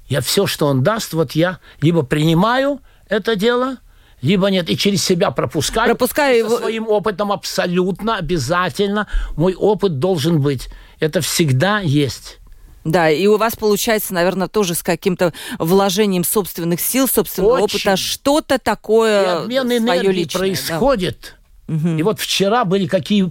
Я 0.07 0.21
все, 0.21 0.47
что 0.47 0.67
он 0.67 0.83
даст, 0.83 1.13
вот 1.13 1.33
я 1.33 1.59
либо 1.81 2.03
принимаю 2.03 2.81
это 3.09 3.37
дело, 3.37 3.79
либо 4.25 4.49
нет, 4.51 4.71
и 4.71 4.77
через 4.77 5.05
себя 5.05 5.31
пропускаю. 5.31 5.89
Пропускаю 5.91 6.39
его- 6.39 6.59
своим 6.59 6.89
опытом 6.89 7.31
абсолютно, 7.31 8.17
обязательно. 8.17 9.07
Мой 9.37 9.55
опыт 9.55 9.99
должен 9.99 10.41
быть. 10.41 10.69
Это 10.99 11.21
всегда 11.21 11.81
есть. 11.81 12.39
Да, 12.85 13.09
и 13.11 13.27
у 13.27 13.37
вас 13.39 13.57
получается, 13.57 14.13
наверное, 14.13 14.49
тоже 14.49 14.75
с 14.75 14.83
каким-то 14.83 15.33
вложением 15.59 16.25
собственных 16.25 16.81
сил, 16.81 17.09
собственного 17.09 17.55
Очень. 17.61 17.65
опыта, 17.77 17.97
что-то 17.97 18.59
такое 18.59 19.23
И 19.23 19.45
обмен 19.45 19.73
энергии 19.73 20.09
личное, 20.09 20.33
да. 20.33 20.39
происходит. 20.41 21.37
И 21.69 22.03
вот 22.03 22.21
вчера 22.21 22.65
были 22.67 22.87
какие 22.87 23.31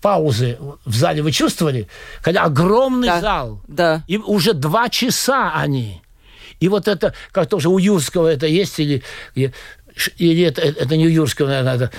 паузы 0.00 0.58
в 0.84 0.94
зале, 0.94 1.22
вы 1.22 1.30
чувствовали? 1.32 1.88
Когда 2.22 2.42
огромный 2.44 3.08
Да, 3.08 3.20
зал. 3.20 3.60
да. 3.68 4.02
И 4.08 4.18
уже 4.18 4.52
два 4.52 4.88
часа 4.88 5.52
они. 5.54 6.02
И 6.58 6.68
вот 6.68 6.86
это, 6.88 7.14
как 7.32 7.48
тоже 7.48 7.68
у 7.68 7.78
Юрского 7.78 8.28
это 8.28 8.46
есть, 8.46 8.78
или, 8.78 9.02
или 10.18 10.42
это, 10.44 10.62
это 10.62 10.96
не 10.96 11.06
у 11.06 11.10
Юрского, 11.10 11.48
наверное, 11.48 11.74
это... 11.74 11.90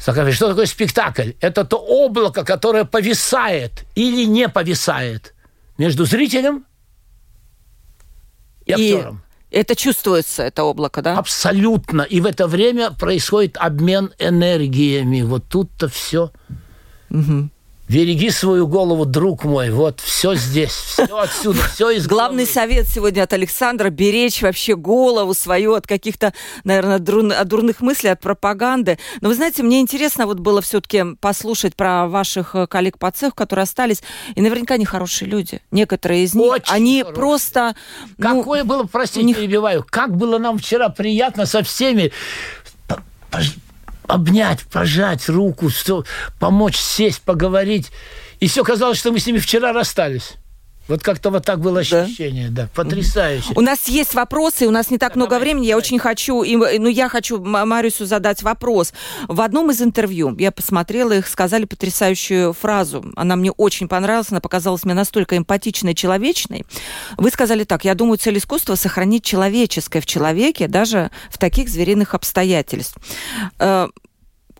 Скажи, 0.00 0.32
Что 0.32 0.48
такое 0.48 0.66
спектакль? 0.66 1.32
Это 1.40 1.64
то 1.64 1.76
облако, 1.76 2.44
которое 2.44 2.84
повисает 2.84 3.84
или 3.96 4.24
не 4.24 4.48
повисает 4.48 5.34
между 5.76 6.04
зрителем 6.04 6.64
и 8.64 8.70
И 8.70 8.92
актером. 8.94 9.22
это 9.50 9.74
чувствуется, 9.74 10.44
это 10.44 10.62
облако, 10.62 11.02
да? 11.02 11.18
Абсолютно. 11.18 12.02
И 12.02 12.20
в 12.20 12.26
это 12.26 12.46
время 12.46 12.92
происходит 12.92 13.56
обмен 13.56 14.12
энергиями. 14.20 15.22
Вот 15.22 15.48
тут-то 15.48 15.88
все. 15.88 16.30
Береги 17.88 18.30
свою 18.30 18.66
голову, 18.66 19.06
друг 19.06 19.44
мой. 19.44 19.70
Вот 19.70 20.00
все 20.00 20.34
здесь, 20.34 20.70
все 20.72 21.16
отсюда, 21.18 21.60
все 21.74 21.90
из 21.90 22.06
Главный 22.06 22.44
головы. 22.44 22.52
совет 22.52 22.86
сегодня 22.88 23.22
от 23.22 23.32
Александра– 23.32 23.88
беречь 23.90 24.42
вообще 24.42 24.76
голову 24.76 25.32
свою 25.32 25.72
от 25.72 25.86
каких-то, 25.86 26.34
наверное, 26.64 26.98
друн- 26.98 27.32
от 27.32 27.48
дурных 27.48 27.80
мыслей, 27.80 28.10
от 28.10 28.20
пропаганды. 28.20 28.98
Но 29.22 29.28
вы 29.30 29.34
знаете, 29.34 29.62
мне 29.62 29.80
интересно 29.80 30.26
вот 30.26 30.38
было 30.38 30.60
все-таки 30.60 31.02
послушать 31.20 31.76
про 31.76 32.06
ваших 32.08 32.54
э, 32.54 32.66
коллег 32.66 32.98
по 32.98 33.10
цеху, 33.10 33.34
которые 33.34 33.62
остались. 33.62 34.02
И 34.34 34.42
наверняка 34.42 34.74
они 34.74 34.84
хорошие 34.84 35.28
люди. 35.30 35.62
Некоторые 35.70 36.24
из 36.24 36.34
них, 36.34 36.52
Очень 36.52 36.64
они 36.74 37.00
хорошие. 37.02 37.14
просто... 37.16 37.76
ну, 38.18 38.38
Какое 38.40 38.64
было, 38.64 38.84
простите, 38.84 39.24
них- 39.24 39.36
перебиваю, 39.38 39.82
как 39.88 40.14
было 40.14 40.36
нам 40.38 40.58
вчера 40.58 40.90
приятно 40.90 41.46
со 41.46 41.62
всеми 41.62 42.12
обнять, 44.08 44.64
пожать 44.64 45.28
руку, 45.28 45.70
помочь 46.40 46.76
сесть, 46.76 47.22
поговорить. 47.22 47.90
И 48.40 48.48
все 48.48 48.64
казалось, 48.64 48.98
что 48.98 49.12
мы 49.12 49.20
с 49.20 49.26
ними 49.26 49.38
вчера 49.38 49.72
расстались. 49.72 50.34
Вот 50.88 51.02
как-то 51.02 51.30
вот 51.30 51.44
так 51.44 51.60
было 51.60 51.80
ощущение, 51.80 52.48
да, 52.48 52.68
потрясающе. 52.74 53.52
У 53.54 53.60
нас 53.60 53.88
есть 53.88 54.14
вопросы, 54.14 54.66
у 54.66 54.70
нас 54.70 54.90
не 54.90 54.98
так 54.98 55.16
много 55.16 55.38
времени. 55.38 55.66
Я 55.66 55.76
очень 55.76 55.98
хочу, 55.98 56.42
и, 56.42 56.56
ну, 56.56 56.88
я 56.88 57.08
хочу 57.08 57.36
М- 57.36 57.68
Марису 57.68 58.06
задать 58.06 58.42
вопрос. 58.42 58.94
В 59.28 59.42
одном 59.42 59.70
из 59.70 59.82
интервью 59.82 60.34
я 60.38 60.50
посмотрела 60.50 61.12
их, 61.12 61.26
сказали 61.28 61.66
потрясающую 61.66 62.52
фразу. 62.54 63.04
Она 63.16 63.36
мне 63.36 63.50
очень 63.52 63.86
понравилась, 63.86 64.30
она 64.30 64.40
показалась 64.40 64.84
мне 64.84 64.94
настолько 64.94 65.36
эмпатичной, 65.36 65.94
человечной. 65.94 66.64
Вы 67.18 67.30
сказали 67.30 67.64
так: 67.64 67.84
я 67.84 67.94
думаю, 67.94 68.16
цель 68.18 68.38
искусства 68.38 68.74
сохранить 68.74 69.24
человеческое 69.24 70.00
в 70.00 70.06
человеке 70.06 70.68
даже 70.68 71.10
в 71.30 71.38
таких 71.38 71.68
звериных 71.68 72.14
обстоятельствах. 72.14 73.04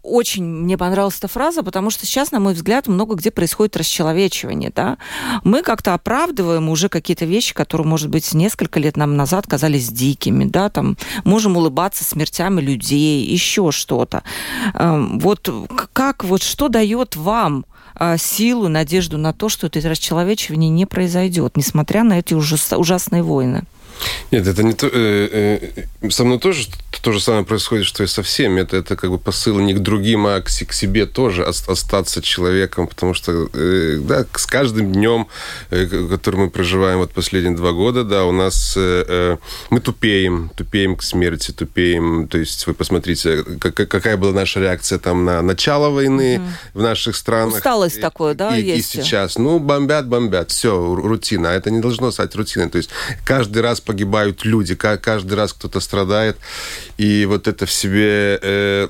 Очень 0.09 0.45
мне 0.45 0.79
понравилась 0.79 1.19
эта 1.19 1.29
фраза, 1.29 1.63
потому 1.63 1.91
что 1.91 2.07
сейчас, 2.07 2.33
на 2.33 2.41
мой 2.41 2.55
взгляд, 2.55 2.87
много 2.89 3.15
где 3.15 3.31
происходит 3.31 3.77
расчеловечивание, 3.77 4.73
да. 4.75 4.97
Мы 5.45 5.63
как-то 5.63 5.95
оправдываем 5.95 6.69
уже 6.69 6.89
какие-то 6.89 7.25
вещи, 7.25 7.55
которые, 7.55 7.87
может 7.87 8.09
быть, 8.09 8.33
несколько 8.35 8.81
лет 8.81 8.97
нам 8.97 9.17
назад 9.17 9.47
казались 9.47 9.89
дикими, 9.89 10.45
да, 10.45 10.71
там, 10.71 10.97
можем 11.25 11.57
улыбаться 11.57 12.05
смертями 12.05 12.61
людей, 12.61 13.25
еще 13.25 13.71
что-то. 13.71 14.23
Эм, 14.75 15.19
Вот 15.21 15.49
как, 15.93 16.25
вот 16.25 16.43
что 16.43 16.69
дает 16.69 17.17
вам 17.17 17.65
а, 17.95 18.17
силу, 18.17 18.69
надежду 18.69 19.19
на 19.19 19.33
то, 19.33 19.49
что 19.49 19.67
это 19.67 19.81
расчеловечивание 19.89 20.71
не 20.71 20.87
произойдет, 20.87 21.57
несмотря 21.57 22.05
на 22.05 22.19
эти 22.19 22.35
ужас- 22.35 22.73
ужасные 22.73 23.23
войны? 23.23 23.65
Нет, 24.31 24.47
это 24.47 24.63
не 24.63 24.73
то. 24.75 24.87
э, 24.87 25.73
э, 26.03 26.11
со 26.11 26.25
мной 26.25 26.39
тоже 26.39 26.69
то 27.03 27.13
же 27.13 27.21
самое 27.21 27.45
происходит, 27.45 27.87
что 27.87 28.03
и 28.03 28.07
со 28.07 28.23
всеми. 28.23 28.61
Это, 28.61 28.77
это 28.77 28.97
как 28.97 29.11
бы 29.11 29.19
посыл 29.19 29.59
не 29.61 29.75
к 29.75 29.79
другим, 29.79 30.27
а 30.27 30.41
к, 30.41 30.47
к 30.47 30.73
себе 30.73 31.07
тоже 31.07 31.43
ост- 31.45 31.69
остаться 31.69 32.21
человеком, 32.23 32.87
потому 32.87 33.15
что 33.15 33.49
э, 33.53 33.99
да, 34.01 34.25
с 34.35 34.47
каждым 34.47 34.93
днем, 34.93 35.27
э, 35.71 35.87
который 36.11 36.37
мы 36.37 36.51
проживаем 36.51 36.99
вот 36.99 37.13
последние 37.13 37.55
два 37.57 37.73
года, 37.73 38.05
да, 38.05 38.25
у 38.25 38.33
нас 38.33 38.75
э, 38.77 39.05
э, 39.09 39.37
мы 39.71 39.81
тупеем, 39.81 40.51
тупеем 40.57 40.97
к 40.97 41.03
смерти, 41.03 41.53
тупеем. 41.53 42.29
То 42.29 42.39
есть 42.39 42.67
вы 42.67 42.75
посмотрите, 42.75 43.45
как- 43.61 43.75
какая 43.89 44.17
была 44.17 44.33
наша 44.33 44.61
реакция 44.61 44.99
там 44.99 45.25
на 45.25 45.43
начало 45.43 45.91
войны 45.91 46.41
в 46.75 46.83
наших 46.83 47.17
странах. 47.17 47.57
Усталость 47.57 47.99
И- 47.99 48.01
такое, 48.01 48.35
да, 48.35 48.57
и, 48.57 48.63
есть? 48.63 48.95
И 48.95 48.99
сейчас, 49.03 49.39
ну, 49.39 49.59
бомбят, 49.59 50.07
бомбят, 50.09 50.51
все, 50.51 50.95
рутина. 50.95 51.51
А 51.51 51.53
Это 51.55 51.71
не 51.71 51.81
должно 51.81 52.11
стать 52.11 52.35
рутиной. 52.35 52.69
То 52.71 52.79
есть 52.79 52.91
каждый 53.25 53.63
раз 53.63 53.81
погибают 53.81 54.45
люди, 54.45 54.75
ка- 54.75 54.99
каждый 54.99 55.35
раз 55.35 55.53
кто-то 55.53 55.81
страдает. 55.81 56.37
И 56.99 57.27
вот 57.27 57.47
это 57.49 57.65
в 57.65 57.71
себе 57.73 58.39
э, 58.43 58.89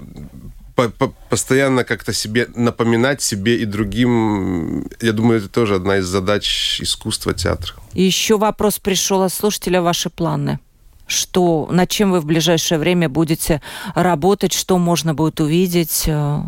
по- 0.75 0.89
по- 0.89 1.15
постоянно 1.29 1.85
как-то 1.85 2.13
себе 2.13 2.49
напоминать 2.55 3.23
себе 3.23 3.57
и 3.61 3.65
другим, 3.65 4.89
я 5.01 5.13
думаю, 5.13 5.39
это 5.41 5.49
тоже 5.49 5.75
одна 5.77 5.99
из 5.99 6.07
задач 6.07 6.81
искусства 6.81 7.35
театра. 7.35 7.75
И 7.95 8.03
еще 8.03 8.39
вопрос 8.39 8.79
пришел 8.79 9.23
от 9.23 9.33
слушателя 9.33 9.83
ваши 9.83 10.09
планы. 10.11 10.59
Что, 11.07 11.69
над 11.71 11.89
чем 11.89 12.13
вы 12.13 12.21
в 12.21 12.27
ближайшее 12.27 12.79
время 12.79 13.09
будете 13.09 13.63
работать, 13.95 14.53
что 14.53 14.79
можно 14.79 15.15
будет 15.15 15.41
увидеть? 15.41 16.05
э, 16.07 16.41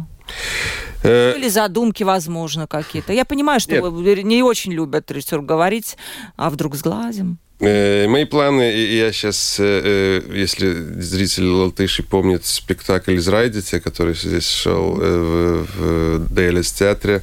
Э, 1.02 1.34
Или 1.36 1.48
задумки, 1.48 2.02
возможно, 2.04 2.66
какие-то. 2.66 3.12
Я 3.12 3.24
понимаю, 3.24 3.58
что 3.58 3.72
Нет. 3.72 3.84
вы 3.84 4.22
не 4.22 4.42
очень 4.42 4.72
любят 4.72 5.10
режиссер 5.10 5.40
говорить, 5.40 5.96
а 6.36 6.50
вдруг 6.50 6.74
сглазим. 6.76 7.38
Э, 7.60 8.06
Мои 8.08 8.24
планы, 8.24 8.72
и 8.72 8.96
я 8.96 9.12
сейчас, 9.12 9.58
если 9.58 10.72
зритель 11.00 11.46
Латыши 11.46 12.02
помнит 12.02 12.46
спектакль 12.46 13.16
из 13.16 13.28
Райдите, 13.28 13.80
который 13.80 14.14
здесь 14.14 14.48
шел 14.48 14.98
э, 15.00 15.64
в, 15.76 16.24
в 16.24 16.34
ДЛС 16.34 16.72
театре. 16.72 17.22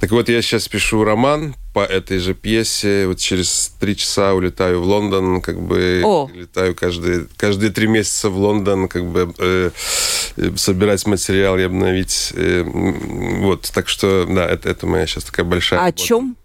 Так 0.00 0.12
вот, 0.12 0.30
я 0.30 0.40
сейчас 0.40 0.66
пишу 0.66 1.04
роман 1.04 1.54
по 1.74 1.80
этой 1.80 2.18
же 2.18 2.32
пьесе. 2.32 3.06
Вот 3.06 3.18
через 3.18 3.74
три 3.78 3.94
часа 3.96 4.32
улетаю 4.32 4.80
в 4.80 4.84
Лондон, 4.84 5.42
как 5.42 5.60
бы 5.60 6.00
О. 6.02 6.30
летаю 6.32 6.74
каждые, 6.74 7.26
каждые 7.36 7.70
три 7.70 7.86
месяца 7.86 8.30
в 8.30 8.38
Лондон, 8.38 8.88
как 8.88 9.04
бы 9.04 9.34
э, 9.38 9.70
э, 10.36 10.50
собирать 10.56 11.06
материал 11.06 11.58
и 11.58 11.62
обновить. 11.62 12.32
Э, 12.34 12.62
вот, 12.64 13.70
так 13.74 13.88
что, 13.88 14.26
да, 14.26 14.46
это, 14.46 14.70
это 14.70 14.86
моя 14.86 15.06
сейчас 15.06 15.24
такая 15.24 15.44
большая 15.44 15.80
А 15.80 15.86
о 15.86 15.92
чем? 15.92 16.36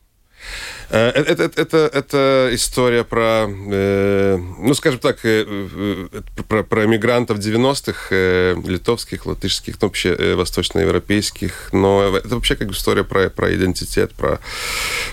Э, 0.96 1.10
Это, 1.10 1.44
это, 1.44 1.62
это, 1.62 1.78
это 1.94 2.50
история 2.54 3.04
про, 3.04 3.48
э, 3.50 4.38
ну, 4.38 4.74
скажем 4.74 5.00
так, 5.00 5.26
э, 5.26 5.44
э, 5.46 6.22
про, 6.48 6.64
про 6.64 6.86
мигрантов 6.86 7.40
90-х, 7.40 8.08
э, 8.12 8.56
литовских, 8.66 9.26
латышских, 9.26 9.76
ну, 9.82 9.88
вообще 9.88 10.16
э, 10.18 10.36
восточноевропейских. 10.36 11.70
Но 11.74 12.16
это 12.16 12.36
вообще 12.36 12.56
как 12.56 12.72
история 12.72 13.04
про, 13.04 13.30
про 13.30 13.54
идентитет, 13.54 14.14
про, 14.14 14.40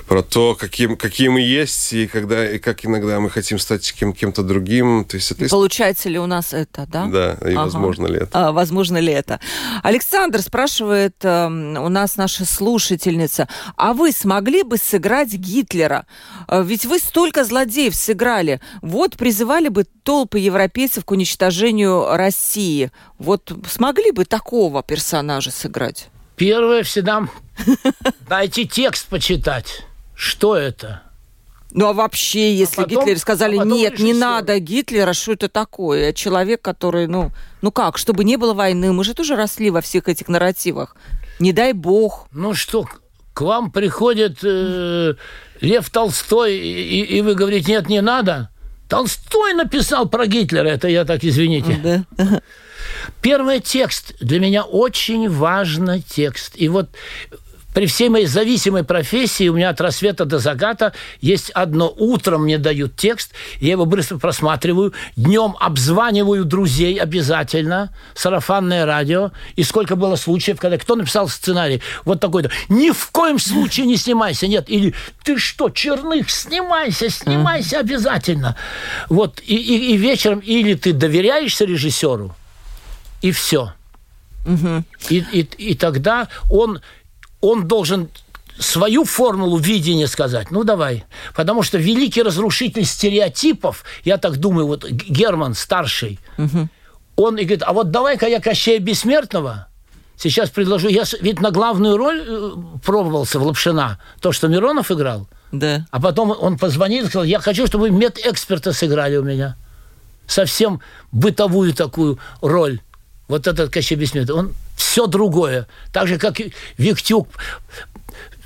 про 0.07 0.23
то, 0.23 0.55
каким, 0.55 0.97
какие 0.97 1.29
мы 1.29 1.41
есть, 1.41 1.93
и, 1.93 2.07
когда, 2.07 2.49
и 2.49 2.59
как 2.59 2.85
иногда 2.87 3.19
мы 3.19 3.29
хотим 3.31 3.59
стать 3.59 3.93
кем, 3.93 4.13
кем-то 4.13 4.43
другим. 4.45 5.05
То 5.05 5.17
есть 5.17 5.33
это 5.33 5.49
Получается 5.49 6.09
ли 6.09 6.19
у 6.19 6.27
нас 6.27 6.53
это, 6.53 6.87
да? 6.87 7.07
да, 7.07 7.33
и 7.51 7.55
Ага. 7.55 7.65
возможно 7.65 8.07
ли 8.07 8.19
это. 8.19 8.29
А, 8.33 8.53
возможно 8.53 8.99
ли 8.99 9.13
это? 9.13 9.41
Александр 9.83 10.43
спрашивает 10.43 11.17
эм, 11.23 11.77
у 11.77 11.89
нас 11.89 12.17
наша 12.17 12.45
слушательница, 12.45 13.49
а 13.77 13.95
вы 13.95 14.13
смогли 14.13 14.63
бы 14.63 14.77
сыграть 14.77 15.35
Гитлера? 15.73 16.07
Э, 16.49 16.63
Ведь 16.63 16.85
вы 16.85 16.99
столько 16.99 17.45
злодеев 17.45 17.95
сыграли. 17.95 18.61
Вот 18.83 19.17
призывали 19.17 19.69
бы 19.69 19.85
толпы 19.85 20.39
европейцев 20.39 21.05
к 21.05 21.11
уничтожению 21.11 22.17
России. 22.17 22.91
Вот 23.19 23.53
смогли 23.69 24.11
бы 24.13 24.25
такого 24.25 24.83
персонажа 24.83 25.51
сыграть? 25.51 26.09
Первое 26.37 26.83
всегда 26.83 27.29
найти 28.29 28.67
текст 28.67 29.07
почитать. 29.09 29.83
Что 30.15 30.57
это? 30.57 31.03
Ну 31.75 31.87
а 31.87 31.95
вообще, 31.95 32.55
если 32.55 32.83
потом- 32.83 33.01
Гитлер 33.05 33.19
сказали, 33.19 33.57
а 33.57 33.65
нет, 33.65 33.99
не 33.99 34.13
надо 34.13 34.59
Гитлера, 34.59 35.15
что 35.15 35.33
это 35.33 35.49
такое? 35.49 36.13
Человек, 36.13 36.61
который, 36.61 37.07
ну, 37.07 37.31
ну 37.63 37.73
как, 37.73 37.97
чтобы 37.97 38.25
не 38.25 38.37
было 38.37 38.53
войны, 38.53 38.93
мы 38.93 39.05
же 39.05 39.15
тоже 39.15 39.37
росли 39.37 39.71
во 39.71 39.81
всех 39.81 40.09
этих 40.09 40.29
нарративах. 40.29 40.97
Не 41.39 41.53
дай 41.53 41.73
бог. 41.73 42.27
Ну 42.31 42.53
что, 42.53 42.87
к 43.35 43.41
вам 43.41 43.71
приходит 43.71 44.39
э, 44.43 45.15
Лев 45.61 45.91
Толстой, 45.91 46.57
и, 46.57 47.03
и 47.17 47.21
вы 47.23 47.35
говорите, 47.35 47.73
нет, 47.73 47.89
не 47.89 48.01
надо. 48.01 48.51
Толстой 48.89 49.55
написал 49.55 50.09
про 50.09 50.27
Гитлера, 50.27 50.69
это 50.69 50.89
я 50.89 51.05
так, 51.05 51.25
извините. 51.25 52.05
Да. 52.17 52.43
Первый 53.21 53.61
текст. 53.61 54.15
Для 54.21 54.39
меня 54.39 54.65
очень 54.65 55.31
важный 55.31 56.03
текст. 56.03 56.55
И 56.57 56.69
вот 56.69 56.91
при 57.73 57.87
всей 57.87 58.09
моей 58.09 58.27
зависимой 58.27 58.85
профессии 58.85 59.49
у 59.49 59.55
меня 59.55 59.71
от 59.71 59.81
рассвета 59.81 60.25
до 60.25 60.39
заката 60.39 60.93
есть 61.21 61.51
одно. 61.51 61.93
Утром 61.97 62.45
мне 62.45 62.59
дают 62.59 62.97
текст, 62.97 63.33
я 63.61 63.73
его 63.73 63.87
быстро 63.87 64.19
просматриваю, 64.19 64.93
днем 65.17 65.57
обзваниваю 65.59 66.45
друзей 66.45 66.97
обязательно, 67.01 67.95
сарафанное 68.15 68.85
радио. 68.85 69.33
И 69.57 69.63
сколько 69.63 69.97
было 69.97 70.17
случаев, 70.17 70.59
когда 70.59 70.79
кто 70.79 70.97
написал 70.97 71.29
сценарий, 71.29 71.81
вот 72.05 72.21
такой-то, 72.21 72.51
ни 72.69 72.91
в 72.91 73.11
коем 73.11 73.39
случае 73.39 73.87
не 73.87 73.97
снимайся, 73.97 74.47
нет. 74.47 74.69
Или 74.69 74.95
ты 75.25 75.39
что, 75.39 75.71
Черных, 75.71 76.31
снимайся, 76.31 77.09
снимайся 77.09 77.79
обязательно. 77.79 78.57
Вот, 79.09 79.41
и, 79.45 79.57
и, 79.57 79.95
и 79.95 79.97
вечером 79.97 80.41
или 80.41 80.75
ты 80.75 80.93
доверяешься 80.93 81.65
режиссеру, 81.65 82.35
и 83.23 83.33
все. 83.33 83.73
Угу. 84.45 84.85
И, 85.11 85.25
и, 85.33 85.41
и 85.71 85.75
тогда 85.75 86.29
он 86.51 86.81
он 87.43 87.69
должен 87.69 88.09
свою 88.59 89.05
формулу 89.05 89.59
видения 89.59 90.07
сказать, 90.07 90.51
ну 90.51 90.65
давай. 90.65 91.05
Потому 91.35 91.63
что 91.63 91.77
великий 91.77 92.23
разрушитель 92.23 92.85
стереотипов, 92.85 93.85
я 94.05 94.17
так 94.17 94.39
думаю, 94.39 94.67
вот 94.67 94.89
Герман 94.89 95.55
старший, 95.55 96.19
угу. 96.39 96.69
он 97.17 97.37
и 97.37 97.45
говорит, 97.45 97.63
а 97.67 97.73
вот 97.73 97.91
давай-ка 97.91 98.27
я 98.27 98.41
Кощея 98.41 98.79
Бессмертного 98.79 99.69
сейчас 100.17 100.51
предложу. 100.51 100.89
Я 100.89 101.03
ведь 101.21 101.41
на 101.41 101.51
главную 101.51 101.97
роль 101.97 102.25
э, 102.27 102.51
пробовался 102.85 103.39
в 103.39 103.43
Лапшина, 103.43 103.99
то, 104.21 104.33
что 104.33 104.49
Миронов 104.49 104.91
играл. 104.91 105.29
Да. 105.51 105.87
А 105.91 106.01
потом 106.01 106.31
он 106.31 106.57
позвонил 106.57 107.05
и 107.05 107.09
сказал, 107.09 107.25
я 107.25 107.41
хочу, 107.41 107.67
чтобы 107.67 107.91
медэксперта 107.91 108.73
сыграли 108.73 109.17
у 109.17 109.23
меня. 109.23 109.57
Совсем 110.27 110.81
бытовую 111.11 111.75
такую 111.75 112.19
роль. 112.41 112.81
Вот 113.29 113.47
этот 113.47 113.71
Кощей 113.71 113.97
Бессмертный. 113.97 114.35
Он 114.35 114.55
все 114.83 115.07
другое. 115.07 115.69
Так 115.93 116.09
же, 116.09 116.19
как 116.19 116.41
Виктюк 116.77 117.29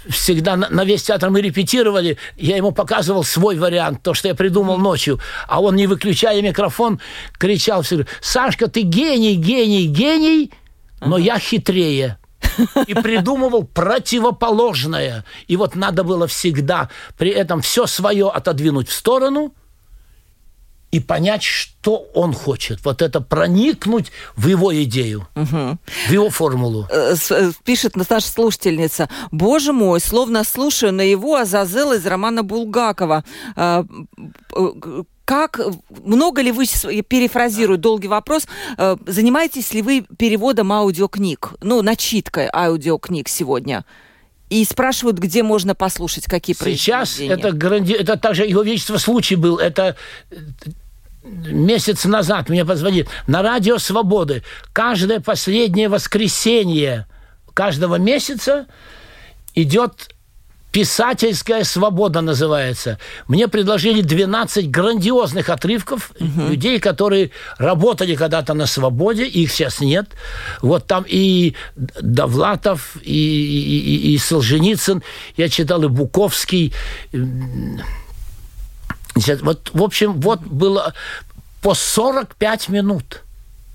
всегда 0.09 0.57
на, 0.57 0.69
на 0.69 0.85
весь 0.85 1.03
театр 1.03 1.31
мы 1.31 1.41
репетировали, 1.41 2.19
я 2.37 2.57
ему 2.57 2.73
показывал 2.73 3.25
свой 3.25 3.57
вариант, 3.57 4.03
то, 4.03 4.15
что 4.15 4.29
я 4.29 4.35
придумал 4.35 4.77
ночью, 4.77 5.19
а 5.49 5.61
он, 5.61 5.75
не 5.77 5.87
выключая 5.87 6.41
микрофон, 6.43 7.01
кричал 7.39 7.83
всегда, 7.83 8.05
Сашка, 8.21 8.69
ты 8.69 8.83
гений, 8.83 9.35
гений, 9.35 9.87
гений, 9.87 10.53
но 11.01 11.17
я 11.19 11.39
хитрее. 11.39 12.19
И 12.87 12.95
придумывал 12.95 13.65
противоположное. 13.65 15.25
И 15.47 15.57
вот 15.57 15.75
надо 15.75 16.05
было 16.05 16.27
всегда 16.27 16.91
при 17.19 17.31
этом 17.31 17.61
все 17.61 17.87
свое 17.87 18.29
отодвинуть 18.29 18.89
в 18.89 18.93
сторону– 18.93 19.55
и 20.97 21.01
понять, 21.01 21.43
что 21.43 22.09
он 22.15 22.33
хочет. 22.33 22.83
Вот 22.85 23.03
это 23.03 23.21
проникнуть 23.21 24.11
в 24.35 24.47
его 24.47 24.75
идею, 24.83 25.29
угу. 25.35 25.79
в 26.09 26.11
его 26.11 26.31
формулу. 26.31 26.87
Э, 26.91 27.15
э, 27.31 27.53
пишет 27.65 27.97
наша 27.97 28.27
слушательница. 28.27 29.11
Боже 29.31 29.75
мой, 29.75 30.01
словно 30.01 30.43
слушаю 30.43 30.95
на 30.95 31.03
его 31.03 31.37
Азазел 31.37 31.93
из 31.93 32.07
романа 32.07 32.43
Булгакова. 32.43 33.25
Э, 33.57 33.85
как, 35.27 35.61
много 36.05 36.41
ли 36.41 36.51
вы, 36.51 36.65
перефразирую 37.03 37.79
долгий 37.79 38.09
вопрос, 38.09 38.47
занимаетесь 39.07 39.75
ли 39.75 39.83
вы 39.83 40.07
переводом 40.17 40.73
аудиокниг, 40.73 41.55
ну, 41.61 41.83
начиткой 41.83 42.49
аудиокниг 42.53 43.29
сегодня? 43.29 43.85
И 44.49 44.65
спрашивают, 44.65 45.19
где 45.19 45.43
можно 45.43 45.75
послушать, 45.75 46.27
какие 46.27 46.55
Сейчас 46.57 47.19
это, 47.19 47.51
гранди... 47.51 47.93
это 47.93 48.17
также 48.17 48.47
Его 48.47 48.63
Величество 48.63 48.99
случай 48.99 49.35
был. 49.35 49.59
Это 49.59 49.97
месяц 51.27 52.05
назад 52.05 52.49
мне 52.49 52.65
позвонили 52.65 53.07
на 53.27 53.43
радио 53.43 53.79
«Свободы». 53.79 54.43
Каждое 54.73 55.21
последнее 55.21 55.89
воскресенье 55.89 57.07
каждого 57.55 57.97
месяца 57.97 58.67
идет 59.55 60.11
«Писательская 60.73 61.65
свобода» 61.65 62.21
называется. 62.21 62.99
Мне 63.29 63.49
предложили 63.49 64.03
12 64.03 64.71
грандиозных 64.71 65.49
отрывков 65.49 66.13
угу. 66.21 66.49
людей, 66.51 66.81
которые 66.81 67.31
работали 67.57 68.15
когда-то 68.15 68.53
на 68.53 68.67
свободе, 68.67 69.27
их 69.27 69.53
сейчас 69.53 69.81
нет. 69.81 70.11
Вот 70.61 70.87
там 70.87 71.07
и 71.09 71.55
Довлатов, 71.75 72.97
и, 73.01 73.11
и, 73.11 74.13
и 74.13 74.19
Солженицын, 74.19 75.03
я 75.39 75.49
читал 75.49 75.83
и 75.85 75.89
Буковский, 75.89 76.75
вот, 79.43 79.71
в 79.73 79.83
общем, 79.83 80.21
вот 80.21 80.41
было 80.41 80.95
по 81.63 81.75
45 81.75 82.69
минут. 82.69 83.23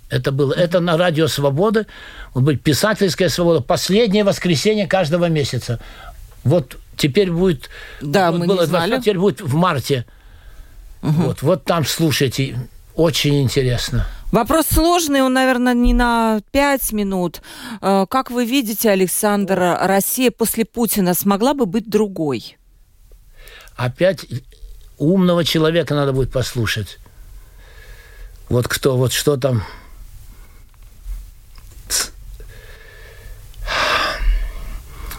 Это 0.10 0.32
было. 0.32 0.54
Это 0.54 0.80
на 0.80 0.98
радио 0.98 1.28
Свободы. 1.28 1.88
Вот 2.34 2.44
быть 2.44 2.62
писательская 2.62 3.30
свобода. 3.30 3.62
Последнее 3.62 4.24
воскресенье 4.24 4.86
каждого 4.86 5.30
месяца. 5.30 5.80
Вот 6.44 6.78
теперь 6.98 7.32
будет. 7.32 7.70
Да, 8.02 8.32
вот 8.32 8.42
мы 8.42 8.48
было 8.48 8.62
не 8.62 8.68
знали. 8.68 8.89
20, 8.92 9.04
теперь 9.04 9.20
будет 9.20 9.42
в 9.42 9.56
марте. 9.56 10.06
Угу. 11.02 11.12
Вот, 11.12 11.42
вот 11.42 11.64
там 11.64 11.86
слушайте. 11.86 12.58
Очень 12.96 13.42
интересно. 13.42 14.06
Вопрос 14.32 14.68
сложный, 14.68 15.22
он, 15.22 15.34
наверное, 15.34 15.74
не 15.74 15.94
на 15.94 16.42
пять 16.52 16.92
минут. 16.92 17.42
Э, 17.82 18.06
как 18.10 18.32
вы 18.32 18.46
видите, 18.46 18.89
Александр, 18.89 19.78
Россия 19.82 20.32
после 20.32 20.66
Путина 20.66 21.14
смогла 21.14 21.54
бы 21.54 21.66
быть 21.66 21.89
другой? 21.89 22.58
Опять 23.76 24.26
умного 25.02 25.43
человека 25.43 25.95
надо 25.95 26.14
будет 26.14 26.32
послушать. 26.32 26.99
Вот 28.49 28.68
кто, 28.68 28.97
вот 28.97 29.12
что 29.12 29.36
там. 29.38 29.64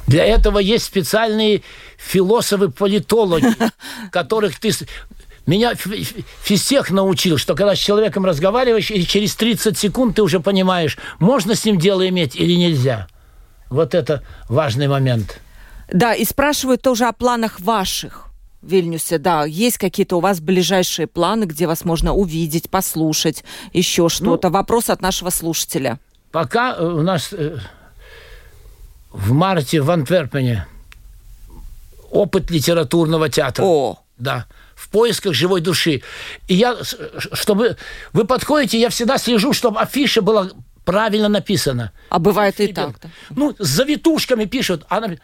Для 0.06 0.24
этого 0.24 0.58
есть 0.58 0.84
специальные 0.84 1.62
философы-политологи, 1.96 3.54
которых 4.12 4.58
ты... 4.60 4.70
Меня 5.46 5.72
физтех 5.74 6.90
научил, 6.90 7.36
что 7.36 7.56
когда 7.56 7.74
с 7.74 7.78
человеком 7.78 8.24
разговариваешь, 8.24 8.92
и 8.92 9.04
через 9.04 9.34
30 9.34 9.76
секунд 9.76 10.16
ты 10.16 10.22
уже 10.22 10.38
понимаешь, 10.38 10.98
можно 11.18 11.56
с 11.56 11.64
ним 11.64 11.78
дело 11.78 12.08
иметь 12.08 12.36
или 12.36 12.52
нельзя. 12.52 13.08
Вот 13.68 13.94
это 13.94 14.22
важный 14.48 14.86
момент. 14.86 15.40
Да, 15.90 16.14
и 16.14 16.24
спрашивают 16.24 16.82
тоже 16.82 17.06
о 17.06 17.12
планах 17.12 17.58
ваших. 17.58 18.31
Вильнюсе, 18.62 19.18
да, 19.18 19.44
есть 19.44 19.78
какие-то 19.78 20.16
у 20.16 20.20
вас 20.20 20.40
ближайшие 20.40 21.06
планы, 21.06 21.44
где 21.44 21.66
вас 21.66 21.84
можно 21.84 22.14
увидеть, 22.14 22.70
послушать, 22.70 23.44
еще 23.72 24.08
что-то? 24.08 24.48
Ну, 24.48 24.54
Вопрос 24.54 24.90
от 24.90 25.02
нашего 25.02 25.30
слушателя. 25.30 25.98
Пока 26.30 26.74
э, 26.76 26.84
у 26.84 27.02
нас 27.02 27.32
э, 27.32 27.58
в 29.10 29.32
марте 29.32 29.80
в 29.80 29.90
Антверпене 29.90 30.66
опыт 32.10 32.50
литературного 32.50 33.28
театра. 33.28 33.64
О! 33.64 33.98
Да 34.18 34.46
в 34.82 34.88
поисках 34.88 35.32
живой 35.32 35.60
души. 35.60 36.02
И 36.48 36.54
я, 36.54 36.76
чтобы 37.32 37.76
вы 38.12 38.24
подходите, 38.24 38.80
я 38.80 38.88
всегда 38.88 39.16
слежу, 39.16 39.52
чтобы 39.52 39.80
афиша 39.80 40.22
была 40.22 40.50
правильно 40.84 41.28
написана. 41.28 41.92
А 42.08 42.18
бывает 42.18 42.58
и 42.60 42.72
так. 42.72 42.88
-то. 42.88 43.08
Ну, 43.30 43.54
с 43.58 43.68
завитушками 43.68 44.46
пишут. 44.46 44.84
Она... 44.88 45.16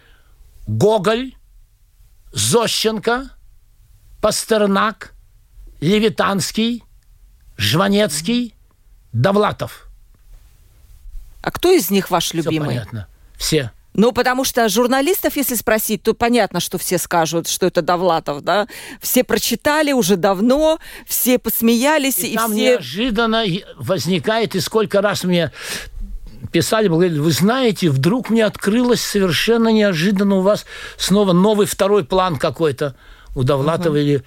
Гоголь, 0.68 1.32
Зощенко, 2.32 3.30
Пастернак, 4.20 5.14
Левитанский, 5.80 6.84
Жванецкий, 7.56 8.54
Довлатов. 9.12 9.88
А 11.42 11.50
кто 11.50 11.70
из 11.70 11.90
них 11.90 12.10
ваш 12.10 12.34
любимый? 12.34 12.68
Все 12.68 12.78
понятно. 12.78 13.08
Все. 13.36 13.72
Ну, 13.94 14.12
потому 14.12 14.44
что 14.44 14.68
журналистов, 14.68 15.36
если 15.36 15.56
спросить, 15.56 16.02
то 16.04 16.14
понятно, 16.14 16.60
что 16.60 16.78
все 16.78 16.98
скажут, 16.98 17.48
что 17.48 17.66
это 17.66 17.82
Довлатов, 17.82 18.42
да? 18.42 18.68
Все 19.00 19.24
прочитали 19.24 19.92
уже 19.92 20.16
давно, 20.16 20.78
все 21.06 21.38
посмеялись. 21.38 22.18
И, 22.18 22.34
и 22.34 22.36
там 22.36 22.52
все... 22.52 22.74
неожиданно 22.74 23.44
возникает, 23.76 24.54
и 24.54 24.60
сколько 24.60 25.00
раз 25.00 25.24
мне 25.24 25.50
писали, 26.53 26.88
говорили, 26.88 27.18
вы 27.18 27.30
знаете, 27.32 27.90
вдруг 27.90 28.30
мне 28.30 28.44
открылось 28.44 29.01
совершенно 29.01 29.68
неожиданно 29.68 30.36
у 30.36 30.40
вас 30.40 30.66
снова 30.96 31.32
новый 31.32 31.66
второй 31.66 32.05
план 32.05 32.36
какой-то 32.36 32.94
у 33.34 33.42
Довлатова 33.42 33.92
угу. 33.92 33.99
или 33.99 34.24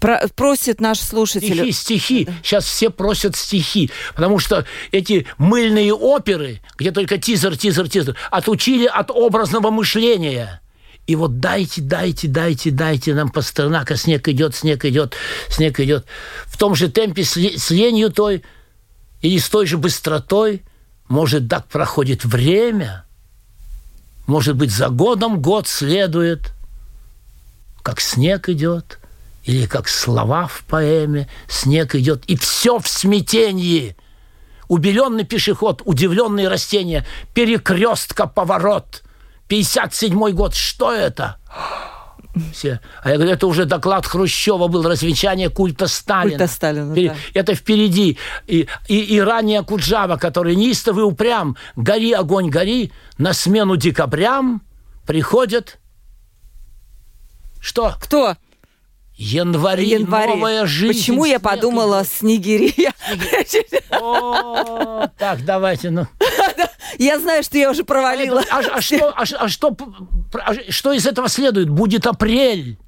про, 0.00 0.28
просит 0.34 0.80
наш 0.80 1.00
слушатель. 1.00 1.54
Стихи, 1.54 1.72
стихи. 1.72 2.24
Да. 2.24 2.32
Сейчас 2.42 2.64
все 2.66 2.90
просят 2.90 3.34
стихи. 3.36 3.90
Потому 4.14 4.38
что 4.38 4.64
эти 4.92 5.26
мыльные 5.38 5.92
оперы, 5.92 6.60
где 6.76 6.92
только 6.92 7.18
тизер, 7.18 7.56
тизер, 7.56 7.88
тизер, 7.88 8.16
отучили 8.30 8.86
от 8.86 9.10
образного 9.10 9.70
мышления. 9.70 10.60
И 11.08 11.16
вот 11.16 11.40
дайте, 11.40 11.80
дайте, 11.80 12.28
дайте, 12.28 12.70
дайте 12.70 13.14
нам 13.14 13.30
Пастернака. 13.30 13.96
Снег 13.96 14.28
идет, 14.28 14.54
снег 14.54 14.84
идет, 14.84 15.14
снег 15.48 15.80
идет. 15.80 16.04
В 16.46 16.56
том 16.58 16.74
же 16.74 16.90
темпе 16.90 17.24
с, 17.24 17.36
с 17.36 17.70
ленью 17.70 18.10
той 18.10 18.44
или 19.22 19.38
с 19.38 19.48
той 19.48 19.66
же 19.66 19.78
быстротой. 19.78 20.62
Может, 21.08 21.48
так 21.48 21.66
проходит 21.66 22.24
время. 22.24 23.04
Может 24.26 24.56
быть, 24.56 24.70
за 24.70 24.88
годом 24.88 25.40
год 25.40 25.66
следует, 25.66 26.52
как 27.82 28.00
снег 28.00 28.48
идет– 28.48 28.98
или 29.48 29.64
как 29.64 29.88
слова 29.88 30.46
в 30.46 30.62
поэме, 30.64 31.26
снег 31.48 31.94
идет, 31.94 32.22
и 32.26 32.36
все 32.36 32.78
в 32.78 32.86
смятении. 32.86 33.96
Убеленный 34.68 35.24
пешеход, 35.24 35.80
удивленные 35.86 36.48
растения, 36.48 37.06
перекрестка, 37.32 38.26
поворот. 38.26 39.02
57 39.48 40.32
год, 40.32 40.54
что 40.54 40.92
это? 40.92 41.38
Все. 42.52 42.80
А 43.02 43.10
я 43.10 43.16
говорю, 43.16 43.32
это 43.32 43.46
уже 43.46 43.64
доклад 43.64 44.06
Хрущева 44.06 44.68
был, 44.68 44.82
развенчание 44.82 45.50
культа 45.50 45.86
Сталина. 45.86 46.38
Культа 46.38 46.52
Сталина, 46.52 46.92
Впери- 46.94 47.08
да. 47.08 47.16
Это 47.34 47.54
впереди. 47.54 48.18
И, 48.46 48.66
и, 48.88 49.00
и 49.00 49.20
ранее 49.20 49.62
Куджава, 49.62 50.16
который 50.16 50.56
неистовый 50.56 51.04
упрям, 51.04 51.56
гори, 51.76 52.12
огонь, 52.12 52.50
гори, 52.50 52.92
на 53.18 53.32
смену 53.32 53.76
декабрям 53.76 54.62
приходят... 55.06 55.78
Что? 57.60 57.94
Кто? 58.00 58.36
Январи, 59.16 59.84
Январе. 59.88 60.34
новая 60.34 60.66
жизнь. 60.66 60.98
Почему 61.00 61.24
я 61.24 61.40
подумала 61.40 62.04
снегири? 62.04 62.72
Так, 65.18 65.44
давайте, 65.44 65.90
ну. 65.90 66.06
Я 66.98 67.18
знаю, 67.18 67.42
что 67.42 67.58
я 67.58 67.70
уже 67.70 67.84
провалила. 67.84 68.42
А, 68.50 68.60
а 68.60 68.80
что, 68.80 69.10
а, 69.10 69.22
а 69.22 69.48
что, 69.48 69.76
а 70.32 70.54
что 70.70 70.92
из 70.92 71.06
этого 71.06 71.28
следует? 71.28 71.68
Будет 71.68 72.06
апрель. 72.06 72.78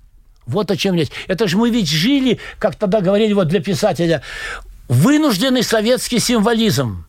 Вот 0.46 0.70
о 0.70 0.76
чем 0.76 0.94
речь. 0.94 1.10
Это 1.28 1.46
же 1.46 1.56
мы 1.56 1.70
ведь 1.70 1.88
жили, 1.88 2.38
как 2.58 2.76
тогда 2.76 3.00
говорили 3.00 3.32
вот 3.32 3.48
для 3.48 3.60
писателя, 3.60 4.22
вынужденный 4.88 5.62
советский 5.62 6.18
символизм. 6.18 7.06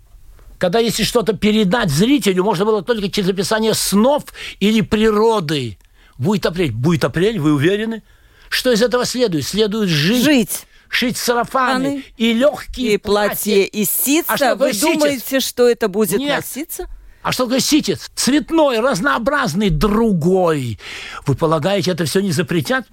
Когда 0.57 0.77
если 0.77 1.03
что-то 1.03 1.33
передать 1.33 1.89
зрителю, 1.89 2.43
можно 2.43 2.65
было 2.65 2.83
только 2.83 3.09
через 3.09 3.29
описание 3.29 3.73
снов 3.73 4.25
или 4.59 4.81
природы. 4.81 5.79
Будет 6.19 6.45
апрель. 6.45 6.71
Будет 6.71 7.03
апрель, 7.03 7.39
вы 7.39 7.53
уверены? 7.53 8.03
Что 8.49 8.71
из 8.71 8.83
этого 8.83 9.05
следует? 9.05 9.47
Следует 9.47 9.89
жить. 9.89 10.23
Жить. 10.23 10.65
Шить 10.91 11.15
сарафаны 11.17 11.73
Аны. 11.87 12.03
и 12.17 12.33
легкие 12.33 12.93
И 12.93 12.97
платье 12.97 13.65
из 13.65 13.87
А 13.89 14.03
ситца. 14.05 14.35
что 14.35 14.55
Вы 14.55 14.73
ситец? 14.73 14.81
думаете, 14.93 15.39
что 15.39 15.69
это 15.69 15.87
будет 15.87 16.19
Нет. 16.19 16.35
носиться? 16.45 16.87
А 17.23 17.31
что 17.31 17.45
такое 17.45 17.61
ситец? 17.61 18.11
Цветной, 18.13 18.79
разнообразный, 18.81 19.69
другой. 19.69 20.79
Вы 21.25 21.35
полагаете, 21.35 21.91
это 21.91 22.03
все 22.05 22.19
не 22.19 22.31
запретят? 22.31 22.85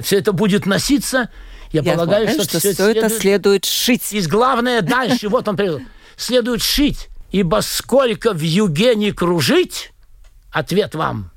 все 0.00 0.18
это 0.18 0.32
будет 0.32 0.66
носиться? 0.66 1.30
Я, 1.72 1.80
Я 1.80 1.94
полагаю, 1.94 2.28
что, 2.28 2.44
что 2.44 2.58
все 2.58 2.74
все 2.74 2.90
это 2.90 3.08
следует 3.08 3.64
шить. 3.64 4.12
И 4.12 4.20
главное 4.22 4.82
дальше, 4.82 5.28
вот 5.30 5.48
он 5.48 5.56
привел. 5.56 5.80
Следует 6.18 6.60
шить, 6.62 7.08
ибо 7.30 7.60
сколько 7.62 8.34
в 8.34 8.40
юге 8.42 8.94
не 8.94 9.12
кружить, 9.12 9.92
ответ 10.52 10.94
вам, 10.94 11.30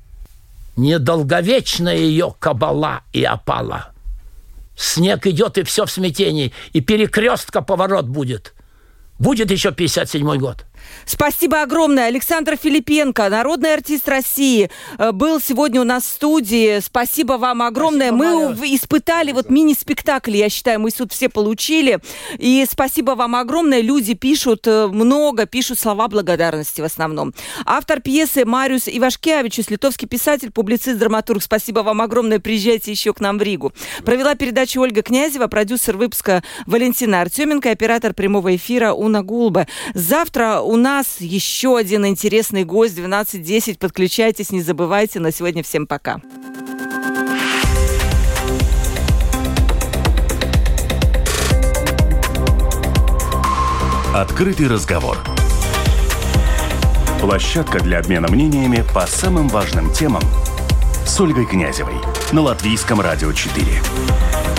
недолговечная 0.76 1.96
ее 1.96 2.34
кабала 2.38 3.02
и 3.12 3.24
опала. 3.24 3.91
Снег 4.76 5.26
идет, 5.26 5.58
и 5.58 5.62
все 5.62 5.86
в 5.86 5.90
смятении, 5.90 6.52
и 6.72 6.80
перекрестка 6.80 7.62
поворот 7.62 8.06
будет. 8.06 8.54
Будет 9.18 9.50
еще 9.50 9.72
57 9.72 10.36
год. 10.38 10.64
Спасибо 11.04 11.62
огромное. 11.62 12.06
Александр 12.06 12.56
Филипенко, 12.56 13.28
народный 13.28 13.74
артист 13.74 14.08
России, 14.08 14.70
э, 14.98 15.12
был 15.12 15.40
сегодня 15.40 15.80
у 15.80 15.84
нас 15.84 16.04
в 16.04 16.08
студии. 16.08 16.80
Спасибо 16.80 17.34
вам 17.34 17.62
огромное. 17.62 18.08
Спасибо, 18.08 18.54
мы 18.58 18.74
испытали 18.74 19.32
вот 19.32 19.50
мини-спектакль, 19.50 20.36
я 20.36 20.48
считаю, 20.48 20.80
мы 20.80 20.90
тут 20.90 21.12
все 21.12 21.28
получили. 21.28 21.98
И 22.38 22.64
спасибо 22.70 23.12
вам 23.12 23.34
огромное. 23.34 23.80
Люди 23.80 24.14
пишут 24.14 24.66
э, 24.66 24.86
много, 24.86 25.46
пишут 25.46 25.78
слова 25.78 26.08
благодарности 26.08 26.80
в 26.80 26.84
основном. 26.84 27.34
Автор 27.64 28.00
пьесы 28.00 28.44
Мариус 28.44 28.88
Ивашкевичус, 28.88 29.70
литовский 29.70 30.08
писатель, 30.08 30.50
публицист, 30.50 30.98
драматург. 30.98 31.42
Спасибо 31.42 31.80
вам 31.80 32.00
огромное. 32.00 32.38
Приезжайте 32.38 32.90
еще 32.90 33.12
к 33.12 33.20
нам 33.20 33.38
в 33.38 33.42
Ригу. 33.42 33.72
Провела 34.04 34.34
передачу 34.34 34.80
Ольга 34.80 35.02
Князева, 35.02 35.46
продюсер 35.46 35.96
выпуска 35.96 36.42
Валентина 36.66 37.20
Артеменко, 37.20 37.70
оператор 37.70 38.14
прямого 38.14 38.54
эфира 38.54 38.92
Уна 38.92 39.22
Гулба. 39.22 39.66
Завтра 39.94 40.60
у 40.60 40.76
нас 40.82 41.20
еще 41.20 41.78
один 41.78 42.04
интересный 42.04 42.64
гость 42.64 42.98
12.10. 42.98 43.78
Подключайтесь, 43.78 44.50
не 44.50 44.60
забывайте. 44.60 45.20
На 45.20 45.32
сегодня 45.32 45.62
всем 45.62 45.86
пока. 45.86 46.20
Открытый 54.14 54.68
разговор. 54.68 55.16
Площадка 57.20 57.80
для 57.80 58.00
обмена 58.00 58.28
мнениями 58.28 58.84
по 58.92 59.06
самым 59.06 59.48
важным 59.48 59.92
темам 59.92 60.22
с 61.06 61.20
Ольгой 61.20 61.46
Князевой 61.46 61.94
на 62.32 62.42
Латвийском 62.42 63.00
радио 63.00 63.32
4. 63.32 64.51